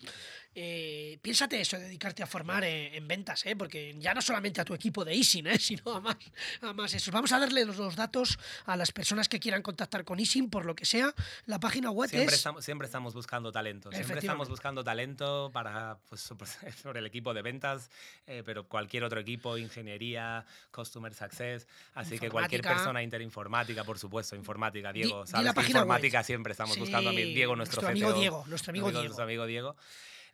Eh, 0.55 1.19
piénsate 1.21 1.61
eso, 1.61 1.77
dedicarte 1.79 2.23
a 2.23 2.27
formar 2.27 2.63
eh, 2.63 2.97
en 2.97 3.09
ventas, 3.09 3.45
¿eh? 3.45 3.57
porque 3.57 3.95
ya 3.99 4.15
no 4.15 4.23
solamente 4.23 4.61
a 4.61 4.65
tu 4.65 4.73
equipo 4.73 5.05
de 5.05 5.15
Isin, 5.15 5.49
¿eh? 5.49 5.59
sino 5.59 5.83
a 5.95 6.01
más, 6.01 6.17
a 6.63 6.73
más 6.73 6.95
eso. 6.95 7.11
Vamos 7.11 7.33
a 7.33 7.41
darle 7.41 7.65
los, 7.65 7.77
los 7.77 7.97
datos 7.97 8.39
a 8.67 8.77
las 8.77 8.93
personas 8.93 9.29
que 9.29 9.41
quieran 9.41 9.63
contactar 9.63 10.05
con 10.05 10.21
Isin, 10.21 10.49
por 10.49 10.65
lo 10.65 10.77
que 10.77 10.85
sea. 10.87 11.13
La 11.47 11.59
página 11.59 11.91
web 11.91 12.09
Siempre 12.09 12.27
es... 12.35 12.39
estamos, 12.41 12.65
siempre 12.65 12.87
estamos 12.87 13.15
buscando 13.15 13.51
talento. 13.51 13.91
Siempre 13.91 14.21
estamos 14.21 14.49
buscando 14.49 14.85
talento 14.85 15.51
para, 15.53 15.99
pues, 16.09 16.21
sobre- 16.83 17.01
el 17.01 17.07
equipo 17.07 17.35
de 17.35 17.43
ventas, 17.43 17.91
eh, 18.29 18.43
pero 18.47 18.69
cualquier 18.69 19.03
otro 19.03 19.19
equipo, 19.19 19.59
ingeniería, 19.59 20.47
customer 20.71 21.13
success. 21.13 21.67
Así 21.95 22.19
que 22.19 22.31
cualquier 22.31 22.63
persona 22.63 23.03
interinformática, 23.03 23.83
por 23.83 23.99
supuesto, 23.99 24.37
informática, 24.37 24.93
Di- 24.93 25.03
Diego. 25.03 25.25
di 25.25 25.31
sabes 25.33 25.45
la 25.47 25.53
que 25.53 25.59
web. 25.61 25.69
informática 25.69 26.23
siempre 26.23 26.53
estamos 26.53 26.76
buscando 26.79 27.11
a 27.11 27.13
mí. 27.13 27.23
Sí, 27.23 27.35
Diego, 27.35 27.57
nuestro, 27.57 27.83
nuestro 27.83 27.91
amigo 27.91 28.11
CTO, 28.11 28.21
Diego, 28.21 28.45
nuestro 28.47 28.71
amigo 28.71 28.91
Diego. 28.91 29.05
Nuestro 29.05 29.25
amigo 29.25 29.47
Diego. 29.47 29.77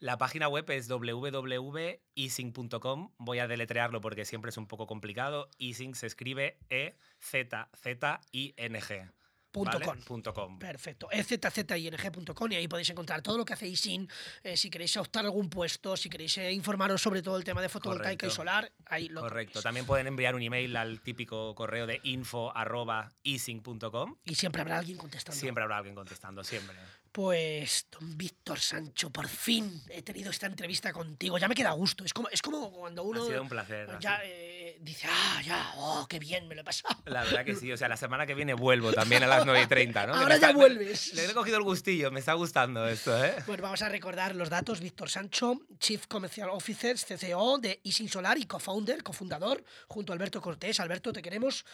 La 0.03 0.19
página 0.19 0.49
web 0.49 0.69
es 0.71 0.89
www.easing.com. 0.89 3.13
Voy 3.19 3.39
a 3.39 3.47
deletrearlo 3.47 4.01
porque 4.01 4.25
siempre 4.25 4.49
es 4.49 4.57
un 4.57 4.67
poco 4.67 4.89
complicado. 4.89 5.49
Easing 5.59 5.95
se 5.95 6.09
escribe 6.09 6.59
E 6.71 6.97
E-Z-Z-I-N-G. 7.21 9.11
Punto 9.53 9.73
¿vale? 9.73 9.85
com. 9.85 10.01
Punto 10.01 10.33
com. 10.33 10.59
Perfecto, 10.59 11.11
ezzing.com 11.11 12.53
y 12.53 12.55
ahí 12.57 12.67
podéis 12.67 12.89
encontrar 12.91 13.21
todo 13.21 13.37
lo 13.37 13.45
que 13.45 13.53
hace 13.53 13.69
Isin, 13.69 14.09
eh, 14.43 14.57
si 14.57 14.71
queréis 14.71 14.97
optar 14.97 15.27
algún 15.27 15.51
puesto, 15.51 15.97
si 15.97 16.09
queréis 16.09 16.39
eh, 16.39 16.51
informaros 16.53 17.03
sobre 17.03 17.23
todo 17.23 17.37
el 17.37 17.45
tema 17.45 17.61
de 17.61 17.69
fotovoltaica 17.69 18.27
y 18.27 18.31
solar, 18.31 18.73
ahí 18.87 19.09
lo 19.09 19.21
Correcto. 19.21 19.61
También 19.63 19.85
pueden 19.85 20.07
enviar 20.07 20.35
un 20.35 20.41
email 20.43 20.75
al 20.77 21.03
típico 21.03 21.55
correo 21.55 21.87
de 21.87 22.01
info.easing.com. 22.03 24.17
y 24.25 24.35
siempre 24.35 24.63
habrá 24.63 24.79
alguien 24.79 24.97
contestando. 24.97 25.39
Siempre 25.39 25.63
habrá 25.63 25.77
alguien 25.77 25.95
contestando, 25.95 26.43
siempre. 26.43 26.75
Pues, 27.13 27.87
don 27.91 28.17
Víctor 28.17 28.59
Sancho, 28.59 29.11
por 29.11 29.29
fin 29.29 29.83
he 29.91 30.01
tenido 30.01 30.31
esta 30.31 30.47
entrevista 30.47 30.95
contigo. 30.95 31.37
Ya 31.37 31.47
me 31.47 31.55
queda 31.55 31.71
gusto. 31.73 32.07
Es 32.07 32.15
como, 32.15 32.31
es 32.31 32.41
como 32.41 32.73
cuando 32.73 33.03
uno 33.03 33.23
Ha 33.23 33.27
sido 33.27 33.43
un 33.43 33.51
placer. 33.51 33.87
ya 34.01 34.19
eh, 34.25 34.79
dice, 34.81 35.07
ah, 35.11 35.43
ya, 35.45 35.73
oh, 35.77 36.07
qué 36.09 36.19
bien 36.19 36.49
me 36.49 36.55
lo 36.55 36.63
he 36.63 36.65
pasado. 36.65 36.97
La 37.05 37.23
verdad 37.23 37.45
que 37.45 37.55
sí, 37.55 37.71
o 37.71 37.77
sea, 37.77 37.87
la 37.89 37.99
semana 37.99 38.27
que 38.27 38.35
viene 38.35 38.55
vuelvo 38.55 38.95
también 38.95 39.23
a 39.25 39.27
las 39.27 39.45
9 39.45 39.61
y 39.63 39.67
30, 39.67 40.07
¿no? 40.07 40.15
Ahora 40.15 40.39
ya 40.39 40.47
está- 40.49 40.53
vuelves. 40.53 41.13
Le 41.13 41.27
he 41.27 41.35
cogido 41.35 41.59
el 41.59 41.65
gustillo, 41.65 42.11
me 42.11 42.21
está 42.21 42.33
gustando 42.33 42.89
esto, 42.89 43.23
¿eh? 43.23 43.35
Bueno, 43.47 43.63
vamos 43.63 43.83
a 43.83 43.91
recordar 43.91 44.35
los 44.35 44.49
datos. 44.49 44.81
Víctor 44.81 45.11
Sancho, 45.11 45.61
Chief 45.79 46.07
Commercial 46.07 46.49
Officer, 46.49 46.97
CCO 46.99 47.59
de 47.59 47.79
Isin 47.83 48.09
Solar 48.09 48.39
y 48.39 48.47
co-founder, 48.47 49.03
cofundador, 49.03 49.63
junto 49.87 50.13
a 50.13 50.15
Alberto 50.15 50.41
Cortés. 50.41 50.81
Alberto, 50.81 51.13
te 51.13 51.21
queremos. 51.21 51.67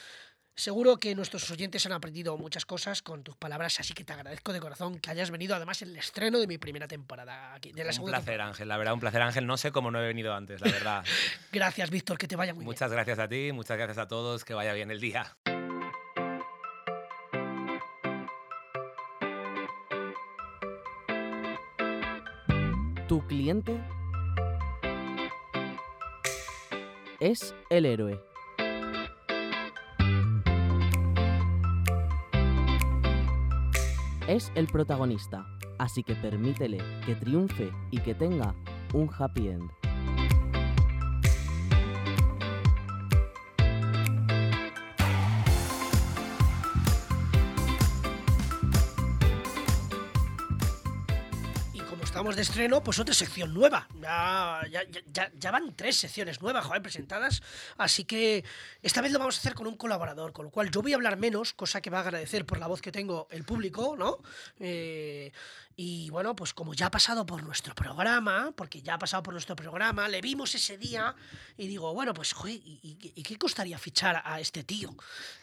Seguro 0.59 0.97
que 0.97 1.15
nuestros 1.15 1.49
oyentes 1.53 1.87
han 1.87 1.93
aprendido 1.93 2.37
muchas 2.37 2.67
cosas 2.67 3.01
con 3.01 3.23
tus 3.23 3.37
palabras, 3.37 3.79
así 3.79 3.95
que 3.95 4.03
te 4.03 4.13
agradezco 4.13 4.53
de 4.53 4.59
corazón 4.59 4.99
que 4.99 5.09
hayas 5.09 5.31
venido, 5.31 5.55
además, 5.55 5.83
en 5.83 5.91
el 5.91 5.99
estreno 5.99 6.41
de 6.41 6.49
mi 6.49 6.59
primera 6.59 6.89
temporada 6.89 7.55
aquí, 7.55 7.71
de 7.71 7.85
la 7.85 7.93
Un 7.93 8.07
placer, 8.07 8.25
temporada. 8.25 8.49
Ángel, 8.49 8.67
la 8.67 8.77
verdad, 8.77 8.95
un 8.95 8.99
placer, 8.99 9.23
Ángel. 9.23 9.47
No 9.47 9.57
sé 9.57 9.71
cómo 9.71 9.93
no 9.93 10.03
he 10.03 10.07
venido 10.09 10.35
antes, 10.35 10.61
la 10.61 10.73
verdad. 10.73 11.05
Gracias, 11.53 11.91
Víctor, 11.91 12.19
que 12.19 12.27
te 12.27 12.35
vaya 12.35 12.55
muy 12.55 12.63
bien. 12.63 12.71
Muchas 12.71 12.91
gracias 12.91 13.21
a 13.21 13.29
ti, 13.29 13.53
muchas 13.53 13.77
gracias 13.77 13.99
a 13.99 14.09
todos, 14.09 14.45
que 14.45 14.53
vaya 14.53 14.73
bien 14.73 14.91
el 14.91 15.01
día. 15.01 15.37
Tu 23.07 23.25
cliente 23.29 23.81
es 27.21 27.55
el 27.71 27.87
héroe. 27.87 28.28
Es 34.29 34.53
el 34.57 34.67
protagonista, 34.67 35.47
así 35.79 36.03
que 36.03 36.15
permítele 36.15 36.77
que 37.07 37.15
triunfe 37.15 37.71
y 37.91 37.99
que 37.99 38.15
tenga 38.15 38.55
un 38.93 39.09
happy 39.19 39.49
end. 39.49 39.78
Estamos 52.19 52.35
de 52.35 52.43
estreno, 52.43 52.83
pues 52.83 52.99
otra 52.99 53.15
sección 53.15 53.55
nueva. 53.55 53.87
Ya, 54.01 54.61
ya, 54.69 54.83
ya- 55.13 55.31
ya, 55.39 55.51
van 55.53 55.77
tres 55.77 55.95
secciones 55.99 56.43
nuevas, 56.43 56.67
joder, 56.67 56.83
presentadas. 56.83 57.41
Así 57.77 58.05
que 58.05 58.45
esta 58.83 59.01
vez 59.01 59.13
lo 59.13 59.21
vamos 59.21 59.37
a 59.37 59.39
hacer 59.39 59.55
con 59.55 59.69
un 59.69 59.77
colaborador, 59.77 60.33
con 60.33 60.47
lo 60.47 60.51
cual 60.51 60.69
yo 60.73 60.83
voy 60.83 60.95
a 60.95 60.97
hablar 60.97 61.17
menos, 61.17 61.53
cosa 61.53 61.81
que 61.81 61.91
va 61.91 61.99
a 61.99 62.01
agradecer 62.01 62.45
por 62.45 62.59
la 62.59 62.67
voz 62.67 62.83
que 62.83 62.91
tengo 62.91 63.29
el 63.31 63.45
público, 63.45 63.95
¿no? 63.97 64.19
Eh, 64.59 65.31
y 65.81 66.11
bueno, 66.11 66.35
pues 66.35 66.55
como 66.55 66.75
ya 66.75 66.87
ha 66.87 66.91
pasado 66.91 67.25
por 67.25 67.41
nuestro 67.45 67.73
programa, 67.73 68.51
porque 68.57 68.83
ya 68.83 68.95
ha 68.95 68.99
pasado 68.99 69.23
por 69.23 69.33
nuestro 69.33 69.55
programa, 69.55 70.09
le 70.09 70.21
vimos 70.21 70.53
ese 70.57 70.77
día 70.77 71.15
y 71.57 71.69
digo, 71.69 71.95
bueno, 71.95 72.13
pues, 72.13 72.33
joder, 72.33 72.59
¿y, 72.65 72.97
qué 73.23 73.39
costaría 73.39 73.79
fichar 73.79 74.21
a 74.25 74.41
este 74.41 74.65
tío? 74.65 74.93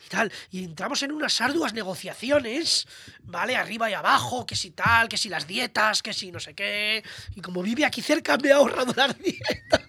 Y 0.05 0.09
tal. 0.09 0.29
Y 0.51 0.65
entramos 0.65 1.01
en 1.03 1.13
unas 1.13 1.39
arduas 1.39 1.73
negociaciones, 1.73 2.85
¿vale? 3.23 3.55
Arriba 3.55 3.89
y 3.89 3.93
abajo, 3.93 4.45
que 4.45 4.57
si 4.57 4.71
tal, 4.71 5.07
que 5.07 5.15
si 5.15 5.29
las 5.29 5.47
dietas, 5.47 6.03
que 6.03 6.11
si 6.11 6.33
no 6.33 6.41
sé 6.41 6.53
qué. 6.53 7.01
Y 7.33 7.39
como 7.39 7.61
vive 7.61 7.85
aquí 7.85 8.01
cerca, 8.01 8.35
me 8.35 8.49
he 8.49 8.51
ahorrado 8.51 8.93
las 8.93 9.17
dietas. 9.17 9.83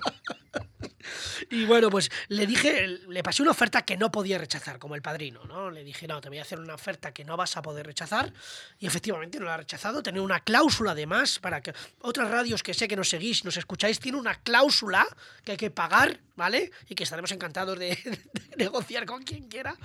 Y 1.50 1.64
bueno, 1.64 1.90
pues 1.90 2.10
le 2.28 2.46
dije, 2.46 2.86
le 2.86 3.22
pasé 3.22 3.42
una 3.42 3.50
oferta 3.52 3.84
que 3.84 3.96
no 3.96 4.10
podía 4.10 4.38
rechazar, 4.38 4.78
como 4.78 4.94
el 4.94 5.02
padrino, 5.02 5.44
¿no? 5.44 5.70
Le 5.70 5.84
dije, 5.84 6.06
no, 6.06 6.20
te 6.20 6.28
voy 6.28 6.38
a 6.38 6.42
hacer 6.42 6.58
una 6.60 6.74
oferta 6.74 7.12
que 7.12 7.24
no 7.24 7.36
vas 7.36 7.56
a 7.56 7.62
poder 7.62 7.86
rechazar. 7.86 8.32
Y 8.78 8.86
efectivamente 8.86 9.38
no 9.38 9.46
la 9.46 9.54
ha 9.54 9.58
rechazado. 9.58 10.02
Tenía 10.02 10.22
una 10.22 10.40
cláusula 10.40 10.92
además 10.92 11.38
para 11.38 11.60
que 11.60 11.72
otras 12.00 12.30
radios 12.30 12.62
que 12.62 12.74
sé 12.74 12.88
que 12.88 12.96
nos 12.96 13.08
seguís, 13.08 13.44
nos 13.44 13.56
escucháis, 13.56 14.00
tiene 14.00 14.18
una 14.18 14.34
cláusula 14.34 15.06
que 15.44 15.52
hay 15.52 15.58
que 15.58 15.70
pagar, 15.70 16.20
¿vale? 16.34 16.70
Y 16.88 16.94
que 16.94 17.04
estaremos 17.04 17.32
encantados 17.32 17.78
de, 17.78 17.88
de 18.32 18.56
negociar 18.56 19.06
con 19.06 19.22
quien 19.22 19.48
quiera. 19.48 19.76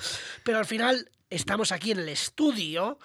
Pero 0.44 0.58
al 0.58 0.66
final 0.66 1.10
estamos 1.30 1.72
aquí 1.72 1.92
en 1.92 2.00
el 2.00 2.10
estudio 2.10 3.00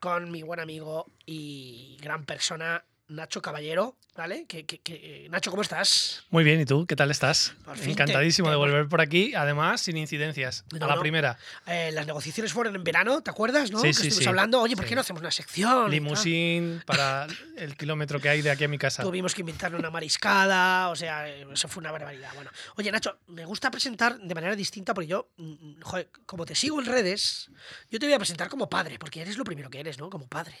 con 0.00 0.30
mi 0.30 0.42
buen 0.42 0.60
amigo 0.60 1.10
y 1.26 1.98
gran 2.00 2.24
persona, 2.24 2.84
Nacho 3.08 3.42
Caballero. 3.42 3.97
¿Vale? 4.18 4.46
Que, 4.46 4.66
que- 4.66 4.78
que- 4.80 5.28
Nacho, 5.30 5.50
¿cómo 5.52 5.62
estás? 5.62 6.24
Muy 6.30 6.42
bien, 6.42 6.60
¿y 6.60 6.64
tú? 6.64 6.86
¿Qué 6.86 6.96
tal 6.96 7.08
estás? 7.12 7.54
Fin 7.76 7.90
Encantadísimo 7.92 8.48
te 8.48 8.50
de 8.50 8.56
volver 8.56 8.88
por 8.88 9.00
aquí, 9.00 9.32
además 9.36 9.80
sin 9.80 9.96
incidencias. 9.96 10.64
No, 10.72 10.84
a 10.86 10.88
la 10.88 10.94
no. 10.96 11.00
primera. 11.00 11.38
Eh, 11.68 11.90
las 11.92 12.04
negociaciones 12.04 12.52
fueron 12.52 12.74
en 12.74 12.82
verano, 12.82 13.20
¿te 13.22 13.30
acuerdas? 13.30 13.70
¿no? 13.70 13.78
Sí, 13.78 13.86
que 13.86 13.94
sí, 13.94 13.98
estuvimos 14.08 14.24
sí. 14.24 14.28
hablando, 14.28 14.60
oye, 14.60 14.74
¿por 14.74 14.86
qué 14.86 14.96
no 14.96 15.02
hacemos 15.02 15.20
una 15.20 15.30
sección? 15.30 15.88
Limusín 15.88 16.82
para 16.84 17.28
el 17.56 17.76
kilómetro 17.76 18.20
que 18.20 18.28
hay 18.28 18.42
de 18.42 18.50
aquí 18.50 18.64
a 18.64 18.68
mi 18.68 18.76
casa. 18.76 19.04
Tuvimos 19.04 19.36
que 19.36 19.42
inventarle 19.42 19.78
una 19.78 19.90
mariscada, 19.90 20.88
o 20.88 20.96
sea, 20.96 21.28
eh, 21.28 21.46
eso 21.52 21.68
fue 21.68 21.80
una 21.80 21.92
barbaridad. 21.92 22.30
Bueno, 22.34 22.50
oye, 22.76 22.90
Nacho, 22.90 23.20
me 23.28 23.44
gusta 23.44 23.70
presentar 23.70 24.18
de 24.18 24.34
manera 24.34 24.56
distinta 24.56 24.94
porque 24.94 25.06
yo, 25.06 25.30
mm, 25.36 25.80
joder, 25.82 26.10
como 26.26 26.44
te 26.44 26.56
sigo 26.56 26.80
en 26.80 26.86
redes, 26.86 27.52
yo 27.88 28.00
te 28.00 28.06
voy 28.06 28.14
a 28.14 28.18
presentar 28.18 28.48
como 28.48 28.68
padre, 28.68 28.98
porque 28.98 29.20
eres 29.20 29.36
lo 29.38 29.44
primero 29.44 29.70
que 29.70 29.78
eres, 29.78 29.96
¿no? 29.96 30.10
Como 30.10 30.26
padre. 30.26 30.56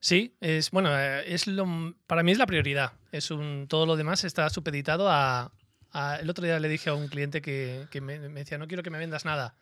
Sí, 0.00 0.34
es 0.40 0.70
bueno, 0.70 0.90
eh, 0.98 1.24
es 1.32 1.46
lo, 1.46 1.66
para 2.06 2.22
mí 2.22 2.32
es 2.32 2.38
la 2.38 2.46
prioridad. 2.46 2.92
Es 3.12 3.30
un, 3.30 3.66
todo 3.68 3.84
lo 3.86 3.96
demás 3.96 4.24
está 4.24 4.48
supeditado 4.48 5.10
a, 5.10 5.52
a- 5.92 6.16
El 6.16 6.30
otro 6.30 6.44
día 6.44 6.58
le 6.58 6.68
dije 6.68 6.88
a 6.90 6.94
un 6.94 7.08
cliente 7.08 7.42
que, 7.42 7.86
que 7.90 8.00
me, 8.00 8.18
me 8.18 8.40
decía, 8.40 8.56
no 8.58 8.66
quiero 8.66 8.82
que 8.82 8.90
me 8.90 8.98
vendas 8.98 9.24
nada. 9.24 9.54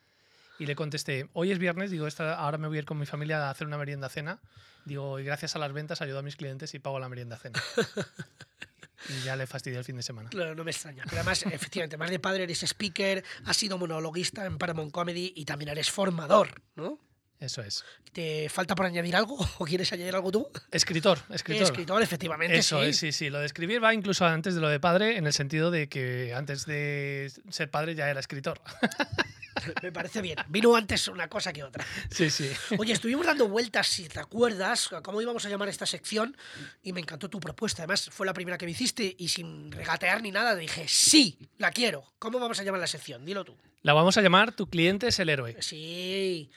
Y 0.61 0.66
le 0.66 0.74
contesté, 0.76 1.28
hoy 1.34 1.51
es 1.53 1.59
viernes, 1.59 1.91
digo, 1.91 2.07
esta, 2.07 2.34
ahora 2.34 2.59
me 2.59 2.66
voy 2.68 2.78
a 2.78 2.80
ir 2.80 2.84
con 2.84 2.99
mi 2.99 3.07
familia 3.07 3.47
a 3.47 3.51
hacer 3.51 3.66
una 3.66 3.78
merienda 3.78 4.09
cena. 4.09 4.41
Digo, 4.84 5.18
y 5.20 5.24
gracias 5.24 5.55
a 5.55 5.59
las 5.59 5.72
ventas 5.72 6.01
ayudo 6.03 6.18
a 6.20 6.22
mis 6.22 6.36
clientes 6.36 6.72
y 6.74 6.78
pago 6.78 6.99
la 6.99 7.09
merienda 7.09 7.36
cena. 7.36 7.61
y 9.09 9.24
ya 9.24 9.36
le 9.36 9.47
fastidié 9.47 9.78
el 9.78 9.84
fin 9.84 9.97
de 9.97 10.03
semana. 10.03 10.30
Claro, 10.30 10.55
no 10.55 10.64
me 10.64 10.70
extraña. 10.70 11.03
Pero 11.05 11.16
además, 11.18 11.45
efectivamente, 11.47 11.97
más 11.97 12.11
de 12.11 12.18
padre 12.18 12.45
eres 12.45 12.62
speaker, 12.62 13.24
has 13.45 13.57
sido 13.57 13.78
monologuista 13.78 14.47
en 14.47 14.59
Paramount 14.59 14.93
Comedy 14.93 15.32
y 15.36 15.45
también 15.45 15.68
eres 15.68 15.91
formador, 15.91 16.61
¿no? 16.76 16.99
Eso 17.41 17.62
es. 17.62 17.84
¿Te 18.12 18.49
falta 18.49 18.74
por 18.74 18.86
añadir 18.86 19.14
algo 19.14 19.36
o 19.59 19.64
quieres 19.64 19.93
añadir 19.93 20.14
algo 20.14 20.32
tú? 20.32 20.49
Escritor, 20.70 21.18
escritor. 21.30 21.62
Escritor, 21.62 22.03
efectivamente, 22.03 22.59
Eso 22.59 22.80
sí. 22.82 22.89
es, 22.89 22.97
sí, 22.97 23.12
sí. 23.12 23.30
Lo 23.30 23.39
de 23.39 23.47
escribir 23.47 23.82
va 23.82 23.95
incluso 23.95 24.26
antes 24.26 24.55
de 24.55 24.61
lo 24.61 24.68
de 24.68 24.80
padre, 24.80 25.16
en 25.16 25.26
el 25.26 25.32
sentido 25.32 25.70
de 25.70 25.89
que 25.89 26.34
antes 26.34 26.66
de 26.66 27.30
ser 27.51 27.70
padre 27.70 27.95
ya 27.95 28.11
era 28.11 28.18
escritor. 28.20 28.61
Me 29.82 29.93
parece 29.93 30.20
bien. 30.22 30.39
Vino 30.49 30.74
antes 30.76 31.09
una 31.09 31.28
cosa 31.28 31.53
que 31.53 31.64
otra. 31.64 31.84
Sí, 32.11 32.30
sí. 32.30 32.51
Oye, 32.78 32.93
estuvimos 32.93 33.26
dando 33.26 33.49
vueltas, 33.49 33.89
si 33.89 34.09
te 34.09 34.20
acuerdas, 34.20 34.93
a 34.93 35.03
cómo 35.03 35.20
íbamos 35.20 35.45
a 35.47 35.49
llamar 35.49 35.68
esta 35.68 35.86
sección 35.86 36.36
y 36.82 36.93
me 36.93 37.01
encantó 37.01 37.28
tu 37.28 37.41
propuesta. 37.41 37.82
Además, 37.82 38.09
fue 38.12 38.26
la 38.26 38.34
primera 38.34 38.59
que 38.59 38.66
me 38.66 38.72
hiciste 38.72 39.14
y 39.18 39.28
sin 39.28 39.72
regatear 39.72 40.22
ni 40.22 40.30
nada 40.30 40.55
dije, 40.55 40.86
sí, 40.89 41.39
la 41.59 41.70
quiero. 41.72 42.05
¿Cómo 42.18 42.39
vamos 42.39 42.61
a 42.61 42.62
llamar 42.62 42.80
la 42.80 42.86
sección? 42.86 43.24
Dilo 43.24 43.45
tú. 43.45 43.57
La 43.82 43.92
vamos 43.92 44.16
a 44.18 44.22
llamar 44.22 44.52
Tu 44.52 44.68
cliente 44.68 45.06
es 45.08 45.18
el 45.20 45.28
héroe. 45.28 45.56
Sí. 45.60 46.50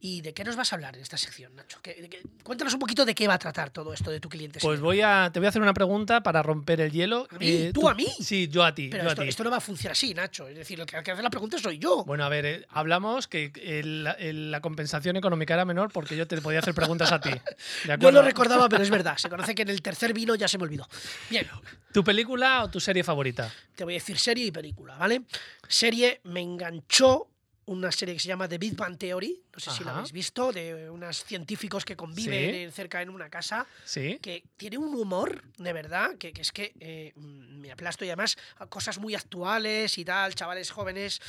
¿Y 0.00 0.20
de 0.20 0.32
qué 0.32 0.44
nos 0.44 0.54
vas 0.54 0.72
a 0.72 0.76
hablar 0.76 0.94
en 0.94 1.02
esta 1.02 1.16
sección, 1.18 1.54
Nacho? 1.56 1.80
¿Qué- 1.82 2.08
qué- 2.08 2.22
Cuéntanos 2.44 2.72
un 2.72 2.78
poquito 2.78 3.04
de 3.04 3.16
qué 3.16 3.26
va 3.26 3.34
a 3.34 3.38
tratar 3.38 3.70
todo 3.70 3.92
esto 3.92 4.12
de 4.12 4.20
tu 4.20 4.28
cliente. 4.28 4.60
Pues 4.62 4.78
voy 4.78 5.00
a, 5.00 5.28
te 5.32 5.40
voy 5.40 5.46
a 5.46 5.48
hacer 5.48 5.60
una 5.60 5.74
pregunta 5.74 6.22
para 6.22 6.40
romper 6.40 6.80
el 6.80 6.92
hielo. 6.92 7.26
¿A 7.32 7.38
mí? 7.38 7.72
¿Tú 7.74 7.88
a 7.88 7.94
mí? 7.94 8.06
Sí, 8.20 8.46
yo 8.46 8.62
a 8.64 8.72
ti. 8.72 8.88
Pero 8.90 9.02
yo 9.02 9.08
a 9.08 9.12
esto, 9.12 9.22
ti. 9.22 9.28
esto 9.28 9.42
no 9.44 9.50
va 9.50 9.56
a 9.56 9.60
funcionar 9.60 9.92
así, 9.92 10.14
Nacho. 10.14 10.46
Es 10.46 10.56
decir, 10.56 10.78
el 10.78 10.86
que, 10.86 10.96
hace 10.96 11.20
la 11.22 11.30
pregunta 11.30 11.58
soy 11.58 11.78
yo. 11.78 12.04
Bueno, 12.04 12.24
a 12.24 12.28
ver, 12.28 12.46
eh, 12.46 12.66
hablamos 12.70 13.26
que 13.26 13.50
el- 13.56 14.08
el- 14.20 14.50
la 14.52 14.60
compensación 14.60 15.16
económica 15.16 15.54
era 15.54 15.64
menor 15.64 15.90
porque 15.92 16.16
yo 16.16 16.28
te 16.28 16.40
podía 16.40 16.60
hacer 16.60 16.74
preguntas 16.74 17.10
a 17.10 17.20
ti. 17.20 17.30
¿de 17.84 17.88
no 17.88 17.94
acuerdo? 17.94 18.20
lo 18.20 18.22
recordaba, 18.22 18.68
pero 18.68 18.84
es 18.84 18.90
verdad. 18.90 19.16
Se 19.18 19.28
conoce 19.28 19.56
que 19.56 19.62
en 19.62 19.70
el 19.70 19.82
tercer 19.82 20.12
vino 20.14 20.36
ya 20.36 20.46
se 20.46 20.58
me 20.58 20.64
olvidó. 20.64 20.86
Bien, 21.28 21.44
¿Tu 21.92 22.04
película 22.04 22.62
o 22.62 22.70
tu 22.70 22.78
serie 22.78 23.02
favorita? 23.02 23.52
te 23.74 23.82
voy 23.84 23.94
a 23.94 23.96
decir 23.96 24.18
serie 24.18 24.44
y 24.46 24.50
película, 24.52 24.96
¿vale? 24.96 25.22
Serie 25.68 26.20
me 26.24 26.40
enganchó 26.40 27.28
una 27.66 27.92
serie 27.92 28.14
que 28.14 28.20
se 28.20 28.28
llama 28.28 28.48
The 28.48 28.56
Big 28.56 28.74
Bang 28.74 28.96
Theory, 28.96 29.42
no 29.52 29.60
sé 29.60 29.70
si 29.72 29.84
la 29.84 29.92
habéis 29.94 30.10
visto, 30.10 30.52
de 30.52 30.88
unos 30.88 31.22
científicos 31.22 31.84
que 31.84 31.96
conviven 31.96 32.50
Sí. 32.54 32.56
en- 32.62 32.72
cerca 32.72 33.02
en 33.02 33.10
una 33.10 33.28
casa, 33.28 33.66
Sí. 33.84 34.18
que 34.22 34.42
tiene 34.56 34.78
un 34.78 34.94
humor, 34.94 35.42
de 35.58 35.74
verdad, 35.74 36.16
que, 36.16 36.32
que 36.32 36.40
es 36.40 36.50
que 36.50 36.72
eh, 36.80 37.12
mm, 37.14 37.60
me 37.60 37.70
aplasto 37.70 38.06
y 38.06 38.08
además 38.08 38.38
cosas 38.70 38.96
muy 38.98 39.14
actuales 39.14 39.98
y 39.98 40.04
tal, 40.06 40.34
chavales 40.34 40.70
jóvenes, 40.70 41.20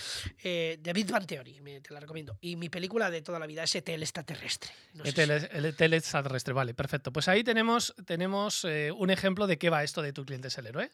eh, 0.41 0.79
The 0.81 0.93
Big 0.93 1.11
Bang 1.11 1.25
Theory, 1.27 1.59
me- 1.59 1.81
te 1.81 1.93
la 1.93 1.99
recomiendo. 1.99 2.37
Y 2.39 2.55
mi 2.55 2.69
película 2.69 3.11
de 3.11 3.21
toda 3.21 3.37
la 3.37 3.45
vida 3.45 3.63
es 3.63 3.75
ET, 3.75 3.89
extraterrestre. 3.93 4.71
No 4.93 5.03
si- 5.03 5.09
el 5.19 5.75
tele 5.75 5.97
extraterrestre, 5.97 6.53
vale, 6.53 6.73
perfecto. 6.73 7.11
Pues 7.11 7.27
ahí 7.27 7.43
tenemos, 7.43 7.93
tenemos 8.05 8.63
eh, 8.63 8.93
un 8.95 9.09
ejemplo 9.09 9.45
de 9.45 9.57
qué 9.57 9.69
va 9.69 9.83
esto 9.83 10.01
de 10.01 10.13
tu 10.13 10.25
cliente 10.25 10.47
es 10.47 10.57
el 10.57 10.67
héroe. 10.67 10.89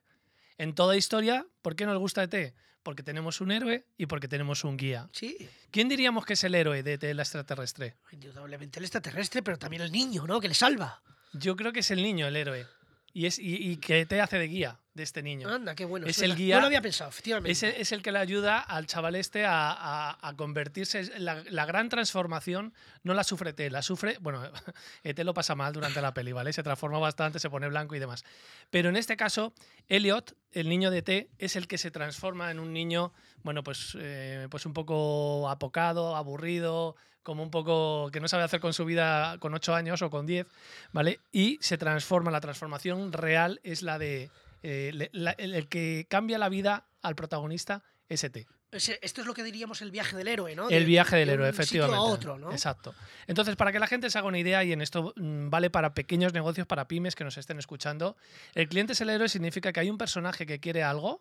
En 0.57 0.73
toda 0.73 0.97
historia, 0.97 1.45
¿por 1.61 1.75
qué 1.75 1.85
nos 1.85 1.99
gusta 1.99 2.23
ET? 2.23 2.55
Porque 2.85 3.01
tenemos 3.01 3.41
un 3.41 3.51
héroe 3.51 3.83
y 3.97 4.05
porque 4.05 4.27
tenemos 4.27 4.63
un 4.63 4.77
guía. 4.77 5.09
Sí, 5.11 5.35
¿Quién 5.71 5.89
diríamos 5.89 6.23
que 6.23 6.33
es 6.33 6.43
el 6.43 6.53
héroe 6.53 6.83
de 6.83 6.93
ET 6.93 7.03
el 7.05 7.19
extraterrestre? 7.19 7.95
indudablemente 8.11 8.77
el 8.77 8.85
extraterrestre, 8.85 9.41
pero 9.41 9.57
también 9.57 9.81
el 9.81 9.91
niño, 9.91 10.27
¿no? 10.27 10.39
Que 10.39 10.47
le 10.47 10.53
salva. 10.53 11.01
Yo 11.33 11.55
creo 11.55 11.73
que 11.73 11.79
es 11.79 11.89
el 11.89 12.03
niño 12.03 12.27
el 12.27 12.35
héroe. 12.35 12.67
Y, 13.11 13.25
es, 13.25 13.39
y, 13.39 13.55
y 13.55 13.77
que 13.77 14.05
te 14.05 14.21
hace 14.21 14.37
de 14.37 14.47
guía 14.47 14.79
de 14.95 15.03
este 15.03 15.21
niño. 15.21 15.47
Anda, 15.49 15.75
qué 15.75 15.85
bueno. 15.85 16.07
Es 16.07 16.15
suena. 16.15 16.33
el 16.33 16.39
guía- 16.39 16.55
No 16.55 16.61
lo 16.61 16.67
había 16.67 16.81
pensado, 16.81 17.09
efectivamente. 17.09 17.51
Es 17.51 17.61
el, 17.63 17.71
es 17.75 17.91
el 17.91 18.01
que 18.01 18.11
le 18.13 18.17
ayuda 18.19 18.59
al 18.59 18.87
chaval 18.87 19.15
este 19.15 19.45
a, 19.45 19.69
a- 19.71 20.17
a 20.27 20.33
convertirse. 20.35 21.19
La, 21.19 21.43
la 21.49 21.65
gran 21.65 21.89
transformación 21.89 22.73
no 23.03 23.13
la 23.13 23.23
sufre 23.25 23.51
T, 23.53 23.69
la 23.69 23.81
sufre. 23.81 24.17
Bueno, 24.21 24.41
ET 25.03 25.19
lo 25.19 25.33
pasa 25.33 25.53
mal 25.53 25.73
durante 25.73 26.01
la 26.01 26.13
peli, 26.13 26.31
¿vale? 26.31 26.53
Se 26.53 26.63
transforma 26.63 26.97
bastante, 26.97 27.39
se 27.39 27.49
pone 27.49 27.67
blanco 27.67 27.93
y 27.93 27.99
demás. 27.99 28.23
Pero 28.71 28.87
en 28.89 28.95
este 28.95 29.17
caso, 29.17 29.53
Elliot, 29.89 30.33
el 30.53 30.69
niño 30.69 30.89
de 30.91 31.01
T, 31.01 31.29
es 31.39 31.57
el 31.57 31.67
que 31.67 31.77
se 31.77 31.91
transforma 31.91 32.49
en 32.49 32.59
un 32.59 32.71
niño, 32.71 33.11
bueno, 33.43 33.63
pues, 33.63 33.97
eh, 33.99 34.47
pues 34.49 34.65
un 34.65 34.73
poco 34.73 35.49
apocado, 35.49 36.15
aburrido, 36.15 36.95
como 37.21 37.43
un 37.43 37.51
poco 37.51 38.09
que 38.13 38.19
no 38.21 38.27
sabe 38.29 38.43
hacer 38.43 38.59
con 38.61 38.71
su 38.73 38.85
vida 38.85 39.37
con 39.39 39.53
8 39.53 39.75
años 39.75 40.01
o 40.03 40.09
con 40.09 40.25
10, 40.25 40.45
¿vale? 40.93 41.19
Y 41.33 41.57
se 41.59 41.77
transforma, 41.77 42.31
la 42.31 42.39
transformación 42.39 43.11
real 43.11 43.59
es 43.63 43.81
la 43.81 43.97
de. 43.99 44.29
Eh, 44.67 44.91
le- 44.93 45.09
la- 45.13 45.31
el, 45.37 45.53
el 45.53 45.67
que 45.69 46.07
cambia 46.09 46.37
la 46.39 46.49
vida 46.49 46.87
al 47.03 47.15
protagonista 47.15 47.83
es 48.09 48.23
ET. 48.23 48.47
Esto 48.71 49.21
es 49.21 49.27
lo 49.27 49.33
que 49.33 49.43
diríamos 49.43 49.81
el 49.81 49.91
viaje 49.91 50.17
del 50.17 50.27
héroe, 50.27 50.53
¿no? 50.55 50.69
El 50.69 50.85
viaje 50.85 51.15
del 51.15 51.27
de 51.27 51.33
héroe, 51.35 51.47
un 51.49 51.53
sitio 51.53 51.63
efectivamente. 51.85 51.97
a 51.97 52.01
otro, 52.01 52.37
¿no? 52.37 52.51
Exacto. 52.51 52.93
Entonces, 53.27 53.55
para 53.55 53.71
que 53.71 53.79
la 53.79 53.87
gente 53.87 54.09
se 54.09 54.17
haga 54.17 54.27
una 54.27 54.39
idea, 54.39 54.63
y 54.65 54.73
en 54.73 54.81
esto 54.81 55.13
mm, 55.15 55.49
vale 55.49 55.69
para 55.69 55.93
pequeños 55.93 56.33
negocios, 56.33 56.67
para 56.67 56.87
pymes 56.87 57.15
que 57.15 57.23
nos 57.23 57.37
estén 57.37 57.57
escuchando, 57.59 58.17
el 58.53 58.67
cliente 58.67 58.93
es 58.93 59.01
el 59.01 59.09
héroe 59.11 59.29
significa 59.29 59.71
que 59.71 59.79
hay 59.79 59.89
un 59.89 59.97
personaje 59.97 60.45
que 60.45 60.59
quiere 60.59 60.83
algo, 60.83 61.19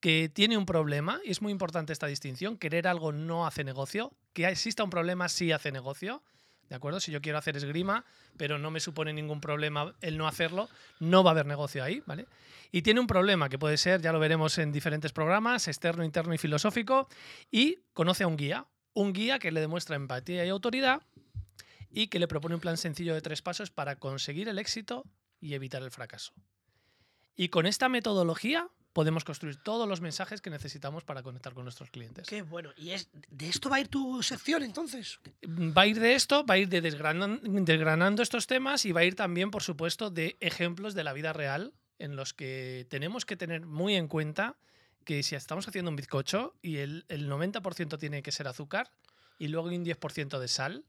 que 0.00 0.28
tiene 0.32 0.56
un 0.56 0.66
problema, 0.66 1.20
y 1.24 1.30
es 1.30 1.42
muy 1.42 1.52
importante 1.52 1.92
esta 1.92 2.06
distinción, 2.06 2.56
querer 2.56 2.88
algo 2.88 3.12
no 3.12 3.46
hace 3.46 3.62
negocio, 3.64 4.12
que 4.32 4.48
exista 4.48 4.82
un 4.82 4.90
problema 4.90 5.28
sí 5.28 5.52
hace 5.52 5.70
negocio. 5.70 6.22
¿De 6.70 6.76
acuerdo? 6.76 7.00
Si 7.00 7.10
yo 7.10 7.20
quiero 7.20 7.36
hacer 7.36 7.56
esgrima, 7.56 8.04
pero 8.36 8.56
no 8.56 8.70
me 8.70 8.78
supone 8.78 9.12
ningún 9.12 9.40
problema 9.40 9.92
el 10.00 10.16
no 10.16 10.28
hacerlo, 10.28 10.68
no 11.00 11.24
va 11.24 11.30
a 11.30 11.32
haber 11.32 11.46
negocio 11.46 11.82
ahí, 11.82 12.00
¿vale? 12.06 12.26
Y 12.70 12.82
tiene 12.82 13.00
un 13.00 13.08
problema 13.08 13.48
que 13.48 13.58
puede 13.58 13.76
ser, 13.76 14.00
ya 14.00 14.12
lo 14.12 14.20
veremos 14.20 14.56
en 14.56 14.70
diferentes 14.70 15.12
programas, 15.12 15.66
externo, 15.66 16.04
interno 16.04 16.32
y 16.32 16.38
filosófico, 16.38 17.08
y 17.50 17.78
conoce 17.92 18.22
a 18.22 18.28
un 18.28 18.36
guía, 18.36 18.66
un 18.94 19.12
guía 19.12 19.40
que 19.40 19.50
le 19.50 19.60
demuestra 19.60 19.96
empatía 19.96 20.46
y 20.46 20.48
autoridad 20.48 21.02
y 21.90 22.06
que 22.06 22.20
le 22.20 22.28
propone 22.28 22.54
un 22.54 22.60
plan 22.60 22.76
sencillo 22.76 23.14
de 23.14 23.20
tres 23.20 23.42
pasos 23.42 23.72
para 23.72 23.96
conseguir 23.96 24.48
el 24.48 24.60
éxito 24.60 25.04
y 25.40 25.54
evitar 25.54 25.82
el 25.82 25.90
fracaso. 25.90 26.32
Y 27.34 27.48
con 27.48 27.66
esta 27.66 27.88
metodología 27.88 28.68
podemos 28.92 29.24
construir 29.24 29.56
todos 29.56 29.88
los 29.88 30.00
mensajes 30.00 30.40
que 30.40 30.50
necesitamos 30.50 31.04
para 31.04 31.22
conectar 31.22 31.54
con 31.54 31.64
nuestros 31.64 31.90
clientes. 31.90 32.26
Qué 32.28 32.42
bueno. 32.42 32.70
¿Y 32.76 32.90
es, 32.90 33.08
de 33.30 33.48
esto 33.48 33.70
va 33.70 33.76
a 33.76 33.80
ir 33.80 33.88
tu 33.88 34.22
sección 34.22 34.62
entonces? 34.62 35.20
Va 35.46 35.82
a 35.82 35.86
ir 35.86 36.00
de 36.00 36.14
esto, 36.14 36.44
va 36.44 36.54
a 36.54 36.58
ir 36.58 36.68
de 36.68 36.82
desgranan- 36.82 37.40
desgranando 37.64 38.22
estos 38.22 38.46
temas 38.46 38.84
y 38.84 38.92
va 38.92 39.00
a 39.00 39.04
ir 39.04 39.14
también, 39.14 39.50
por 39.50 39.62
supuesto, 39.62 40.10
de 40.10 40.36
ejemplos 40.40 40.94
de 40.94 41.04
la 41.04 41.12
vida 41.12 41.32
real 41.32 41.72
en 41.98 42.16
los 42.16 42.34
que 42.34 42.86
tenemos 42.90 43.24
que 43.24 43.36
tener 43.36 43.66
muy 43.66 43.94
en 43.94 44.08
cuenta 44.08 44.56
que 45.04 45.22
si 45.22 45.34
estamos 45.34 45.68
haciendo 45.68 45.90
un 45.90 45.96
bizcocho 45.96 46.54
y 46.62 46.78
el, 46.78 47.04
el 47.08 47.28
90% 47.30 47.98
tiene 47.98 48.22
que 48.22 48.32
ser 48.32 48.48
azúcar 48.48 48.90
y 49.38 49.48
luego 49.48 49.68
un 49.68 49.84
10% 49.84 50.38
de 50.38 50.48
sal, 50.48 50.84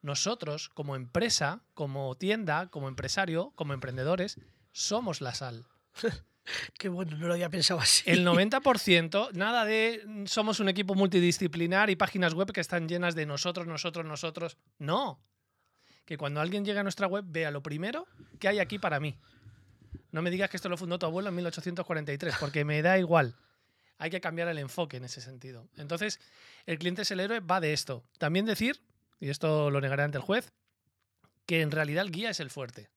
nosotros 0.00 0.68
como 0.68 0.96
empresa, 0.96 1.62
como 1.74 2.14
tienda, 2.16 2.68
como 2.68 2.88
empresario, 2.88 3.52
como 3.54 3.72
emprendedores, 3.72 4.38
somos 4.72 5.20
la 5.20 5.34
sal. 5.34 5.66
Qué 6.78 6.88
bueno, 6.88 7.16
no 7.16 7.28
lo 7.28 7.34
había 7.34 7.50
pensado 7.50 7.80
así. 7.80 8.02
El 8.10 8.26
90%, 8.26 9.32
nada 9.32 9.64
de 9.64 10.02
mm, 10.04 10.26
somos 10.26 10.60
un 10.60 10.68
equipo 10.68 10.94
multidisciplinar 10.94 11.90
y 11.90 11.96
páginas 11.96 12.34
web 12.34 12.52
que 12.52 12.60
están 12.60 12.88
llenas 12.88 13.14
de 13.14 13.26
nosotros, 13.26 13.66
nosotros, 13.66 14.04
nosotros. 14.04 14.56
No. 14.78 15.20
Que 16.04 16.16
cuando 16.16 16.40
alguien 16.40 16.64
llega 16.64 16.80
a 16.80 16.82
nuestra 16.82 17.06
web 17.06 17.24
vea 17.26 17.50
lo 17.50 17.62
primero 17.62 18.06
que 18.38 18.48
hay 18.48 18.58
aquí 18.58 18.78
para 18.78 18.98
mí. 18.98 19.16
No 20.10 20.20
me 20.20 20.30
digas 20.30 20.50
que 20.50 20.56
esto 20.56 20.68
lo 20.68 20.76
fundó 20.76 20.98
tu 20.98 21.06
abuelo 21.06 21.30
en 21.30 21.36
1843, 21.36 22.36
porque 22.38 22.64
me 22.64 22.82
da 22.82 22.98
igual. 22.98 23.34
Hay 23.98 24.10
que 24.10 24.20
cambiar 24.20 24.48
el 24.48 24.58
enfoque 24.58 24.96
en 24.96 25.04
ese 25.04 25.20
sentido. 25.20 25.68
Entonces, 25.76 26.20
el 26.66 26.78
cliente 26.78 27.02
es 27.02 27.10
el 27.12 27.20
héroe 27.20 27.40
va 27.40 27.60
de 27.60 27.72
esto. 27.72 28.04
También 28.18 28.44
decir, 28.44 28.82
y 29.20 29.30
esto 29.30 29.70
lo 29.70 29.80
negará 29.80 30.04
ante 30.04 30.18
el 30.18 30.24
juez, 30.24 30.52
que 31.46 31.62
en 31.62 31.70
realidad 31.70 32.04
el 32.04 32.10
guía 32.10 32.30
es 32.30 32.40
el 32.40 32.50
fuerte. 32.50 32.90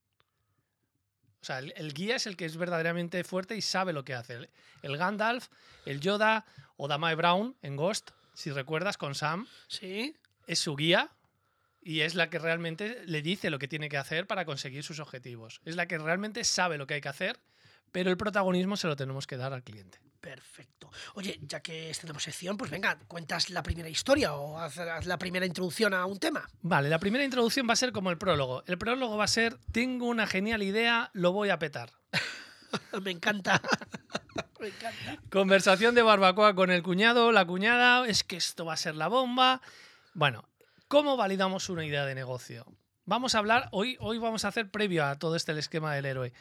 O 1.46 1.52
sea, 1.54 1.60
el, 1.60 1.72
el 1.76 1.94
guía 1.94 2.16
es 2.16 2.26
el 2.26 2.36
que 2.36 2.44
es 2.44 2.56
verdaderamente 2.56 3.22
fuerte 3.22 3.54
y 3.56 3.62
sabe 3.62 3.92
lo 3.92 4.04
que 4.04 4.14
hace. 4.14 4.34
El, 4.34 4.48
el 4.82 4.96
Gandalf, 4.96 5.46
el 5.84 6.00
Yoda 6.00 6.44
o 6.76 6.88
Damae 6.88 7.14
Brown 7.14 7.54
en 7.62 7.76
Ghost, 7.76 8.10
si 8.34 8.50
recuerdas, 8.50 8.98
con 8.98 9.14
Sam, 9.14 9.46
Sí. 9.68 10.16
es 10.48 10.58
su 10.58 10.74
guía 10.74 11.12
y 11.80 12.00
es 12.00 12.16
la 12.16 12.30
que 12.30 12.40
realmente 12.40 13.00
le 13.06 13.22
dice 13.22 13.48
lo 13.50 13.60
que 13.60 13.68
tiene 13.68 13.88
que 13.88 13.96
hacer 13.96 14.26
para 14.26 14.44
conseguir 14.44 14.82
sus 14.82 14.98
objetivos. 14.98 15.60
Es 15.64 15.76
la 15.76 15.86
que 15.86 15.98
realmente 15.98 16.42
sabe 16.42 16.78
lo 16.78 16.88
que 16.88 16.94
hay 16.94 17.00
que 17.00 17.08
hacer, 17.10 17.38
pero 17.92 18.10
el 18.10 18.16
protagonismo 18.16 18.76
se 18.76 18.88
lo 18.88 18.96
tenemos 18.96 19.28
que 19.28 19.36
dar 19.36 19.52
al 19.52 19.62
cliente. 19.62 20.00
Perfecto. 20.26 20.90
Oye, 21.14 21.38
ya 21.42 21.60
que 21.60 21.92
tenemos 22.00 22.24
sección, 22.24 22.56
pues 22.56 22.68
venga, 22.68 22.98
cuentas 23.06 23.48
la 23.48 23.62
primera 23.62 23.88
historia 23.88 24.34
o 24.34 24.58
haz, 24.58 24.76
haz 24.76 25.06
la 25.06 25.18
primera 25.18 25.46
introducción 25.46 25.94
a 25.94 26.04
un 26.04 26.18
tema. 26.18 26.48
Vale, 26.62 26.88
la 26.88 26.98
primera 26.98 27.24
introducción 27.24 27.68
va 27.68 27.74
a 27.74 27.76
ser 27.76 27.92
como 27.92 28.10
el 28.10 28.18
prólogo. 28.18 28.64
El 28.66 28.76
prólogo 28.76 29.16
va 29.16 29.22
a 29.22 29.28
ser, 29.28 29.56
tengo 29.70 30.06
una 30.06 30.26
genial 30.26 30.64
idea, 30.64 31.10
lo 31.12 31.30
voy 31.30 31.50
a 31.50 31.60
petar. 31.60 31.92
Me 33.04 33.12
encanta. 33.12 33.62
Me 34.60 34.66
encanta. 34.66 35.22
Conversación 35.30 35.94
de 35.94 36.02
barbacoa 36.02 36.56
con 36.56 36.72
el 36.72 36.82
cuñado, 36.82 37.30
la 37.30 37.46
cuñada, 37.46 38.04
es 38.08 38.24
que 38.24 38.36
esto 38.36 38.64
va 38.64 38.72
a 38.72 38.76
ser 38.76 38.96
la 38.96 39.06
bomba. 39.06 39.60
Bueno, 40.12 40.48
¿cómo 40.88 41.16
validamos 41.16 41.68
una 41.68 41.84
idea 41.84 42.04
de 42.04 42.16
negocio? 42.16 42.66
Vamos 43.04 43.36
a 43.36 43.38
hablar, 43.38 43.68
hoy, 43.70 43.96
hoy 44.00 44.18
vamos 44.18 44.44
a 44.44 44.48
hacer 44.48 44.72
previo 44.72 45.04
a 45.04 45.20
todo 45.20 45.36
este 45.36 45.52
el 45.52 45.58
esquema 45.58 45.94
del 45.94 46.06
héroe. 46.06 46.32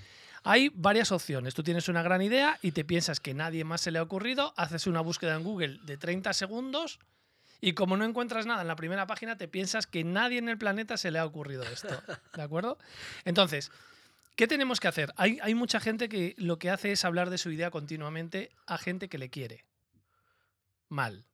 Hay 0.46 0.72
varias 0.76 1.12
opciones. 1.12 1.56
Tú 1.56 1.64
tienes 1.64 1.90
una 1.90 2.04
gran 2.04 2.22
idea 2.22 2.60
y 2.62 2.72
te 2.72 2.86
piensas 2.86 3.20
que 3.20 3.34
nadie 3.34 3.64
más 3.64 3.82
se 3.82 3.90
le 3.90 3.98
ha 3.98 4.04
ocurrido, 4.04 4.54
haces 4.58 4.86
una 4.86 5.02
búsqueda 5.02 5.36
en 5.36 5.44
Google 5.44 5.80
de 5.84 5.98
30 5.98 6.34
segundos 6.34 7.00
y 7.62 7.74
como 7.74 7.98
no 7.98 8.06
encuentras 8.06 8.46
nada 8.46 8.62
en 8.62 8.68
la 8.68 8.76
primera 8.76 9.08
página, 9.08 9.38
te 9.38 9.48
piensas 9.48 9.88
que 9.88 10.04
nadie 10.04 10.38
en 10.38 10.48
el 10.48 10.60
planeta 10.60 10.98
se 10.98 11.10
le 11.10 11.18
ha 11.18 11.26
ocurrido 11.26 11.64
esto. 11.64 12.00
¿De 12.36 12.44
acuerdo? 12.44 12.78
Entonces, 13.24 13.72
¿qué 14.36 14.46
tenemos 14.46 14.80
que 14.80 14.88
hacer? 14.88 15.14
Hay, 15.18 15.40
hay 15.42 15.56
mucha 15.56 15.80
gente 15.80 16.10
que 16.10 16.36
lo 16.38 16.60
que 16.60 16.70
hace 16.70 16.92
es 16.92 17.04
hablar 17.06 17.32
de 17.32 17.40
su 17.40 17.50
idea 17.50 17.72
continuamente 17.72 18.52
a 18.68 18.78
gente 18.78 19.10
que 19.10 19.18
le 19.18 19.32
quiere. 19.32 19.66
Mal. 20.90 21.26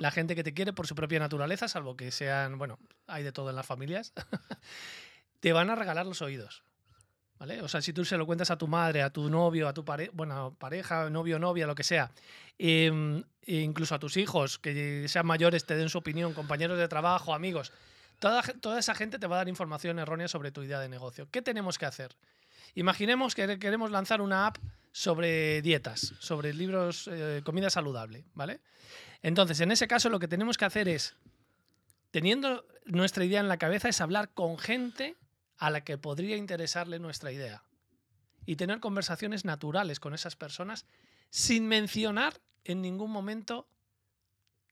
La 0.00 0.10
gente 0.10 0.34
que 0.34 0.42
te 0.42 0.52
quiere 0.52 0.72
por 0.72 0.88
su 0.88 0.96
propia 0.96 1.20
naturaleza, 1.20 1.68
salvo 1.68 1.96
que 1.96 2.10
sean, 2.10 2.58
bueno, 2.58 2.78
hay 3.06 3.22
de 3.22 3.32
todo 3.32 3.48
en 3.48 3.56
las 3.56 3.64
familias, 3.64 4.12
te 5.40 5.52
van 5.52 5.70
a 5.70 5.76
regalar 5.76 6.04
los 6.04 6.20
oídos. 6.20 6.64
¿Vale? 7.38 7.60
O 7.62 7.68
sea, 7.68 7.82
si 7.82 7.92
tú 7.92 8.04
se 8.04 8.16
lo 8.16 8.26
cuentas 8.26 8.50
a 8.50 8.56
tu 8.56 8.68
madre, 8.68 9.02
a 9.02 9.10
tu 9.10 9.28
novio, 9.28 9.68
a 9.68 9.74
tu 9.74 9.84
pare 9.84 10.10
bueno, 10.12 10.54
pareja, 10.58 11.10
novio, 11.10 11.38
novia, 11.38 11.66
lo 11.66 11.74
que 11.74 11.82
sea, 11.82 12.12
em, 12.58 13.22
e 13.42 13.60
incluso 13.60 13.94
a 13.94 13.98
tus 13.98 14.16
hijos, 14.16 14.58
que 14.58 15.06
sean 15.08 15.26
mayores, 15.26 15.66
te 15.66 15.74
den 15.76 15.88
su 15.88 15.98
opinión, 15.98 16.32
compañeros 16.32 16.78
de 16.78 16.86
trabajo, 16.88 17.34
amigos, 17.34 17.72
toda, 18.20 18.42
toda 18.42 18.78
esa 18.78 18.94
gente 18.94 19.18
te 19.18 19.26
va 19.26 19.36
a 19.36 19.38
dar 19.38 19.48
información 19.48 19.98
errónea 19.98 20.28
sobre 20.28 20.52
tu 20.52 20.62
idea 20.62 20.78
de 20.78 20.88
negocio. 20.88 21.28
¿Qué 21.30 21.42
tenemos 21.42 21.76
que 21.76 21.86
hacer? 21.86 22.14
Imaginemos 22.74 23.34
que 23.34 23.58
queremos 23.58 23.90
lanzar 23.90 24.20
una 24.20 24.46
app 24.46 24.58
sobre 24.92 25.60
dietas, 25.60 26.14
sobre 26.20 26.54
libros, 26.54 27.08
eh, 27.10 27.42
comida 27.44 27.68
saludable, 27.68 28.24
¿vale? 28.34 28.60
Entonces, 29.22 29.60
en 29.60 29.72
ese 29.72 29.88
caso, 29.88 30.08
lo 30.08 30.20
que 30.20 30.28
tenemos 30.28 30.56
que 30.56 30.64
hacer 30.64 30.88
es, 30.88 31.16
teniendo 32.10 32.64
nuestra 32.84 33.24
idea 33.24 33.40
en 33.40 33.48
la 33.48 33.56
cabeza, 33.56 33.88
es 33.88 34.00
hablar 34.00 34.30
con 34.30 34.58
gente 34.58 35.16
a 35.58 35.70
la 35.70 35.84
que 35.84 35.98
podría 35.98 36.36
interesarle 36.36 36.98
nuestra 36.98 37.32
idea. 37.32 37.64
Y 38.46 38.56
tener 38.56 38.80
conversaciones 38.80 39.44
naturales 39.44 40.00
con 40.00 40.14
esas 40.14 40.36
personas 40.36 40.86
sin 41.30 41.66
mencionar 41.66 42.40
en 42.64 42.82
ningún 42.82 43.10
momento 43.10 43.68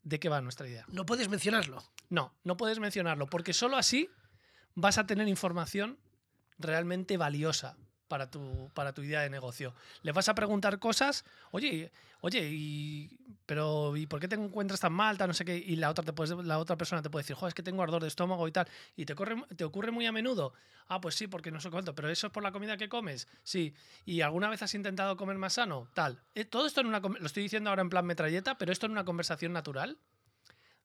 de 0.03 0.21
qué 0.21 0.29
va 0.29 0.41
nuestra 0.41 0.69
idea. 0.69 0.85
No 0.89 1.07
puedes 1.07 1.29
mencionarlo. 1.29 1.83
No, 2.09 2.35
no 2.45 2.57
puedes 2.57 2.79
mencionarlo, 2.79 3.27
porque 3.27 3.53
solo 3.53 3.77
así 3.77 4.11
vas 4.75 4.99
a 4.99 5.07
tener 5.07 5.29
información 5.29 5.99
realmente 6.59 7.17
valiosa 7.17 7.77
para 8.13 8.31
tu, 8.31 8.71
para 8.75 8.93
tu 8.93 9.01
idea 9.03 9.23
de 9.23 9.31
negocio. 9.31 9.73
Le 10.03 10.13
vas 10.13 10.29
a 10.29 10.35
preguntar 10.35 10.79
cosas, 10.79 11.25
oye, 11.51 11.91
oye, 12.21 13.09
pero 13.47 13.97
¿y 13.97 14.07
por 14.07 14.21
qué 14.21 14.29
te 14.29 14.35
encuentras 14.35 14.81
tan 14.81 14.93
mal? 14.93 15.17
No 15.17 15.33
sé 15.33 15.47
qué, 15.47 15.57
y 15.57 15.77
la 15.77 15.89
otra, 15.89 16.05
te 16.05 16.13
puedes- 16.13 16.37
la 16.45 16.59
otra 16.59 16.77
persona 16.77 17.01
te 17.01 17.09
puede 17.09 17.23
decir, 17.23 17.37
joder, 17.37 17.49
es 17.53 17.55
que 17.55 17.63
tengo 17.63 17.83
ardor 17.83 18.03
de 18.03 18.09
estómago 18.09 18.47
y 18.47 18.53
tal, 18.53 18.69
y 18.97 19.07
te, 19.07 19.15
corre, 19.15 19.43
te 19.57 19.65
ocurre 19.65 19.93
muy 19.93 20.05
a 20.05 20.13
menudo. 20.13 20.53
Ah, 20.89 21.01
pues 21.01 21.15
sí, 21.15 21.27
porque 21.27 21.51
no 21.51 21.59
sé 21.59 21.71
cuánto, 21.71 21.95
pero 21.95 22.11
eso 22.11 22.27
es 22.27 22.33
por 22.35 22.43
la 22.43 22.53
comida 22.53 22.77
que 22.77 22.91
comes, 22.91 23.29
sí. 23.45 23.73
¿Y 24.05 24.21
alguna 24.21 24.51
vez 24.51 24.61
has 24.61 24.75
intentado 24.75 25.17
comer 25.17 25.39
más 25.39 25.55
sano? 25.55 25.89
Tal. 25.95 26.21
Eh, 26.35 26.45
todo 26.45 26.67
esto 26.67 26.83
en 26.83 26.89
una, 26.89 27.01
lo 27.01 27.25
estoy 27.25 27.45
diciendo 27.45 27.71
ahora 27.71 27.81
en 27.81 27.89
plan 27.89 28.05
metralleta, 28.05 28.59
pero 28.59 28.73
esto 28.73 28.85
en 28.85 28.93
una 28.93 29.07
conversación 29.07 29.55
natural 29.55 29.97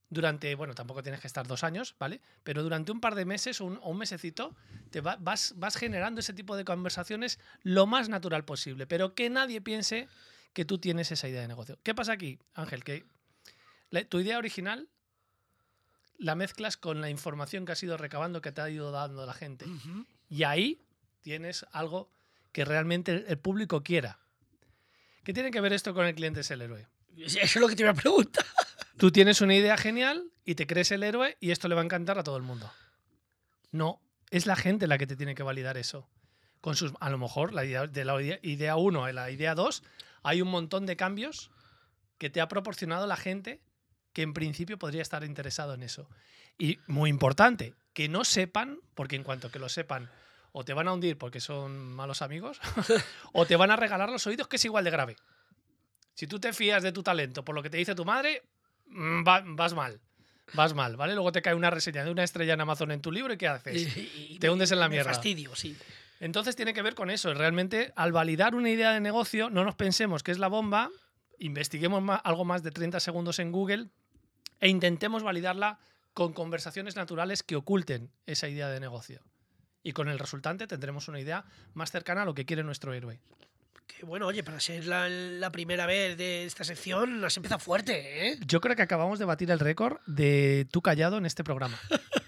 durante, 0.10 0.56
bueno, 0.56 0.74
tampoco 0.74 1.04
tienes 1.04 1.20
que 1.22 1.28
estar 1.28 1.48
dos 1.48 1.64
años, 1.64 1.96
¿vale? 2.00 2.22
Pero 2.44 2.64
durante 2.64 2.92
un 2.92 3.02
par 3.02 3.16
de 3.16 3.26
meses 3.26 3.60
o 3.62 3.66
un, 3.66 3.78
o 3.82 3.90
un 3.90 3.98
mesecito 3.98 4.56
te 4.90 5.02
va- 5.02 5.18
vas, 5.20 5.54
vas 5.58 5.76
generando 5.76 6.20
ese 6.22 6.34
tipo 6.34 6.56
de 6.56 6.64
conversaciones 6.64 7.40
lo 7.64 7.88
más 7.88 8.08
natural 8.08 8.46
posible, 8.46 8.88
pero 8.88 9.14
que 9.16 9.30
nadie 9.30 9.60
piense 9.62 10.08
que 10.54 10.64
tú 10.66 10.78
tienes 10.78 11.12
esa 11.12 11.28
idea 11.28 11.42
de 11.42 11.48
negocio. 11.48 11.78
¿Qué 11.84 11.94
pasa 11.94 12.14
aquí, 12.14 12.40
Ángel? 12.54 12.84
Que 12.84 13.06
la- 13.90 14.06
tu 14.06 14.20
idea 14.20 14.38
original 14.38 14.88
la 16.18 16.36
mezclas 16.36 16.78
con 16.78 17.02
la 17.02 17.10
información 17.10 17.66
que 17.66 17.74
has 17.74 17.84
ido 17.84 17.98
recabando, 17.98 18.42
que 18.42 18.52
te 18.52 18.62
ha 18.62 18.70
ido 18.70 18.92
dando 18.92 19.26
la 19.26 19.34
gente. 19.34 19.66
Y 20.30 20.44
ahí 20.44 20.82
tienes 21.22 21.66
algo 21.72 22.10
que 22.54 22.66
realmente 22.66 23.12
el- 23.12 23.26
el 23.28 23.38
público 23.38 23.84
quiera. 23.84 24.20
¿Qué 25.24 25.34
tiene 25.34 25.52
que 25.52 25.62
ver 25.62 25.74
esto 25.74 25.94
con 25.94 26.06
el 26.06 26.16
cliente 26.16 26.40
es 26.40 26.50
el 26.52 26.62
héroe? 26.62 26.88
Eso 27.18 27.40
es 27.42 27.56
lo 27.58 27.68
que 27.68 27.76
te 27.76 27.84
iba 27.84 27.92
a 27.92 27.96
preguntar. 27.96 28.46
Tú 28.98 29.12
tienes 29.12 29.42
una 29.42 29.56
idea 29.56 29.78
genial 29.78 30.32
y 30.44 30.56
te 30.56 30.66
crees 30.68 30.92
el 30.92 31.04
héroe 31.04 31.38
y 31.40 31.52
esto 31.52 31.68
le 31.68 31.76
va 31.76 31.82
a 31.82 31.86
encantar 31.86 32.18
a 32.18 32.24
todo 32.24 32.38
el 32.38 32.44
mundo. 32.44 32.72
No, 33.72 34.02
es 34.32 34.46
la 34.46 34.56
gente 34.56 34.88
la 34.88 34.98
que 34.98 35.08
te 35.08 35.16
tiene 35.16 35.36
que 35.36 35.44
validar 35.44 35.78
eso. 35.78 36.08
Con 36.62 36.76
sus, 36.76 36.94
a 37.00 37.10
lo 37.10 37.18
mejor 37.18 37.54
la 37.54 37.64
idea, 37.66 37.86
de 37.86 38.06
la 38.06 38.20
idea- 38.22 38.40
idea 38.42 38.76
1 38.76 39.06
a 39.06 39.14
la 39.14 39.30
idea 39.30 39.54
2 39.56 39.84
hay 40.24 40.42
un 40.42 40.50
montón 40.50 40.86
de 40.86 40.96
cambios 40.96 41.52
que 42.18 42.30
te 42.30 42.42
ha 42.42 42.48
proporcionado 42.48 43.06
la 43.06 43.18
gente 43.18 43.62
que 44.14 44.24
en 44.24 44.34
principio 44.34 44.80
podría 44.80 45.04
estar 45.04 45.24
interesado 45.24 45.76
en 45.76 45.84
eso. 45.84 46.10
Y 46.58 46.80
muy 46.88 47.12
importante, 47.12 47.76
que 47.94 48.10
no 48.10 48.26
sepan, 48.26 48.80
porque 48.96 49.16
en 49.16 49.24
cuanto 49.24 49.52
que 49.52 49.60
lo 49.60 49.70
sepan, 49.70 50.10
o 50.52 50.66
te 50.66 50.74
van 50.74 50.88
a 50.88 50.94
hundir 50.94 51.20
porque 51.20 51.40
son 51.40 51.94
malos 51.94 52.24
amigos, 52.24 52.60
o 53.34 53.46
te 53.46 53.56
van 53.56 53.70
a 53.70 53.76
regalar 53.76 54.10
los 54.10 54.26
oídos, 54.26 54.48
que 54.48 54.56
es 54.56 54.66
igual 54.66 54.84
de 54.86 54.90
grave. 54.92 55.16
Si 56.16 56.26
tú 56.26 56.40
te 56.40 56.52
fías 56.52 56.82
de 56.82 56.92
tu 56.92 57.04
talento 57.04 57.46
por 57.46 57.54
lo 57.54 57.62
que 57.62 57.70
te 57.70 57.78
dice 57.78 57.94
tu 57.94 58.06
madre, 58.06 58.42
va- 58.92 59.44
vas 59.46 59.74
mal. 59.74 60.00
Vas 60.54 60.74
mal, 60.74 60.96
¿vale? 60.96 61.14
Luego 61.14 61.32
te 61.32 61.42
cae 61.42 61.54
una 61.56 61.70
reseña 61.70 62.04
de 62.06 62.12
una 62.12 62.24
estrella 62.24 62.54
en 62.54 62.62
Amazon 62.62 62.92
en 62.92 63.02
tu 63.02 63.12
libro 63.12 63.34
y 63.34 63.38
¿qué 63.38 63.48
haces? 63.48 63.98
Y- 63.98 64.34
y 64.36 64.40
te 64.40 64.50
hundes 64.50 64.72
en 64.72 64.80
la 64.80 64.88
mierda. 64.88 65.12
fastidio, 65.12 65.54
sí. 65.56 65.76
Entonces 66.20 66.56
tiene 66.56 66.74
que 66.74 66.82
ver 66.82 66.96
con 66.96 67.10
eso. 67.10 67.34
Realmente, 67.34 67.92
al 67.96 68.12
validar 68.12 68.56
una 68.56 68.70
idea 68.70 68.92
de 68.94 69.00
negocio, 69.02 69.50
no 69.50 69.64
nos 69.66 69.76
pensemos 69.76 70.24
que 70.24 70.32
es 70.32 70.40
la 70.40 70.48
bomba, 70.48 70.90
investiguemos 71.38 72.02
algo 72.24 72.46
más 72.46 72.64
de 72.64 72.72
30 72.72 73.00
segundos 73.00 73.40
en 73.40 73.52
Google 73.52 73.90
e 74.60 74.70
intentemos 74.70 75.22
validarla 75.22 75.80
con 76.14 76.34
conversaciones 76.34 76.96
naturales 76.96 77.44
que 77.44 77.56
oculten 77.56 78.10
esa 78.26 78.48
idea 78.48 78.70
de 78.70 78.80
negocio. 78.80 79.22
Y 79.84 79.92
con 79.92 80.08
el 80.10 80.18
resultante 80.18 80.66
tendremos 80.66 81.08
una 81.08 81.20
idea 81.20 81.46
más 81.76 81.92
cercana 81.92 82.24
a 82.24 82.26
lo 82.26 82.34
que 82.34 82.46
quiere 82.46 82.64
nuestro 82.64 82.94
héroe. 82.94 83.20
Que 83.88 84.06
bueno, 84.06 84.28
oye, 84.28 84.44
para 84.44 84.60
ser 84.60 84.86
la, 84.86 85.08
la 85.10 85.52
primera 85.52 85.86
vez 85.86 86.18
de 86.18 86.46
esta 86.46 86.64
sección, 86.64 87.24
has 87.24 87.38
empezado 87.38 87.60
fuerte, 87.60 88.28
¿eh? 88.28 88.38
Yo 88.46 88.62
creo 88.62 88.76
que 88.76 88.82
acabamos 88.82 89.18
de 89.18 89.26
batir 89.26 89.50
el 89.50 89.60
récord 89.60 89.98
de 90.06 90.68
tú 90.72 90.82
callado 90.82 91.18
en 91.18 91.26
este 91.26 91.44
programa. 91.44 91.80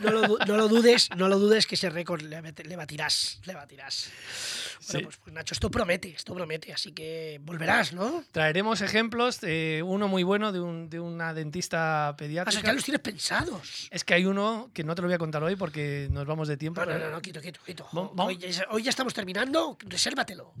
No 0.00 0.10
lo, 0.10 0.38
no 0.38 0.56
lo 0.56 0.68
dudes, 0.68 1.08
no 1.16 1.28
lo 1.28 1.38
dudes 1.38 1.66
que 1.66 1.74
ese 1.74 1.90
récord 1.90 2.22
le, 2.22 2.40
batirás, 2.76 3.40
le 3.44 3.54
batirás. 3.54 4.10
Bueno, 4.10 4.98
Sí. 4.98 5.04
pues, 5.04 5.16
pues, 5.16 5.34
Nacho, 5.34 5.54
esto 5.54 5.70
promete, 5.70 6.10
esto 6.10 6.34
promete, 6.34 6.72
así 6.72 6.92
que 6.92 7.40
volverás, 7.42 7.92
¿no? 7.92 8.24
Traeremos 8.32 8.80
ejemplos, 8.80 9.38
eh, 9.42 9.82
uno 9.84 10.06
muy 10.08 10.22
bueno 10.22 10.52
de, 10.52 10.60
un- 10.60 10.88
de 10.88 11.00
una 11.00 11.34
dentista 11.34 12.08
Ah, 12.08 12.10
o 12.10 12.16
pediátrica. 12.16 12.60
sea, 12.60 12.66
ya 12.70 12.72
los 12.72 12.84
tienes 12.84 13.00
pensados. 13.00 13.88
Es 13.90 14.04
que 14.04 14.14
hay 14.14 14.26
uno 14.26 14.70
que 14.72 14.84
no 14.84 14.94
te 14.94 15.02
lo 15.02 15.08
voy 15.08 15.14
a 15.14 15.18
contar 15.18 15.42
hoy 15.42 15.56
porque 15.56 16.08
nos 16.10 16.26
vamos 16.26 16.46
de 16.48 16.56
tiempo. 16.56 16.84
No, 16.84 16.92
no, 16.92 16.98
no, 16.98 17.10
no, 17.10 17.20
quito, 17.22 17.40
quito, 17.40 17.60
quito. 17.64 17.88
Hoy, 17.92 18.36
ya- 18.38 18.66
hoy 18.70 18.82
ya 18.82 18.90
estamos 18.90 19.14
terminando, 19.14 19.76
resérvatelo. 19.80 20.54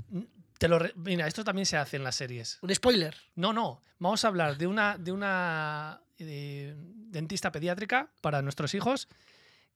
Te 0.58 0.68
lo 0.68 0.78
re- 0.78 0.92
Mira, 0.96 1.26
esto 1.26 1.44
también 1.44 1.66
se 1.66 1.76
hace 1.76 1.96
en 1.98 2.04
las 2.04 2.16
series. 2.16 2.58
Un 2.62 2.74
spoiler. 2.74 3.14
No, 3.34 3.52
no. 3.52 3.80
Vamos 3.98 4.24
a 4.24 4.28
hablar 4.28 4.56
de 4.56 4.66
una, 4.66 4.96
de 4.98 5.12
una 5.12 6.00
eh, 6.18 6.74
dentista 7.16 7.50
pediátrica 7.50 8.10
para 8.20 8.42
nuestros 8.42 8.74
hijos 8.74 9.08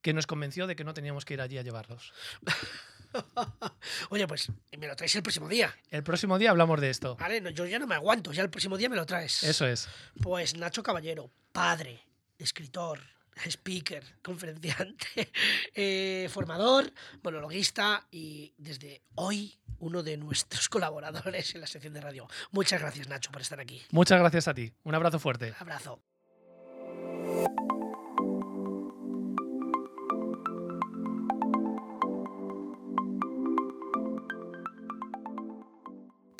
que 0.01 0.13
nos 0.13 0.27
convenció 0.27 0.67
de 0.67 0.75
que 0.75 0.83
no 0.83 0.93
teníamos 0.93 1.25
que 1.25 1.33
ir 1.33 1.41
allí 1.41 1.57
a 1.57 1.63
llevarlos. 1.63 2.13
Oye, 4.09 4.27
pues 4.27 4.51
me 4.77 4.87
lo 4.87 4.95
traes 4.95 5.15
el 5.15 5.23
próximo 5.23 5.49
día, 5.49 5.75
El 5.89 6.03
próximo 6.03 6.37
día 6.37 6.51
hablamos 6.51 6.79
de 6.79 6.89
esto. 6.89 7.15
¿vale? 7.17 7.41
No, 7.41 7.49
yo 7.49 7.65
ya 7.65 7.79
no 7.79 7.87
me 7.87 7.95
aguanto, 7.95 8.31
ya 8.31 8.43
el 8.43 8.49
próximo 8.49 8.77
día 8.77 8.89
me 8.89 8.95
lo 8.95 9.05
traes. 9.05 9.43
Eso 9.43 9.65
es. 9.65 9.89
Pues 10.21 10.55
Nacho 10.55 10.83
Caballero, 10.83 11.31
padre, 11.51 11.99
escritor, 12.37 12.99
speaker, 13.45 14.03
conferenciante, 14.21 15.31
eh, 15.73 16.29
formador, 16.31 16.93
monologuista 17.23 18.07
y 18.11 18.53
desde 18.57 19.01
hoy 19.15 19.57
uno 19.79 20.03
de 20.03 20.15
nuestros 20.17 20.69
colaboradores 20.75 21.55
en 21.55 21.61
la 21.61 21.67
sección 21.67 21.93
de 21.93 22.01
radio. 22.01 22.27
Muchas 22.51 22.79
gracias 22.79 23.07
Nacho 23.07 23.31
por 23.31 23.41
estar 23.41 23.59
aquí. 23.59 23.81
Muchas 23.89 24.19
gracias 24.19 24.47
a 24.47 24.53
ti. 24.53 24.71
Un 24.83 24.95
abrazo 24.95 25.19
fuerte. 25.19 25.53
Abrazo. 25.59 26.01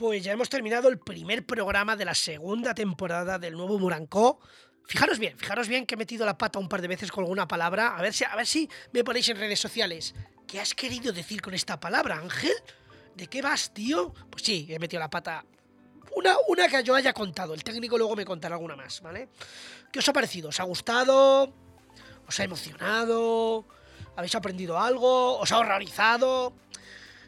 Pues 0.01 0.23
ya 0.23 0.31
hemos 0.31 0.49
terminado 0.49 0.89
el 0.89 0.97
primer 0.97 1.45
programa 1.45 1.95
de 1.95 2.05
la 2.05 2.15
segunda 2.15 2.73
temporada 2.73 3.37
del 3.37 3.53
nuevo 3.53 3.77
Murancó. 3.77 4.39
Fijaros 4.87 5.19
bien, 5.19 5.37
fijaros 5.37 5.67
bien 5.67 5.85
que 5.85 5.93
he 5.93 5.97
metido 5.97 6.25
la 6.25 6.37
pata 6.37 6.57
un 6.57 6.67
par 6.67 6.81
de 6.81 6.87
veces 6.87 7.11
con 7.11 7.23
alguna 7.23 7.47
palabra. 7.47 7.95
A 7.95 8.01
ver 8.01 8.11
si, 8.11 8.23
a 8.23 8.35
ver 8.35 8.47
si 8.47 8.67
me 8.93 9.03
ponéis 9.03 9.29
en 9.29 9.37
redes 9.37 9.59
sociales. 9.59 10.15
¿Qué 10.47 10.59
has 10.59 10.73
querido 10.73 11.13
decir 11.13 11.41
con 11.41 11.53
esta 11.53 11.79
palabra, 11.79 12.17
Ángel? 12.17 12.51
¿De 13.15 13.27
qué 13.27 13.41
vas, 13.41 13.73
tío? 13.73 14.11
Pues 14.29 14.43
sí, 14.43 14.65
he 14.69 14.79
metido 14.79 14.99
la 14.99 15.09
pata. 15.09 15.45
Una, 16.15 16.35
una 16.47 16.67
que 16.67 16.83
yo 16.83 16.95
haya 16.95 17.13
contado. 17.13 17.53
El 17.53 17.63
técnico 17.63 17.97
luego 17.97 18.15
me 18.15 18.25
contará 18.25 18.55
alguna 18.55 18.75
más, 18.75 19.01
¿vale? 19.01 19.29
¿Qué 19.91 19.99
os 19.99 20.09
ha 20.09 20.13
parecido? 20.13 20.49
¿Os 20.49 20.59
ha 20.59 20.63
gustado? 20.63 21.53
¿Os 22.27 22.39
ha 22.39 22.43
emocionado? 22.43 23.65
¿Habéis 24.15 24.35
aprendido 24.35 24.77
algo? 24.77 25.37
¿Os 25.39 25.51
ha 25.51 25.59
horrorizado? 25.59 26.53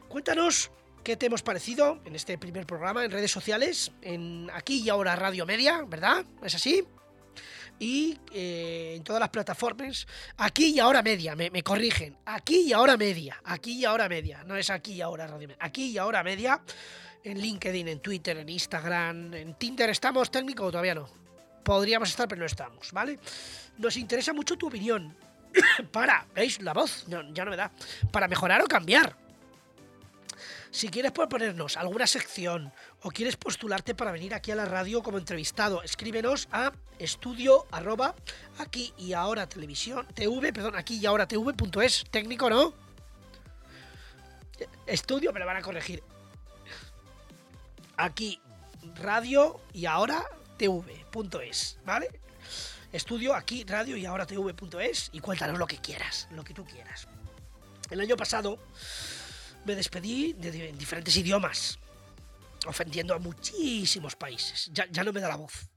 Cuéntanos 0.09 0.71
qué 1.03 1.17
te 1.17 1.25
hemos 1.25 1.41
parecido 1.41 1.99
en 2.05 2.15
este 2.15 2.37
primer 2.37 2.65
programa 2.65 3.03
en 3.03 3.11
redes 3.11 3.31
sociales, 3.31 3.91
en 4.01 4.49
aquí 4.53 4.81
y 4.81 4.89
ahora 4.89 5.15
Radio 5.15 5.45
Media, 5.45 5.83
¿verdad? 5.87 6.23
¿Es 6.43 6.55
así? 6.55 6.85
Y 7.79 8.17
eh, 8.31 8.93
en 8.95 9.03
todas 9.03 9.19
las 9.19 9.29
plataformas, 9.29 10.07
aquí 10.37 10.75
y 10.75 10.79
ahora 10.79 11.01
media, 11.01 11.35
me, 11.35 11.49
me 11.49 11.63
corrigen, 11.63 12.17
aquí 12.25 12.67
y 12.67 12.73
ahora 12.73 12.95
media, 12.95 13.41
aquí 13.43 13.79
y 13.79 13.85
ahora 13.85 14.07
media, 14.07 14.43
no 14.45 14.55
es 14.55 14.69
aquí 14.69 14.93
y 14.93 15.01
ahora 15.01 15.27
Radio 15.27 15.47
Media, 15.47 15.65
aquí 15.65 15.89
y 15.89 15.97
ahora 15.97 16.23
media, 16.23 16.61
en 17.23 17.39
LinkedIn, 17.39 17.87
en 17.87 17.99
Twitter, 17.99 18.37
en 18.37 18.49
Instagram, 18.49 19.33
en 19.33 19.53
Tinder, 19.55 19.89
¿estamos 19.89 20.29
técnico 20.29 20.65
o 20.65 20.71
todavía 20.71 20.95
no? 20.95 21.09
Podríamos 21.63 22.09
estar, 22.09 22.27
pero 22.27 22.39
no 22.39 22.45
estamos, 22.45 22.91
¿vale? 22.91 23.19
Nos 23.77 23.95
interesa 23.97 24.33
mucho 24.33 24.57
tu 24.57 24.67
opinión. 24.67 25.15
para, 25.91 26.25
¿veis? 26.35 26.61
La 26.61 26.73
voz, 26.73 27.05
ya 27.07 27.45
no 27.45 27.51
me 27.51 27.57
da. 27.57 27.71
Para 28.11 28.27
mejorar 28.27 28.61
o 28.61 28.67
cambiar. 28.67 29.15
Si 30.71 30.89
quieres 30.89 31.11
proponernos 31.11 31.77
alguna 31.77 32.07
sección 32.07 32.73
o 33.03 33.11
quieres 33.11 33.37
postularte 33.37 33.93
para 33.93 34.11
venir 34.11 34.33
aquí 34.33 34.51
a 34.51 34.55
la 34.55 34.65
radio 34.65 35.03
como 35.03 35.19
entrevistado, 35.19 35.83
escríbenos 35.83 36.47
a 36.51 36.73
estudio 36.97 37.67
arroba 37.71 38.15
aquí 38.57 38.91
y 38.97 39.13
ahora 39.13 39.47
televisión 39.47 40.07
tv, 40.15 40.51
perdón, 40.51 40.75
aquí 40.75 40.97
y 40.97 41.05
ahora 41.05 41.27
tv.es, 41.27 42.05
técnico, 42.09 42.49
¿no? 42.49 42.73
Estudio, 44.87 45.31
me 45.31 45.39
lo 45.39 45.45
van 45.45 45.57
a 45.57 45.61
corregir. 45.61 46.03
Aquí 47.97 48.39
radio 48.95 49.61
y 49.73 49.85
ahora 49.85 50.23
tv.es, 50.57 51.79
¿vale? 51.85 52.09
Estudio 52.91 53.33
aquí 53.35 53.63
radio 53.63 53.97
y 53.97 54.05
ahora 54.05 54.25
tv.es 54.25 55.09
y 55.13 55.19
cuéntanos 55.19 55.57
lo 55.57 55.67
que 55.67 55.77
quieras, 55.77 56.27
lo 56.31 56.43
que 56.43 56.53
tú 56.53 56.65
quieras. 56.65 57.07
El 57.89 57.99
año 57.99 58.15
pasado 58.15 58.59
me 59.65 59.75
despedí 59.75 60.33
de, 60.33 60.69
en 60.69 60.77
diferentes 60.77 61.15
idiomas, 61.17 61.79
ofendiendo 62.65 63.13
a 63.13 63.19
muchísimos 63.19 64.15
países. 64.15 64.69
Ya, 64.73 64.85
ya 64.91 65.03
no 65.03 65.13
me 65.13 65.21
da 65.21 65.29
la 65.29 65.35
voz. 65.35 65.69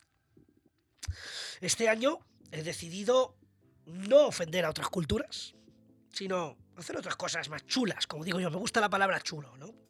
Este 1.60 1.88
año 1.88 2.20
he 2.50 2.62
decidido 2.62 3.36
no 3.86 4.26
ofender 4.26 4.64
a 4.64 4.70
otras 4.70 4.88
culturas, 4.88 5.54
sino 6.12 6.56
hacer 6.76 6.96
otras 6.96 7.16
cosas 7.16 7.48
más 7.48 7.64
chulas, 7.66 8.06
como 8.06 8.24
digo 8.24 8.40
yo. 8.40 8.50
Me 8.50 8.56
gusta 8.56 8.80
la 8.80 8.90
palabra 8.90 9.20
chulo, 9.20 9.56
¿no? 9.56 9.85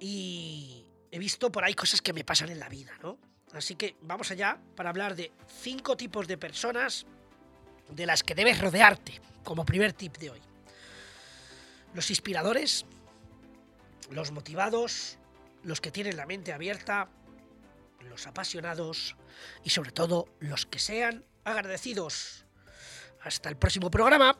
Y 0.00 0.86
he 1.10 1.18
visto 1.18 1.52
por 1.52 1.62
ahí 1.62 1.74
cosas 1.74 2.00
que 2.00 2.12
me 2.12 2.24
pasan 2.24 2.50
en 2.50 2.58
la 2.58 2.68
vida, 2.68 2.92
¿no? 3.02 3.18
Así 3.52 3.74
que 3.74 3.96
vamos 4.02 4.30
allá 4.30 4.58
para 4.74 4.90
hablar 4.90 5.14
de 5.14 5.32
cinco 5.60 5.96
tipos 5.96 6.26
de 6.26 6.38
personas 6.38 7.06
de 7.88 8.06
las 8.06 8.22
que 8.22 8.34
debes 8.34 8.60
rodearte, 8.60 9.20
como 9.44 9.64
primer 9.64 9.92
tip 9.92 10.16
de 10.18 10.30
hoy 10.30 10.40
los 11.94 12.10
inspiradores, 12.10 12.86
los 14.10 14.32
motivados, 14.32 15.18
los 15.62 15.80
que 15.80 15.90
tienen 15.90 16.16
la 16.16 16.26
mente 16.26 16.52
abierta, 16.52 17.08
los 18.08 18.26
apasionados 18.26 19.16
y 19.64 19.70
sobre 19.70 19.92
todo 19.92 20.28
los 20.38 20.66
que 20.66 20.78
sean 20.78 21.24
agradecidos. 21.44 22.44
Hasta 23.22 23.48
el 23.48 23.56
próximo 23.56 23.90
programa. 23.90 24.36